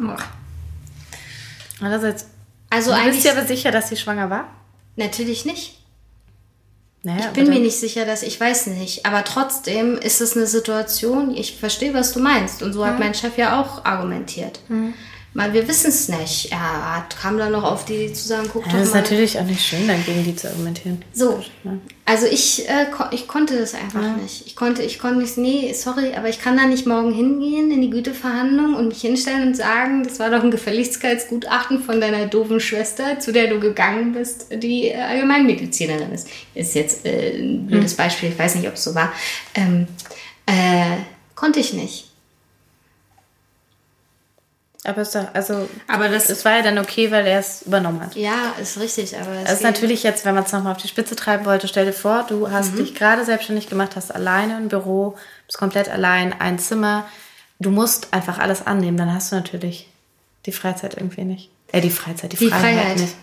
Andererseits, 1.80 2.26
Also 2.68 2.90
du 2.90 2.96
bist 2.96 3.06
eigentlich 3.06 3.22
dir 3.22 3.32
aber 3.32 3.46
sicher, 3.46 3.70
dass 3.70 3.88
sie 3.88 3.96
schwanger 3.96 4.28
war? 4.28 4.48
natürlich 4.96 5.46
nicht. 5.46 5.78
Naja, 7.02 7.26
Ich 7.26 7.32
bin 7.32 7.48
mir 7.48 7.58
nicht 7.58 7.78
sicher, 7.80 8.04
dass 8.04 8.22
ich 8.22 8.38
weiß 8.38 8.66
nicht. 8.68 9.06
Aber 9.06 9.24
trotzdem 9.24 9.96
ist 9.96 10.20
es 10.20 10.36
eine 10.36 10.46
Situation, 10.46 11.34
ich 11.34 11.56
verstehe, 11.56 11.94
was 11.94 12.12
du 12.12 12.20
meinst. 12.20 12.62
Und 12.62 12.72
so 12.74 12.84
hat 12.86 12.98
mein 13.00 13.14
Chef 13.14 13.36
ja 13.38 13.60
auch 13.60 13.84
argumentiert. 13.84 14.60
Mal, 15.34 15.54
wir 15.54 15.66
wissen 15.66 15.88
es 15.88 16.08
nicht. 16.08 16.52
Er 16.52 16.96
hat, 16.96 17.16
kam 17.16 17.38
dann 17.38 17.52
noch 17.52 17.64
auf 17.64 17.86
die 17.86 18.12
zu 18.12 18.28
sagen, 18.28 18.50
guck 18.52 18.66
Ja, 18.66 18.72
doch 18.72 18.78
das 18.78 18.88
ist 18.88 18.94
mal. 18.94 19.00
natürlich 19.00 19.38
auch 19.38 19.44
nicht 19.44 19.64
schön, 19.64 19.88
dann 19.88 20.04
gegen 20.04 20.24
die 20.24 20.36
zu 20.36 20.48
argumentieren. 20.48 21.02
So, 21.14 21.42
also 22.04 22.26
ich, 22.26 22.68
äh, 22.68 22.84
ko 22.94 23.04
ich 23.12 23.26
konnte 23.28 23.58
das 23.58 23.74
einfach 23.74 24.16
nicht. 24.16 24.46
Ich 24.46 24.56
konnte, 24.56 24.82
ich 24.82 24.98
konnte 24.98 25.20
nicht, 25.20 25.38
nee, 25.38 25.72
sorry, 25.72 26.12
aber 26.14 26.28
ich 26.28 26.38
kann 26.38 26.58
da 26.58 26.66
nicht 26.66 26.86
morgen 26.86 27.14
hingehen 27.14 27.70
in 27.70 27.80
die 27.80 27.88
Güteverhandlung 27.88 28.74
und 28.74 28.88
mich 28.88 29.00
hinstellen 29.00 29.48
und 29.48 29.56
sagen, 29.56 30.02
das 30.02 30.18
war 30.18 30.28
doch 30.28 30.42
ein 30.42 30.50
Gefälligkeitsgutachten 30.50 31.82
von 31.82 31.98
deiner 31.98 32.26
doofen 32.26 32.60
Schwester, 32.60 33.18
zu 33.18 33.32
der 33.32 33.48
du 33.48 33.58
gegangen 33.58 34.12
bist, 34.12 34.48
die 34.52 34.88
äh, 34.88 34.96
Allgemeinmedizinerin 35.00 36.12
ist. 36.12 36.28
Ist 36.54 36.74
jetzt 36.74 37.06
äh, 37.06 37.38
ein 37.38 37.66
blödes 37.68 37.94
Beispiel, 37.94 38.28
ich 38.28 38.38
weiß 38.38 38.56
nicht, 38.56 38.68
ob 38.68 38.74
es 38.74 38.84
so 38.84 38.94
war. 38.94 39.10
Ähm, 39.54 39.86
äh, 40.44 40.98
konnte 41.34 41.58
ich 41.60 41.72
nicht. 41.72 42.11
Aber 44.84 45.02
ist 45.02 45.14
doch, 45.14 45.26
also, 45.32 45.68
Aber 45.86 46.08
das- 46.08 46.28
es 46.28 46.44
war 46.44 46.56
ja 46.56 46.62
dann 46.62 46.78
okay, 46.78 47.10
weil 47.12 47.24
er 47.26 47.38
es 47.38 47.62
übernommen 47.62 48.00
hat. 48.00 48.16
Ja, 48.16 48.52
ist 48.60 48.80
richtig, 48.80 49.16
aber 49.16 49.30
es 49.36 49.44
Das 49.44 49.52
ist 49.54 49.62
natürlich 49.62 50.02
jetzt, 50.02 50.24
wenn 50.24 50.34
man 50.34 50.42
es 50.44 50.50
nochmal 50.52 50.72
auf 50.72 50.82
die 50.82 50.88
Spitze 50.88 51.14
treiben 51.14 51.44
wollte, 51.44 51.68
stell 51.68 51.86
dir 51.86 51.92
vor, 51.92 52.24
du 52.28 52.50
hast 52.50 52.76
dich 52.76 52.94
gerade 52.94 53.24
selbstständig 53.24 53.68
gemacht, 53.68 53.94
hast 53.94 54.12
alleine 54.12 54.56
ein 54.56 54.68
Büro, 54.68 55.16
bist 55.46 55.58
komplett 55.58 55.88
allein, 55.88 56.34
ein 56.40 56.58
Zimmer. 56.58 57.06
Du 57.60 57.70
musst 57.70 58.12
einfach 58.12 58.40
alles 58.40 58.66
annehmen, 58.66 58.96
dann 58.96 59.14
hast 59.14 59.30
du 59.30 59.36
natürlich 59.36 59.88
die 60.46 60.52
Freizeit 60.52 60.94
irgendwie 60.96 61.22
nicht. 61.22 61.50
Äh, 61.70 61.80
die 61.80 61.90
Freizeit, 61.90 62.32
die, 62.32 62.36
Die 62.36 62.48
Freiheit, 62.48 62.74
Freiheit. 62.80 62.98
nicht. 62.98 63.14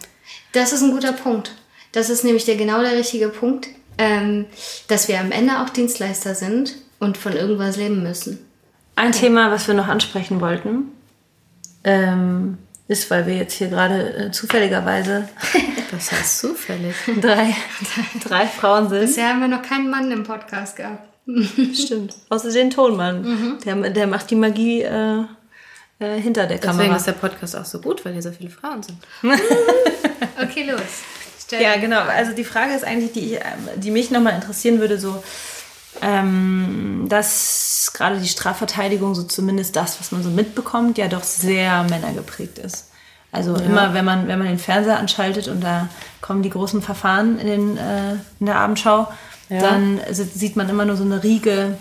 Das 0.53 0.72
ist 0.72 0.82
ein 0.82 0.91
guter 0.91 1.12
Punkt. 1.12 1.51
Das 1.91 2.10
ist 2.10 2.24
nämlich 2.24 2.45
der 2.45 2.55
genau 2.55 2.80
der 2.82 2.93
richtige 2.93 3.28
Punkt, 3.28 3.68
ähm, 3.97 4.45
dass 4.88 5.10
wir 5.10 5.20
am 5.20 5.32
Ende 5.34 5.60
auch 5.60 5.70
Dienstleister 5.70 6.36
sind 6.36 6.76
und 6.99 7.18
von 7.18 7.34
irgendwas 7.34 7.76
leben 7.76 8.01
müssen. 8.01 8.39
Ein 8.95 9.12
Thema, 9.12 9.51
was 9.51 9.68
wir 9.68 9.74
noch 9.74 9.88
ansprechen 9.89 10.39
wollten, 10.39 10.91
ähm, 11.84 12.58
ist, 12.88 13.10
weil 13.12 13.28
wir 13.28 13.36
jetzt 13.36 13.54
hier 13.54 13.68
gerade 13.68 14.28
äh, 14.28 14.32
zufälligerweise 14.32 15.30
Das 15.92 16.12
heißt 16.12 16.40
zufällig. 16.40 16.96
drei, 17.22 17.56
drei 18.24 18.46
Frauen 18.46 18.90
sind. 18.90 19.02
Bisher 19.02 19.30
haben 19.30 19.42
wir 19.42 19.48
noch 19.48 19.62
keinen 19.62 19.90
Mann 19.90 20.12
im 20.12 20.24
Podcast 20.24 20.76
gehabt. 20.76 21.08
Stimmt. 21.74 22.16
Außer 22.30 22.52
den 22.52 22.70
Tonmann. 22.70 23.60
Der, 23.66 23.76
der 23.90 24.08
macht 24.08 24.30
die 24.32 24.36
Magie 24.36 24.82
äh, 24.82 25.24
äh, 26.00 26.20
hinter 26.20 26.48
der 26.48 26.58
Deswegen 26.58 26.78
Kamera. 26.78 26.96
ist 26.96 27.08
der 27.08 27.14
Podcast 27.14 27.56
auch 27.56 27.66
so 27.66 27.80
gut, 27.80 28.04
weil 28.06 28.14
hier 28.14 28.22
so 28.22 28.32
viele 28.32 28.50
Frauen 28.50 28.82
sind. 28.82 28.98
Okay, 30.42 30.70
los. 30.70 30.82
Stell 31.40 31.62
Ja, 31.62 31.78
genau. 31.78 32.02
Also 32.02 32.34
die 32.34 32.44
Frage 32.44 32.74
ist 32.74 32.84
eigentlich, 32.84 33.12
die, 33.12 33.34
ich, 33.34 33.40
ähm, 33.40 33.70
die 33.76 33.92
mich 33.92 34.10
nochmal 34.12 34.34
interessieren 34.36 34.80
würde, 34.80 34.98
so, 34.98 35.24
ähm, 36.02 37.06
dass 37.10 37.92
gerade 37.94 38.20
die 38.20 38.28
Strafverteidigung, 38.28 39.16
so 39.16 39.24
zumindest 39.24 39.76
das, 39.76 40.00
was 40.00 40.12
man 40.12 40.24
so 40.24 40.30
mitbekommt, 40.30 40.98
ja 40.98 41.08
doch 41.08 41.24
sehr 41.24 41.84
männergeprägt 41.84 42.58
ist. 42.60 42.88
Also 43.32 43.56
immer, 43.56 43.94
wenn 43.94 44.06
man, 44.06 44.28
wenn 44.28 44.40
man 44.40 44.48
den 44.48 44.58
Fernseher 44.58 44.98
anschaltet 44.98 45.48
und 45.48 45.62
da 45.62 45.88
kommen 46.22 46.42
die 46.42 46.50
großen 46.50 46.82
Verfahren 46.82 47.38
in, 47.38 47.48
den, 47.48 47.78
äh, 47.78 48.14
in 48.40 48.46
der 48.48 48.56
Abendschau, 48.56 49.08
dann 49.50 50.00
si- 50.12 50.24
sieht 50.24 50.56
man 50.56 50.68
immer 50.70 50.86
nur 50.86 50.96
so 50.96 51.04
eine 51.04 51.22
Riege 51.24 51.78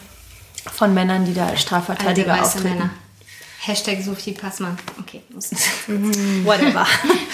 von 0.71 0.93
Männern, 0.95 1.25
die 1.25 1.33
da 1.35 1.43
als 1.43 1.51
Alte 1.53 1.63
Strafverteidiger 1.63 2.33
weiße 2.33 2.43
auftreten. 2.59 2.69
Männer. 2.79 2.91
Hashtag 3.61 4.03
Sufti 4.03 4.33
Passmann. 4.33 4.79
Okay, 5.01 5.23
muss. 5.31 5.51
Whatever. 6.45 6.87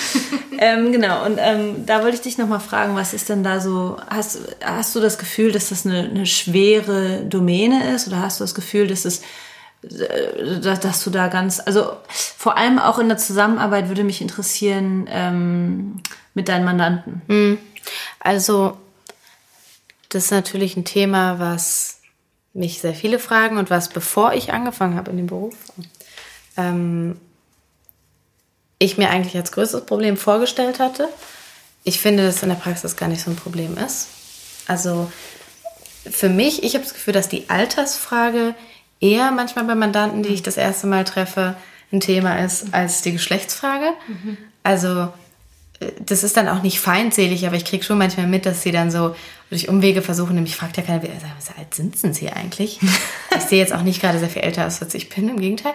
ähm, 0.58 0.90
genau, 0.90 1.24
und 1.26 1.38
ähm, 1.38 1.84
da 1.86 2.02
wollte 2.02 2.16
ich 2.16 2.22
dich 2.22 2.38
nochmal 2.38 2.60
fragen, 2.60 2.96
was 2.96 3.12
ist 3.12 3.28
denn 3.28 3.44
da 3.44 3.60
so, 3.60 3.98
hast, 4.08 4.38
hast 4.64 4.94
du 4.94 5.00
das 5.00 5.18
Gefühl, 5.18 5.52
dass 5.52 5.68
das 5.68 5.84
eine, 5.84 6.04
eine 6.04 6.26
schwere 6.26 7.24
Domäne 7.24 7.94
ist 7.94 8.08
oder 8.08 8.20
hast 8.20 8.40
du 8.40 8.44
das 8.44 8.54
Gefühl, 8.54 8.86
dass 8.86 9.04
es 9.04 9.20
äh, 9.82 10.60
dass, 10.60 10.80
dass 10.80 11.04
du 11.04 11.10
da 11.10 11.28
ganz, 11.28 11.60
also 11.64 11.92
vor 12.08 12.56
allem 12.56 12.78
auch 12.78 12.98
in 12.98 13.08
der 13.08 13.18
Zusammenarbeit 13.18 13.88
würde 13.88 14.04
mich 14.04 14.22
interessieren 14.22 15.06
ähm, 15.10 16.00
mit 16.32 16.48
deinen 16.48 16.64
Mandanten. 16.64 17.58
Also, 18.18 18.78
das 20.08 20.24
ist 20.24 20.30
natürlich 20.30 20.76
ein 20.76 20.84
Thema, 20.84 21.38
was 21.38 22.00
mich 22.54 22.80
sehr 22.80 22.94
viele 22.94 23.18
fragen 23.18 23.58
und 23.58 23.68
was, 23.68 23.88
bevor 23.88 24.32
ich 24.32 24.52
angefangen 24.52 24.96
habe 24.96 25.10
in 25.10 25.18
dem 25.18 25.26
Beruf, 25.26 25.54
ähm, 26.56 27.16
ich 28.78 28.98
mir 28.98 29.10
eigentlich 29.10 29.36
als 29.36 29.52
größtes 29.52 29.86
Problem 29.86 30.16
vorgestellt 30.16 30.78
hatte. 30.78 31.08
Ich 31.84 32.00
finde, 32.00 32.26
dass 32.26 32.42
in 32.42 32.48
der 32.48 32.56
Praxis 32.56 32.96
gar 32.96 33.08
nicht 33.08 33.22
so 33.22 33.30
ein 33.30 33.36
Problem 33.36 33.76
ist. 33.76 34.08
Also 34.66 35.10
für 36.10 36.28
mich, 36.28 36.62
ich 36.62 36.74
habe 36.74 36.84
das 36.84 36.94
Gefühl, 36.94 37.14
dass 37.14 37.28
die 37.28 37.48
Altersfrage 37.48 38.54
eher 39.00 39.30
manchmal 39.30 39.64
bei 39.64 39.74
Mandanten, 39.74 40.22
die 40.22 40.30
ich 40.30 40.42
das 40.42 40.56
erste 40.56 40.86
Mal 40.86 41.04
treffe, 41.04 41.56
ein 41.92 42.00
Thema 42.00 42.38
ist 42.44 42.72
als 42.72 43.02
die 43.02 43.12
Geschlechtsfrage. 43.12 43.92
Also 44.62 45.12
äh, 45.80 45.92
das 46.00 46.24
ist 46.24 46.36
dann 46.36 46.48
auch 46.48 46.62
nicht 46.62 46.80
feindselig, 46.80 47.46
aber 47.46 47.56
ich 47.56 47.64
kriege 47.64 47.84
schon 47.84 47.98
manchmal 47.98 48.26
mit, 48.26 48.46
dass 48.46 48.62
sie 48.62 48.72
dann 48.72 48.90
so 48.90 49.14
durch 49.50 49.68
Umwege 49.68 50.02
versuchen, 50.02 50.34
nämlich 50.34 50.56
fragt 50.56 50.76
ja 50.76 50.82
keiner, 50.82 51.02
wie 51.02 51.08
wie 51.08 51.58
alt 51.58 51.74
sind 51.74 52.14
sie 52.14 52.30
eigentlich? 52.30 52.80
ich 53.36 53.42
sehe 53.42 53.58
jetzt 53.58 53.72
auch 53.72 53.82
nicht 53.82 54.00
gerade 54.00 54.18
sehr 54.18 54.30
viel 54.30 54.42
älter 54.42 54.66
aus, 54.66 54.82
als 54.82 54.94
ich 54.94 55.08
bin, 55.08 55.28
im 55.28 55.38
Gegenteil. 55.38 55.74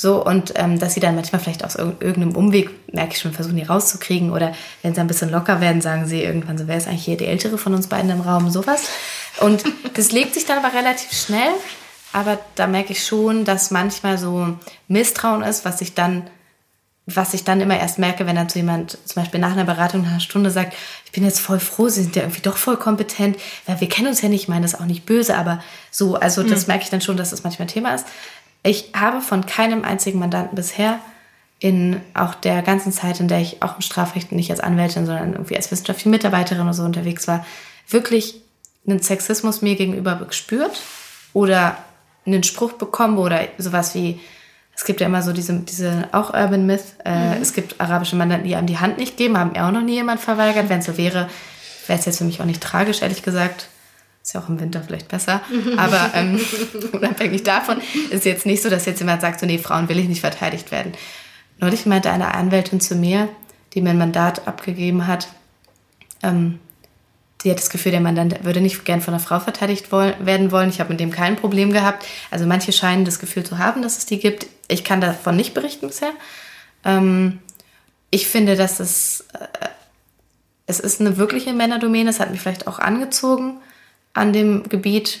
So, 0.00 0.24
und 0.24 0.52
ähm, 0.54 0.78
dass 0.78 0.94
sie 0.94 1.00
dann 1.00 1.16
manchmal 1.16 1.40
vielleicht 1.40 1.64
aus 1.64 1.76
irg- 1.76 2.00
irgendeinem 2.00 2.36
Umweg, 2.36 2.70
merke 2.94 3.14
ich 3.14 3.18
schon, 3.20 3.32
versuchen, 3.32 3.56
die 3.56 3.64
rauszukriegen. 3.64 4.30
Oder 4.30 4.54
wenn 4.82 4.94
sie 4.94 5.00
ein 5.00 5.08
bisschen 5.08 5.28
locker 5.28 5.60
werden, 5.60 5.80
sagen 5.80 6.06
sie 6.06 6.22
irgendwann 6.22 6.56
so, 6.56 6.68
wer 6.68 6.76
ist 6.76 6.86
eigentlich 6.86 7.04
hier 7.04 7.16
die 7.16 7.26
Ältere 7.26 7.58
von 7.58 7.74
uns 7.74 7.88
beiden 7.88 8.08
im 8.08 8.20
Raum, 8.20 8.48
sowas. 8.48 8.82
Und 9.40 9.64
das 9.94 10.12
legt 10.12 10.34
sich 10.34 10.46
dann 10.46 10.64
aber 10.64 10.72
relativ 10.72 11.10
schnell. 11.12 11.50
Aber 12.12 12.38
da 12.54 12.68
merke 12.68 12.92
ich 12.92 13.04
schon, 13.04 13.44
dass 13.44 13.72
manchmal 13.72 14.18
so 14.18 14.56
Misstrauen 14.86 15.42
ist, 15.42 15.64
was 15.64 15.80
ich 15.80 15.94
dann 15.94 16.30
was 17.10 17.32
ich 17.32 17.42
dann 17.42 17.62
immer 17.62 17.78
erst 17.80 17.98
merke, 17.98 18.26
wenn 18.26 18.36
dann 18.36 18.50
zu 18.50 18.58
jemand 18.58 18.98
zum 19.06 19.22
Beispiel 19.22 19.40
nach 19.40 19.52
einer 19.52 19.64
Beratung 19.64 20.02
nach 20.02 20.10
einer 20.10 20.20
Stunde 20.20 20.50
sagt, 20.50 20.74
ich 21.06 21.12
bin 21.12 21.24
jetzt 21.24 21.40
voll 21.40 21.58
froh, 21.58 21.88
Sie 21.88 22.02
sind 22.02 22.14
ja 22.16 22.22
irgendwie 22.22 22.42
doch 22.42 22.58
voll 22.58 22.76
kompetent, 22.76 23.38
weil 23.64 23.80
wir 23.80 23.88
kennen 23.88 24.08
uns 24.08 24.20
ja 24.20 24.28
nicht, 24.28 24.42
ich 24.42 24.48
meine 24.48 24.66
das 24.66 24.74
auch 24.78 24.84
nicht 24.84 25.06
böse, 25.06 25.34
aber 25.34 25.62
so, 25.90 26.16
also 26.16 26.42
das 26.42 26.66
merke 26.66 26.84
ich 26.84 26.90
dann 26.90 27.00
schon, 27.00 27.16
dass 27.16 27.30
das 27.30 27.44
manchmal 27.44 27.66
Thema 27.66 27.94
ist. 27.94 28.04
Ich 28.62 28.92
habe 28.94 29.20
von 29.20 29.46
keinem 29.46 29.84
einzigen 29.84 30.18
Mandanten 30.18 30.56
bisher 30.56 30.98
in 31.60 32.00
auch 32.14 32.34
der 32.34 32.62
ganzen 32.62 32.92
Zeit, 32.92 33.20
in 33.20 33.28
der 33.28 33.40
ich 33.40 33.62
auch 33.62 33.76
im 33.76 33.82
Strafrecht 33.82 34.32
nicht 34.32 34.50
als 34.50 34.60
Anwältin, 34.60 35.06
sondern 35.06 35.32
irgendwie 35.32 35.56
als 35.56 35.70
wissenschaftliche 35.70 36.08
Mitarbeiterin 36.08 36.62
oder 36.62 36.74
so 36.74 36.84
unterwegs 36.84 37.26
war, 37.26 37.44
wirklich 37.88 38.40
einen 38.86 39.00
Sexismus 39.00 39.62
mir 39.62 39.74
gegenüber 39.74 40.16
gespürt 40.16 40.80
oder 41.32 41.76
einen 42.26 42.42
Spruch 42.42 42.74
bekommen 42.74 43.18
oder 43.18 43.40
sowas 43.58 43.94
wie, 43.94 44.20
es 44.74 44.84
gibt 44.84 45.00
ja 45.00 45.06
immer 45.06 45.22
so 45.22 45.32
diese, 45.32 45.54
diese 45.54 46.08
auch 46.12 46.32
Urban 46.32 46.66
Myth, 46.66 46.84
äh, 47.04 47.36
mhm. 47.36 47.42
es 47.42 47.52
gibt 47.52 47.80
arabische 47.80 48.16
Mandanten, 48.16 48.46
die 48.46 48.54
einem 48.54 48.66
die 48.66 48.78
Hand 48.78 48.98
nicht 48.98 49.16
geben, 49.16 49.36
haben 49.36 49.52
mir 49.52 49.66
auch 49.66 49.72
noch 49.72 49.82
nie 49.82 49.94
jemand 49.94 50.20
verweigert. 50.20 50.68
Wenn 50.68 50.78
es 50.78 50.86
so 50.86 50.96
wäre, 50.96 51.28
wäre 51.86 51.98
es 51.98 52.04
jetzt 52.04 52.18
für 52.18 52.24
mich 52.24 52.40
auch 52.40 52.44
nicht 52.44 52.62
tragisch, 52.62 53.02
ehrlich 53.02 53.22
gesagt. 53.22 53.68
Ist 54.28 54.34
ja 54.34 54.42
auch 54.42 54.48
im 54.50 54.60
Winter 54.60 54.82
vielleicht 54.82 55.08
besser. 55.08 55.40
Aber 55.78 56.10
ähm, 56.12 56.38
unabhängig 56.92 57.44
davon 57.44 57.80
ist 58.10 58.26
jetzt 58.26 58.44
nicht 58.44 58.62
so, 58.62 58.68
dass 58.68 58.84
jetzt 58.84 58.98
jemand 58.98 59.22
sagt, 59.22 59.40
so 59.40 59.46
nee, 59.46 59.56
Frauen 59.56 59.88
will 59.88 59.98
ich 59.98 60.06
nicht 60.06 60.20
verteidigt 60.20 60.70
werden. 60.70 60.92
Neulich 61.60 61.86
meinte 61.86 62.10
eine 62.10 62.34
Anwältin 62.34 62.78
zu 62.78 62.94
mir, 62.94 63.30
die 63.72 63.80
mir 63.80 63.88
ein 63.88 63.96
Mandat 63.96 64.46
abgegeben 64.46 65.06
hat, 65.06 65.28
ähm, 66.22 66.58
sie 67.42 67.50
hat 67.50 67.56
das 67.56 67.70
Gefühl, 67.70 67.92
der 67.92 68.02
Mandant 68.02 68.44
würde 68.44 68.60
nicht 68.60 68.84
gern 68.84 69.00
von 69.00 69.14
einer 69.14 69.22
Frau 69.22 69.40
verteidigt 69.40 69.92
wollen, 69.92 70.12
werden 70.20 70.52
wollen. 70.52 70.68
Ich 70.68 70.80
habe 70.80 70.90
mit 70.90 71.00
dem 71.00 71.10
kein 71.10 71.36
Problem 71.36 71.72
gehabt. 71.72 72.04
Also 72.30 72.44
manche 72.44 72.72
scheinen 72.72 73.06
das 73.06 73.20
Gefühl 73.20 73.44
zu 73.44 73.56
haben, 73.56 73.80
dass 73.80 73.96
es 73.96 74.04
die 74.04 74.18
gibt. 74.18 74.46
Ich 74.68 74.84
kann 74.84 75.00
davon 75.00 75.36
nicht 75.36 75.54
berichten 75.54 75.86
bisher. 75.86 76.12
Ähm, 76.84 77.38
ich 78.10 78.28
finde, 78.28 78.56
dass 78.56 78.78
es, 78.78 79.24
äh, 79.32 79.68
es 80.66 80.80
ist 80.80 81.00
eine 81.00 81.16
wirkliche 81.16 81.54
Männerdomäne. 81.54 82.10
Es 82.10 82.20
hat 82.20 82.30
mich 82.30 82.42
vielleicht 82.42 82.66
auch 82.66 82.78
angezogen 82.78 83.62
an 84.18 84.32
dem 84.32 84.64
Gebiet. 84.64 85.20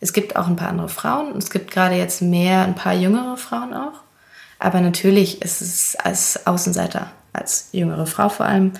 Es 0.00 0.12
gibt 0.12 0.36
auch 0.36 0.46
ein 0.46 0.56
paar 0.56 0.68
andere 0.68 0.88
Frauen. 0.88 1.36
Es 1.36 1.50
gibt 1.50 1.70
gerade 1.70 1.94
jetzt 1.94 2.22
mehr, 2.22 2.62
ein 2.62 2.74
paar 2.74 2.94
jüngere 2.94 3.36
Frauen 3.36 3.74
auch. 3.74 4.00
Aber 4.58 4.80
natürlich 4.80 5.42
ist 5.42 5.60
es 5.60 5.96
als 5.96 6.46
Außenseiter, 6.46 7.10
als 7.32 7.68
jüngere 7.72 8.06
Frau 8.06 8.28
vor 8.28 8.46
allem. 8.46 8.72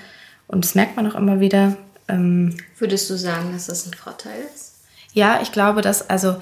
Und 0.47 0.65
das 0.65 0.75
merkt 0.75 0.95
man 0.95 1.11
auch 1.11 1.15
immer 1.15 1.39
wieder. 1.39 1.77
Ähm, 2.07 2.57
Würdest 2.77 3.09
du 3.09 3.15
sagen, 3.15 3.53
dass 3.53 3.67
das 3.67 3.85
ein 3.87 3.93
Vorteil 3.93 4.39
ist? 4.53 4.75
Ja, 5.13 5.39
ich 5.41 5.51
glaube, 5.51 5.81
dass 5.81 6.09
also 6.09 6.41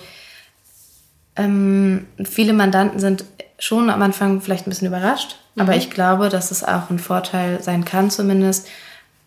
ähm, 1.36 2.08
viele 2.24 2.54
Mandanten 2.54 3.00
sind 3.00 3.26
schon 3.58 3.90
am 3.90 4.02
Anfang 4.02 4.42
vielleicht 4.42 4.68
ein 4.68 4.70
bisschen 4.70 4.88
überrascht, 4.88 5.38
mhm. 5.56 5.62
aber 5.62 5.76
ich 5.76 5.90
glaube, 5.90 6.30
dass 6.30 6.52
es 6.52 6.64
auch 6.64 6.90
ein 6.90 7.00
Vorteil 7.00 7.62
sein 7.62 7.86
kann 7.86 8.10
zumindest, 8.10 8.68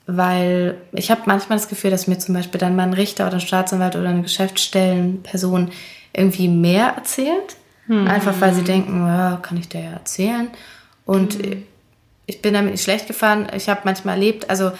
weil 0.06 0.76
ich 0.92 1.10
habe 1.10 1.22
manchmal 1.26 1.58
das 1.58 1.68
Gefühl, 1.68 1.90
dass 1.90 2.06
mir 2.06 2.18
zum 2.18 2.34
Beispiel 2.34 2.58
dann 2.58 2.76
mal 2.76 2.84
ein 2.84 2.92
Richter 2.92 3.26
oder 3.26 3.34
ein 3.34 3.40
Staatsanwalt 3.40 3.96
oder 3.96 4.08
eine 4.08 4.22
Geschäftsstellenperson 4.22 5.70
irgendwie 6.12 6.48
mehr 6.48 6.94
erzählt, 6.96 7.56
mhm. 7.86 8.08
einfach 8.08 8.40
weil 8.40 8.54
sie 8.54 8.64
denken, 8.64 9.06
ja, 9.06 9.38
kann 9.40 9.58
ich 9.58 9.68
dir 9.68 9.80
ja 9.80 9.90
erzählen 9.92 10.48
und 11.06 11.38
mhm. 11.38 11.62
ich 12.26 12.42
bin 12.42 12.54
damit 12.54 12.72
nicht 12.72 12.82
schlecht 12.82 13.06
gefahren. 13.06 13.48
Ich 13.54 13.68
habe 13.68 13.82
manchmal 13.84 14.16
erlebt, 14.16 14.50
also 14.50 14.72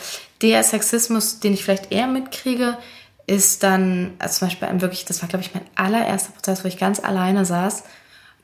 der 0.42 0.62
Sexismus, 0.64 1.40
den 1.40 1.54
ich 1.54 1.64
vielleicht 1.64 1.92
eher 1.92 2.08
mitkriege, 2.08 2.76
ist 3.26 3.62
dann, 3.62 4.12
also 4.18 4.40
zum 4.40 4.48
Beispiel 4.48 4.68
wirklich, 4.80 5.04
das 5.04 5.22
war 5.22 5.28
glaube 5.28 5.44
ich 5.44 5.54
mein 5.54 5.64
allererster 5.76 6.32
Prozess, 6.32 6.64
wo 6.64 6.68
ich 6.68 6.78
ganz 6.78 7.00
alleine 7.00 7.44
saß. 7.44 7.84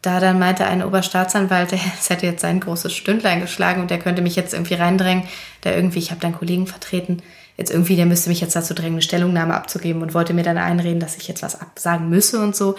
Da 0.03 0.20
dann 0.20 0.38
meinte 0.38 0.66
ein 0.66 0.84
Oberstaatsanwalt, 0.84 1.72
es 1.99 2.11
hätte 2.11 2.26
jetzt 2.26 2.42
sein 2.42 2.61
großes 2.61 2.92
Stündlein 2.92 3.40
geschlagen 3.40 3.80
und 3.80 3.90
der 3.90 3.99
könnte 3.99 4.22
mich 4.22 4.36
jetzt 4.36 4.55
irgendwie 4.55 4.74
reindrängen, 4.74 5.24
da 5.62 5.72
irgendwie, 5.72 5.99
ich 5.99 6.11
habe 6.11 6.20
dann 6.20 6.32
Kollegen 6.32 6.66
vertreten, 6.66 7.22
jetzt 7.57 7.70
irgendwie, 7.70 7.96
der 7.96 8.07
müsste 8.07 8.28
mich 8.28 8.40
jetzt 8.40 8.55
dazu 8.55 8.74
drängen, 8.74 8.94
eine 8.94 9.03
Stellungnahme 9.03 9.55
abzugeben 9.55 10.03
und 10.03 10.14
wollte 10.14 10.32
mir 10.32 10.44
dann 10.44 10.59
einreden, 10.59 11.01
dass 11.01 11.16
ich 11.16 11.26
jetzt 11.26 11.42
was 11.42 11.61
absagen 11.61 12.09
müsse 12.09 12.40
und 12.40 12.55
so. 12.55 12.76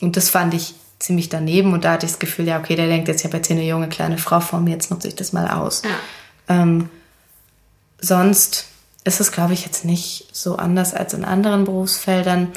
Und 0.00 0.16
das 0.16 0.30
fand 0.30 0.54
ich 0.54 0.74
ziemlich 0.98 1.28
daneben 1.28 1.74
und 1.74 1.84
da 1.84 1.92
hatte 1.92 2.06
ich 2.06 2.12
das 2.12 2.18
Gefühl, 2.18 2.46
ja, 2.46 2.58
okay, 2.58 2.76
der 2.76 2.86
denkt 2.86 3.08
jetzt, 3.08 3.20
ich 3.20 3.26
habe 3.26 3.36
jetzt 3.36 3.48
hier 3.48 3.56
eine 3.56 3.66
junge 3.66 3.88
kleine 3.88 4.16
Frau 4.16 4.40
vor 4.40 4.60
mir, 4.60 4.70
jetzt 4.70 4.90
nutze 4.90 5.08
ich 5.08 5.16
das 5.16 5.34
mal 5.34 5.48
aus. 5.48 5.82
Ja. 5.84 6.62
Ähm, 6.62 6.88
sonst 8.00 8.68
ist 9.04 9.20
es, 9.20 9.32
glaube 9.32 9.52
ich, 9.52 9.66
jetzt 9.66 9.84
nicht 9.84 10.28
so 10.32 10.56
anders 10.56 10.94
als 10.94 11.12
in 11.12 11.24
anderen 11.24 11.64
Berufsfeldern. 11.64 12.48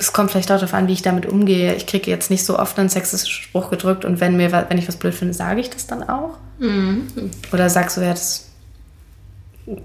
Es 0.00 0.12
kommt 0.12 0.30
vielleicht 0.30 0.50
auch 0.50 0.56
darauf 0.56 0.74
an, 0.74 0.88
wie 0.88 0.92
ich 0.92 1.02
damit 1.02 1.26
umgehe. 1.26 1.74
Ich 1.74 1.86
kriege 1.86 2.10
jetzt 2.10 2.30
nicht 2.30 2.44
so 2.44 2.58
oft 2.58 2.78
einen 2.78 2.88
sexistischen 2.88 3.44
Spruch 3.44 3.70
gedrückt 3.70 4.04
und 4.04 4.18
wenn, 4.20 4.36
mir, 4.36 4.50
wenn 4.68 4.78
ich 4.78 4.88
was 4.88 4.96
blöd 4.96 5.14
finde, 5.14 5.34
sage 5.34 5.60
ich 5.60 5.70
das 5.70 5.86
dann 5.86 6.08
auch. 6.08 6.38
Mhm. 6.58 7.08
Oder 7.52 7.68
sagst 7.68 7.96
du, 7.96 8.00
ja, 8.00 8.10
das. 8.10 8.48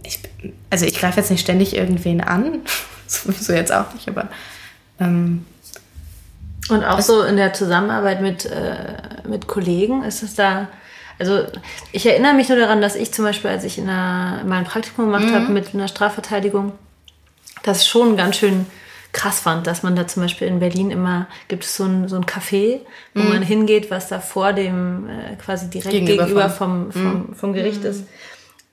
Ich, 0.03 0.19
also 0.69 0.85
ich 0.85 0.97
greife 0.97 1.19
jetzt 1.19 1.29
nicht 1.31 1.41
ständig 1.41 1.75
irgendwen 1.75 2.21
an. 2.21 2.59
Sowieso 3.07 3.53
jetzt 3.53 3.73
auch 3.73 3.93
nicht, 3.93 4.07
aber. 4.07 4.29
Ähm, 4.99 5.45
und 6.69 6.83
auch 6.83 7.01
so 7.01 7.21
in 7.23 7.37
der 7.37 7.53
Zusammenarbeit 7.53 8.21
mit, 8.21 8.45
äh, 8.45 9.27
mit 9.27 9.47
Kollegen 9.47 10.03
ist 10.03 10.23
es 10.23 10.33
da 10.33 10.67
also 11.17 11.45
ich 11.91 12.05
erinnere 12.05 12.33
mich 12.33 12.49
nur 12.49 12.57
daran, 12.57 12.81
dass 12.81 12.95
ich 12.95 13.13
zum 13.13 13.25
Beispiel, 13.25 13.49
als 13.49 13.63
ich 13.63 13.77
in, 13.77 13.87
einer, 13.89 14.41
in 14.41 14.49
meinem 14.49 14.65
Praktikum 14.65 15.05
gemacht 15.05 15.25
mhm. 15.25 15.33
habe 15.33 15.51
mit 15.51 15.73
einer 15.73 15.87
Strafverteidigung, 15.87 16.73
das 17.63 17.87
schon 17.87 18.17
ganz 18.17 18.37
schön 18.37 18.65
krass 19.15 19.39
fand, 19.39 19.65
dass 19.65 19.81
man 19.81 19.95
da 19.95 20.07
zum 20.07 20.23
Beispiel 20.23 20.47
in 20.47 20.59
Berlin 20.59 20.91
immer 20.91 21.27
gibt 21.47 21.63
es 21.63 21.77
so 21.77 21.85
ein, 21.85 22.09
so 22.09 22.17
ein 22.17 22.25
Café, 22.25 22.81
wo 23.13 23.23
mhm. 23.23 23.29
man 23.29 23.41
hingeht, 23.41 23.89
was 23.89 24.09
da 24.09 24.19
vor 24.19 24.51
dem 24.51 25.09
äh, 25.09 25.35
quasi 25.37 25.69
direkt 25.69 25.91
gegenüber, 25.91 26.25
gegenüber 26.25 26.49
vom, 26.49 26.91
vom, 26.91 27.01
mhm. 27.01 27.35
vom 27.35 27.53
Gericht 27.53 27.81
mhm. 27.81 27.89
ist. 27.89 28.03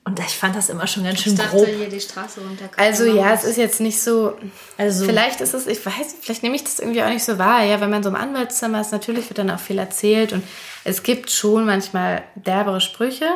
Und 0.03 0.19
ich 0.19 0.35
fand 0.35 0.53
das 0.53 0.67
immer 0.67 0.85
schon 0.85 1.05
ganz 1.05 1.21
schön 1.21 1.31
ich 1.31 1.39
dachte, 1.39 1.55
grob. 1.55 1.65
hier 1.65 1.87
die 1.87 2.01
Straße 2.01 2.41
runter. 2.41 2.69
Also 2.75 3.05
ja, 3.05 3.33
es 3.33 3.45
ist 3.45 3.55
jetzt 3.55 3.79
nicht 3.79 4.01
so. 4.01 4.33
Also 4.77 5.05
vielleicht 5.05 5.39
ist 5.39 5.53
es, 5.53 5.65
ich 5.65 5.83
weiß, 5.85 6.17
vielleicht 6.19 6.43
nehme 6.43 6.57
ich 6.57 6.63
das 6.65 6.79
irgendwie 6.79 7.01
auch 7.03 7.09
nicht 7.09 7.23
so 7.23 7.39
wahr. 7.39 7.63
Ja, 7.63 7.79
wenn 7.79 7.89
man 7.89 8.03
so 8.03 8.09
im 8.09 8.15
Anwaltszimmer 8.15 8.81
ist, 8.81 8.91
natürlich 8.91 9.29
wird 9.29 9.37
dann 9.37 9.49
auch 9.49 9.61
viel 9.61 9.79
erzählt 9.79 10.33
und 10.33 10.43
es 10.83 11.03
gibt 11.03 11.31
schon 11.31 11.65
manchmal 11.65 12.21
derbere 12.35 12.81
Sprüche, 12.81 13.29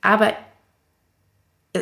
aber 0.00 0.32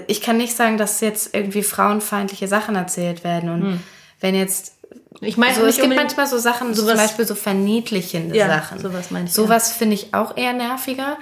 ich 0.07 0.21
kann 0.21 0.37
nicht 0.37 0.55
sagen, 0.55 0.77
dass 0.77 1.01
jetzt 1.01 1.35
irgendwie 1.35 1.63
frauenfeindliche 1.63 2.47
Sachen 2.47 2.77
erzählt 2.77 3.25
werden 3.25 3.49
und 3.49 3.63
hm. 3.63 3.81
Wenn 4.21 4.35
jetzt 4.35 4.75
ich 5.21 5.37
meine, 5.37 5.55
so, 5.55 5.67
es 5.67 5.77
gibt 5.77 5.95
manchmal 5.95 6.27
so 6.27 6.39
Sachen, 6.39 6.73
sowas, 6.73 6.89
zum 6.89 6.97
Beispiel 6.97 7.27
so 7.27 7.35
verniedlichende 7.35 8.35
ja, 8.37 8.47
Sachen. 8.49 8.79
Sowas 8.79 9.11
meine 9.11 9.27
ich. 9.27 9.33
Sowas 9.33 9.71
ja. 9.71 9.75
finde 9.75 9.95
ich 9.95 10.15
auch 10.15 10.37
eher 10.37 10.53
nerviger 10.53 11.19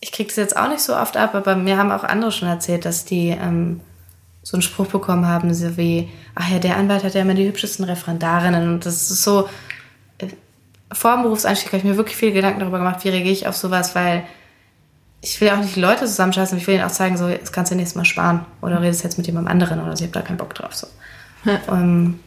ich 0.00 0.12
kriege 0.12 0.28
das 0.28 0.36
jetzt 0.36 0.56
auch 0.56 0.68
nicht 0.68 0.80
so 0.80 0.96
oft 0.96 1.16
ab, 1.16 1.34
aber 1.34 1.56
mir 1.56 1.76
haben 1.76 1.90
auch 1.90 2.04
andere 2.04 2.30
schon 2.30 2.48
erzählt, 2.48 2.84
dass 2.84 3.04
die 3.04 3.30
ähm, 3.30 3.80
so 4.42 4.56
einen 4.56 4.62
Spruch 4.62 4.86
bekommen 4.86 5.26
haben, 5.26 5.52
so 5.52 5.76
wie, 5.76 6.08
ach 6.34 6.48
ja, 6.48 6.58
der 6.58 6.76
Anwalt 6.76 7.04
hat 7.04 7.14
ja 7.14 7.22
immer 7.22 7.34
die 7.34 7.46
hübschesten 7.46 7.84
Referendarinnen. 7.84 8.74
Und 8.74 8.86
das 8.86 9.10
ist 9.10 9.24
so, 9.24 9.48
äh, 10.18 10.28
vor 10.92 11.14
dem 11.14 11.22
Berufseinstieg 11.24 11.68
habe 11.68 11.78
ich 11.78 11.84
mir 11.84 11.96
wirklich 11.96 12.16
viel 12.16 12.32
Gedanken 12.32 12.60
darüber 12.60 12.78
gemacht, 12.78 13.04
wie 13.04 13.08
reagiere 13.08 13.32
ich 13.32 13.46
auf 13.46 13.56
sowas, 13.56 13.94
weil 13.94 14.22
ich 15.20 15.40
will 15.40 15.50
auch 15.50 15.56
nicht 15.56 15.74
die 15.74 15.80
Leute 15.80 16.06
zusammenscheißen, 16.06 16.56
ich 16.56 16.66
will 16.68 16.76
ihnen 16.76 16.84
auch 16.84 16.92
zeigen, 16.92 17.16
so, 17.16 17.28
das 17.28 17.50
kannst 17.50 17.72
du 17.72 17.76
nächstes 17.76 17.96
Mal 17.96 18.04
sparen. 18.04 18.46
Oder 18.62 18.80
redest 18.80 19.02
jetzt 19.02 19.18
mit 19.18 19.26
jemandem 19.26 19.50
anderen 19.50 19.80
oder 19.82 19.96
so, 19.96 20.04
ich 20.04 20.10
habe 20.10 20.20
da 20.20 20.24
keinen 20.24 20.36
Bock 20.36 20.54
drauf. 20.54 20.74
So. 20.76 20.86
Ja. 21.44 21.60
Um, 21.68 21.74
ähm, 21.74 22.20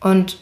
und 0.00 0.38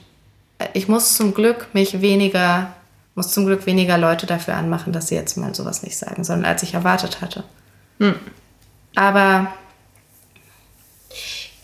ich 0.72 0.88
muss 0.88 1.16
zum 1.16 1.34
Glück 1.34 1.68
mich 1.72 2.00
weniger 2.00 2.74
muss 3.14 3.32
zum 3.32 3.46
Glück 3.46 3.66
weniger 3.66 3.98
Leute 3.98 4.26
dafür 4.26 4.54
anmachen, 4.54 4.92
dass 4.92 5.08
sie 5.08 5.14
jetzt 5.14 5.36
mal 5.36 5.54
sowas 5.54 5.82
nicht 5.82 5.96
sagen 5.96 6.24
sollen, 6.24 6.44
als 6.44 6.62
ich 6.62 6.74
erwartet 6.74 7.20
hatte. 7.20 7.44
Hm. 8.00 8.16
Aber 8.96 9.52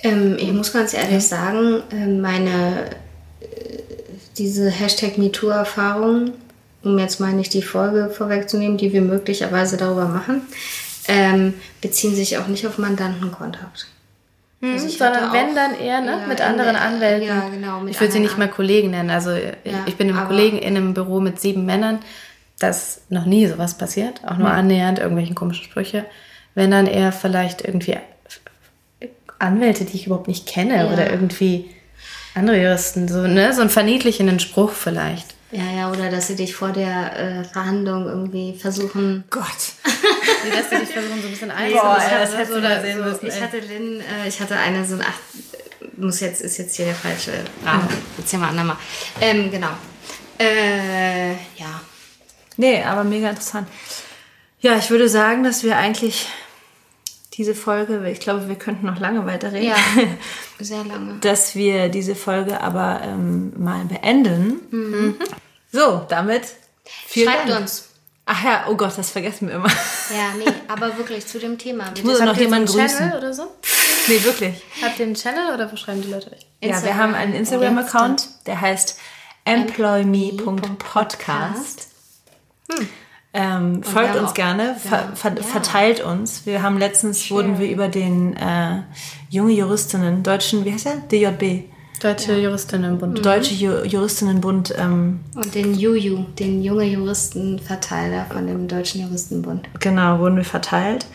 ähm, 0.03 0.37
ich 0.39 0.53
muss 0.53 0.73
ganz 0.73 0.95
ehrlich 0.95 1.27
sagen, 1.27 1.83
ähm, 1.91 2.21
meine 2.21 2.91
äh, 3.41 3.83
diese 4.39 4.71
Hashtag 4.71 5.19
MeToo-Erfahrung, 5.19 6.33
um 6.83 6.99
jetzt 6.99 7.21
mal 7.21 7.33
nicht 7.33 7.53
die 7.53 7.63
Folge 7.63 8.11
vorwegzunehmen, 8.11 8.79
die 8.79 8.93
wir 8.93 9.03
möglicherweise 9.03 9.77
darüber 9.77 10.07
machen, 10.07 10.43
ähm, 11.09 11.55
beziehen 11.81 12.15
sich 12.15 12.39
auch 12.39 12.47
nicht 12.47 12.67
auf 12.67 12.79
Mandantenkontakt. 12.79 13.89
Hm, 14.61 14.75
also 14.75 14.89
sondern 14.89 15.33
wenn 15.33 15.55
dann 15.55 15.75
eher 15.75 16.01
ne, 16.01 16.21
ja, 16.21 16.27
mit 16.27 16.41
anderen 16.41 16.75
der, 16.75 16.83
Anwälten. 16.83 17.29
Ja, 17.29 17.49
genau. 17.49 17.87
ich 17.87 17.99
würde 17.99 18.13
sie 18.13 18.21
nicht 18.21 18.37
mal 18.37 18.49
Kollegen 18.49 18.91
nennen. 18.91 19.11
Also 19.11 19.31
ja, 19.31 19.85
ich 19.87 19.97
bin 19.97 20.09
im 20.09 20.17
Kollegen 20.17 20.59
in 20.59 20.77
einem 20.77 20.95
Büro 20.95 21.21
mit 21.21 21.41
sieben 21.41 21.65
Männern. 21.65 22.01
dass 22.59 23.01
noch 23.09 23.25
nie 23.25 23.47
sowas 23.47 23.79
passiert, 23.79 24.21
auch 24.23 24.37
nur 24.37 24.51
hm. 24.51 24.59
annähernd 24.59 24.99
irgendwelchen 24.99 25.35
komischen 25.35 25.65
Sprüche. 25.65 26.05
Wenn 26.55 26.71
dann 26.71 26.87
eher 26.87 27.11
vielleicht 27.11 27.63
irgendwie 27.63 27.97
Anwälte, 29.39 29.87
die 29.87 29.97
ich 29.97 30.07
überhaupt 30.07 30.29
nicht 30.29 30.47
kenne 30.47 30.91
oder 30.93 31.11
irgendwie 31.11 31.71
andere 32.35 32.63
Juristen, 32.63 33.09
so, 33.09 33.27
ne, 33.27 33.53
so 33.55 33.63
einen 33.63 33.71
verniedlichenden 33.71 34.41
Spruch 34.41 34.73
vielleicht. 34.73 35.35
Ja, 35.53 35.65
ja, 35.77 35.91
oder 35.91 36.11
dass 36.11 36.29
sie 36.29 36.37
dich 36.37 36.55
vor 36.55 36.71
der 36.71 37.19
äh, 37.19 37.45
Verhandlung 37.45 38.07
irgendwie 38.07 38.55
versuchen. 38.55 39.25
Gott. 39.31 39.73
Nee, 40.45 40.51
dass 40.51 40.71
sie 40.71 40.77
dich 40.77 40.91
versuchen, 40.91 41.21
so 41.21 41.27
ein 41.27 41.31
bisschen. 41.31 41.49
Boah, 41.73 41.99
das 41.99 42.37
hättest 42.37 42.53
du 42.53 42.61
da 42.61 42.81
sehen 42.81 43.01
müssen. 43.01 43.27
Ich 43.27 43.41
hatte 43.41 43.59
Lynn, 43.59 44.01
äh, 44.01 44.29
ich 44.29 44.41
hatte 44.41 44.57
eine 44.57 44.85
so 44.85 44.95
ein, 44.95 45.03
ach, 45.03 45.19
muss 45.97 46.21
jetzt, 46.21 46.41
ist 46.41 46.59
jetzt 46.59 46.77
hier 46.77 46.87
der 46.87 46.95
falsche 46.95 47.33
Rahmen. 47.65 47.89
Erzähl 48.19 48.39
mal 48.39 48.49
andermal. 48.49 48.77
Ähm, 49.21 49.51
genau. 49.51 49.71
Äh, 50.39 51.33
ja. 51.33 51.81
Nee, 52.57 52.83
aber 52.83 53.05
mega 53.05 53.31
interessant. 53.31 53.69
Ja, 54.61 54.77
ich 54.77 54.91
würde 54.91 55.09
sagen, 55.09 55.45
dass 55.45 55.63
wir 55.63 55.77
eigentlich 55.77 56.29
diese 57.35 57.55
Folge, 57.55 58.09
ich 58.11 58.21
glaube, 58.21 58.49
wir 58.49 58.57
könnten 58.57 58.87
noch 58.87 58.99
lange 58.99 59.25
weiterreden. 59.25 59.69
Ja, 59.69 59.77
sehr 60.59 60.85
lange. 60.85 61.19
Dass 61.21 61.55
wir 61.55 61.89
diese 61.89 62.15
Folge 62.15 62.61
aber 62.61 63.01
ähm, 63.05 63.53
mal 63.57 63.85
beenden. 63.85 64.61
Mhm. 64.71 65.17
So, 65.73 66.05
damit 66.09 66.43
vielen 67.07 67.29
Schreibt 67.29 67.49
Dank. 67.49 67.61
uns 67.63 67.90
Ach 68.33 68.45
ja, 68.45 68.67
oh 68.69 68.77
Gott, 68.77 68.97
das 68.97 69.11
vergessen 69.11 69.49
wir 69.49 69.57
immer. 69.57 69.67
Ja, 69.69 70.33
nee, 70.39 70.45
aber 70.69 70.97
wirklich 70.97 71.27
zu 71.27 71.41
dem 71.41 71.59
Thema. 71.59 71.91
Ich 71.97 72.05
muss 72.05 72.21
noch 72.21 72.37
jemanden 72.37 72.69
so 72.69 72.79
grüßen. 72.79 72.99
Channel 72.99 73.19
oder 73.19 73.35
so? 73.35 73.49
Nee, 74.07 74.23
wirklich. 74.23 74.55
Habt 74.81 75.01
ihr 75.01 75.07
einen 75.07 75.17
Channel 75.17 75.53
oder 75.53 75.73
wo 75.73 75.75
schreiben 75.75 76.01
die 76.01 76.13
Leute 76.13 76.31
euch? 76.31 76.47
Ja, 76.63 76.81
wir 76.85 76.97
haben 76.97 77.13
einen 77.15 77.35
Instagram-Account, 77.35 78.29
der 78.47 78.61
heißt 78.61 79.01
employme.podcast. 79.45 81.89
Ähm, 83.33 83.83
folgt 83.83 84.15
uns 84.15 84.31
auch- 84.31 84.35
gerne, 84.35 84.77
ver 84.77 85.11
ver 85.17 85.35
ja. 85.37 85.43
verteilt 85.43 86.01
uns. 86.01 86.47
Wir 86.47 86.63
haben 86.63 86.79
letztens 86.79 87.29
wurden 87.33 87.59
wir 87.59 87.69
über 87.69 87.89
den 87.89 88.37
äh, 88.37 88.83
junge 89.29 89.55
Juristinnen, 89.55 90.23
deutschen, 90.23 90.65
wie 90.65 90.73
heißt 90.73 90.87
er? 90.87 90.99
DJB, 90.99 91.65
Deutsche 92.01 92.35
Juristinnenbund. 92.39 93.25
Deutsche 93.25 93.55
Ju 93.55 93.85
Juristinnenbund, 93.85 94.75
ähm, 94.79 95.21
Und 95.35 95.55
den 95.55 95.75
Juju, 95.75 96.25
den 96.39 96.63
junge 96.63 96.85
Juristenverteiler 96.85 98.27
von 98.33 98.47
dem 98.47 98.67
Deutschen 98.69 99.03
Juristenbund. 99.03 99.69
genau, 99.81 100.19
wurden 100.19 100.37
wir 100.37 100.45
verteilt. 100.45 101.07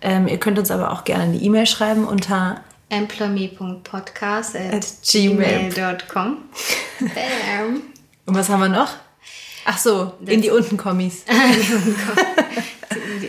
Ähm, 0.00 0.26
ihr 0.26 0.38
könnt 0.38 0.58
uns 0.58 0.70
aber 0.72 0.90
auch 0.92 1.04
gerne 1.04 1.24
eine 1.24 1.36
E-Mail 1.36 1.66
schreiben 1.66 2.04
unter 2.04 2.60
employme.podcast 2.90 4.56
at 4.56 4.74
At 4.74 4.86
gmail. 5.08 5.70
gmail.com. 5.70 6.36
Bam. 7.00 7.82
und 8.26 8.34
was 8.34 8.48
haben 8.48 8.60
wir 8.60 8.68
noch? 8.68 8.88
Ach 9.64 9.78
so, 9.78 10.12
in 10.26 10.42
die 10.42 10.50
unten 10.50 10.76
Kommis. 10.76 11.24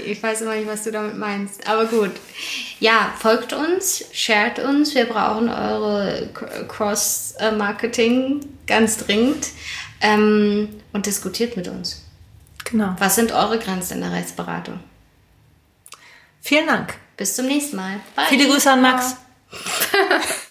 Ich 0.05 0.21
weiß 0.21 0.41
immer 0.41 0.55
nicht, 0.55 0.67
was 0.67 0.83
du 0.83 0.91
damit 0.91 1.17
meinst. 1.17 1.67
Aber 1.67 1.85
gut. 1.85 2.11
Ja, 2.79 3.13
folgt 3.17 3.53
uns, 3.53 4.05
shared 4.11 4.59
uns. 4.59 4.93
Wir 4.93 5.05
brauchen 5.05 5.49
eure 5.49 6.29
Cross-Marketing 6.67 8.41
ganz 8.67 8.97
dringend. 8.97 9.47
Ähm, 10.01 10.67
und 10.91 11.05
diskutiert 11.05 11.55
mit 11.55 11.67
uns. 11.67 12.03
Genau. 12.65 12.95
Was 12.99 13.15
sind 13.15 13.31
eure 13.31 13.57
Grenzen 13.57 13.95
in 13.95 14.01
der 14.01 14.11
Rechtsberatung? 14.11 14.79
Vielen 16.41 16.67
Dank. 16.67 16.95
Bis 17.17 17.35
zum 17.35 17.45
nächsten 17.45 17.77
Mal. 17.77 17.99
Bye. 18.15 18.25
Viele 18.29 18.49
Grüße 18.49 18.71
an 18.71 18.81
Max. 18.81 19.15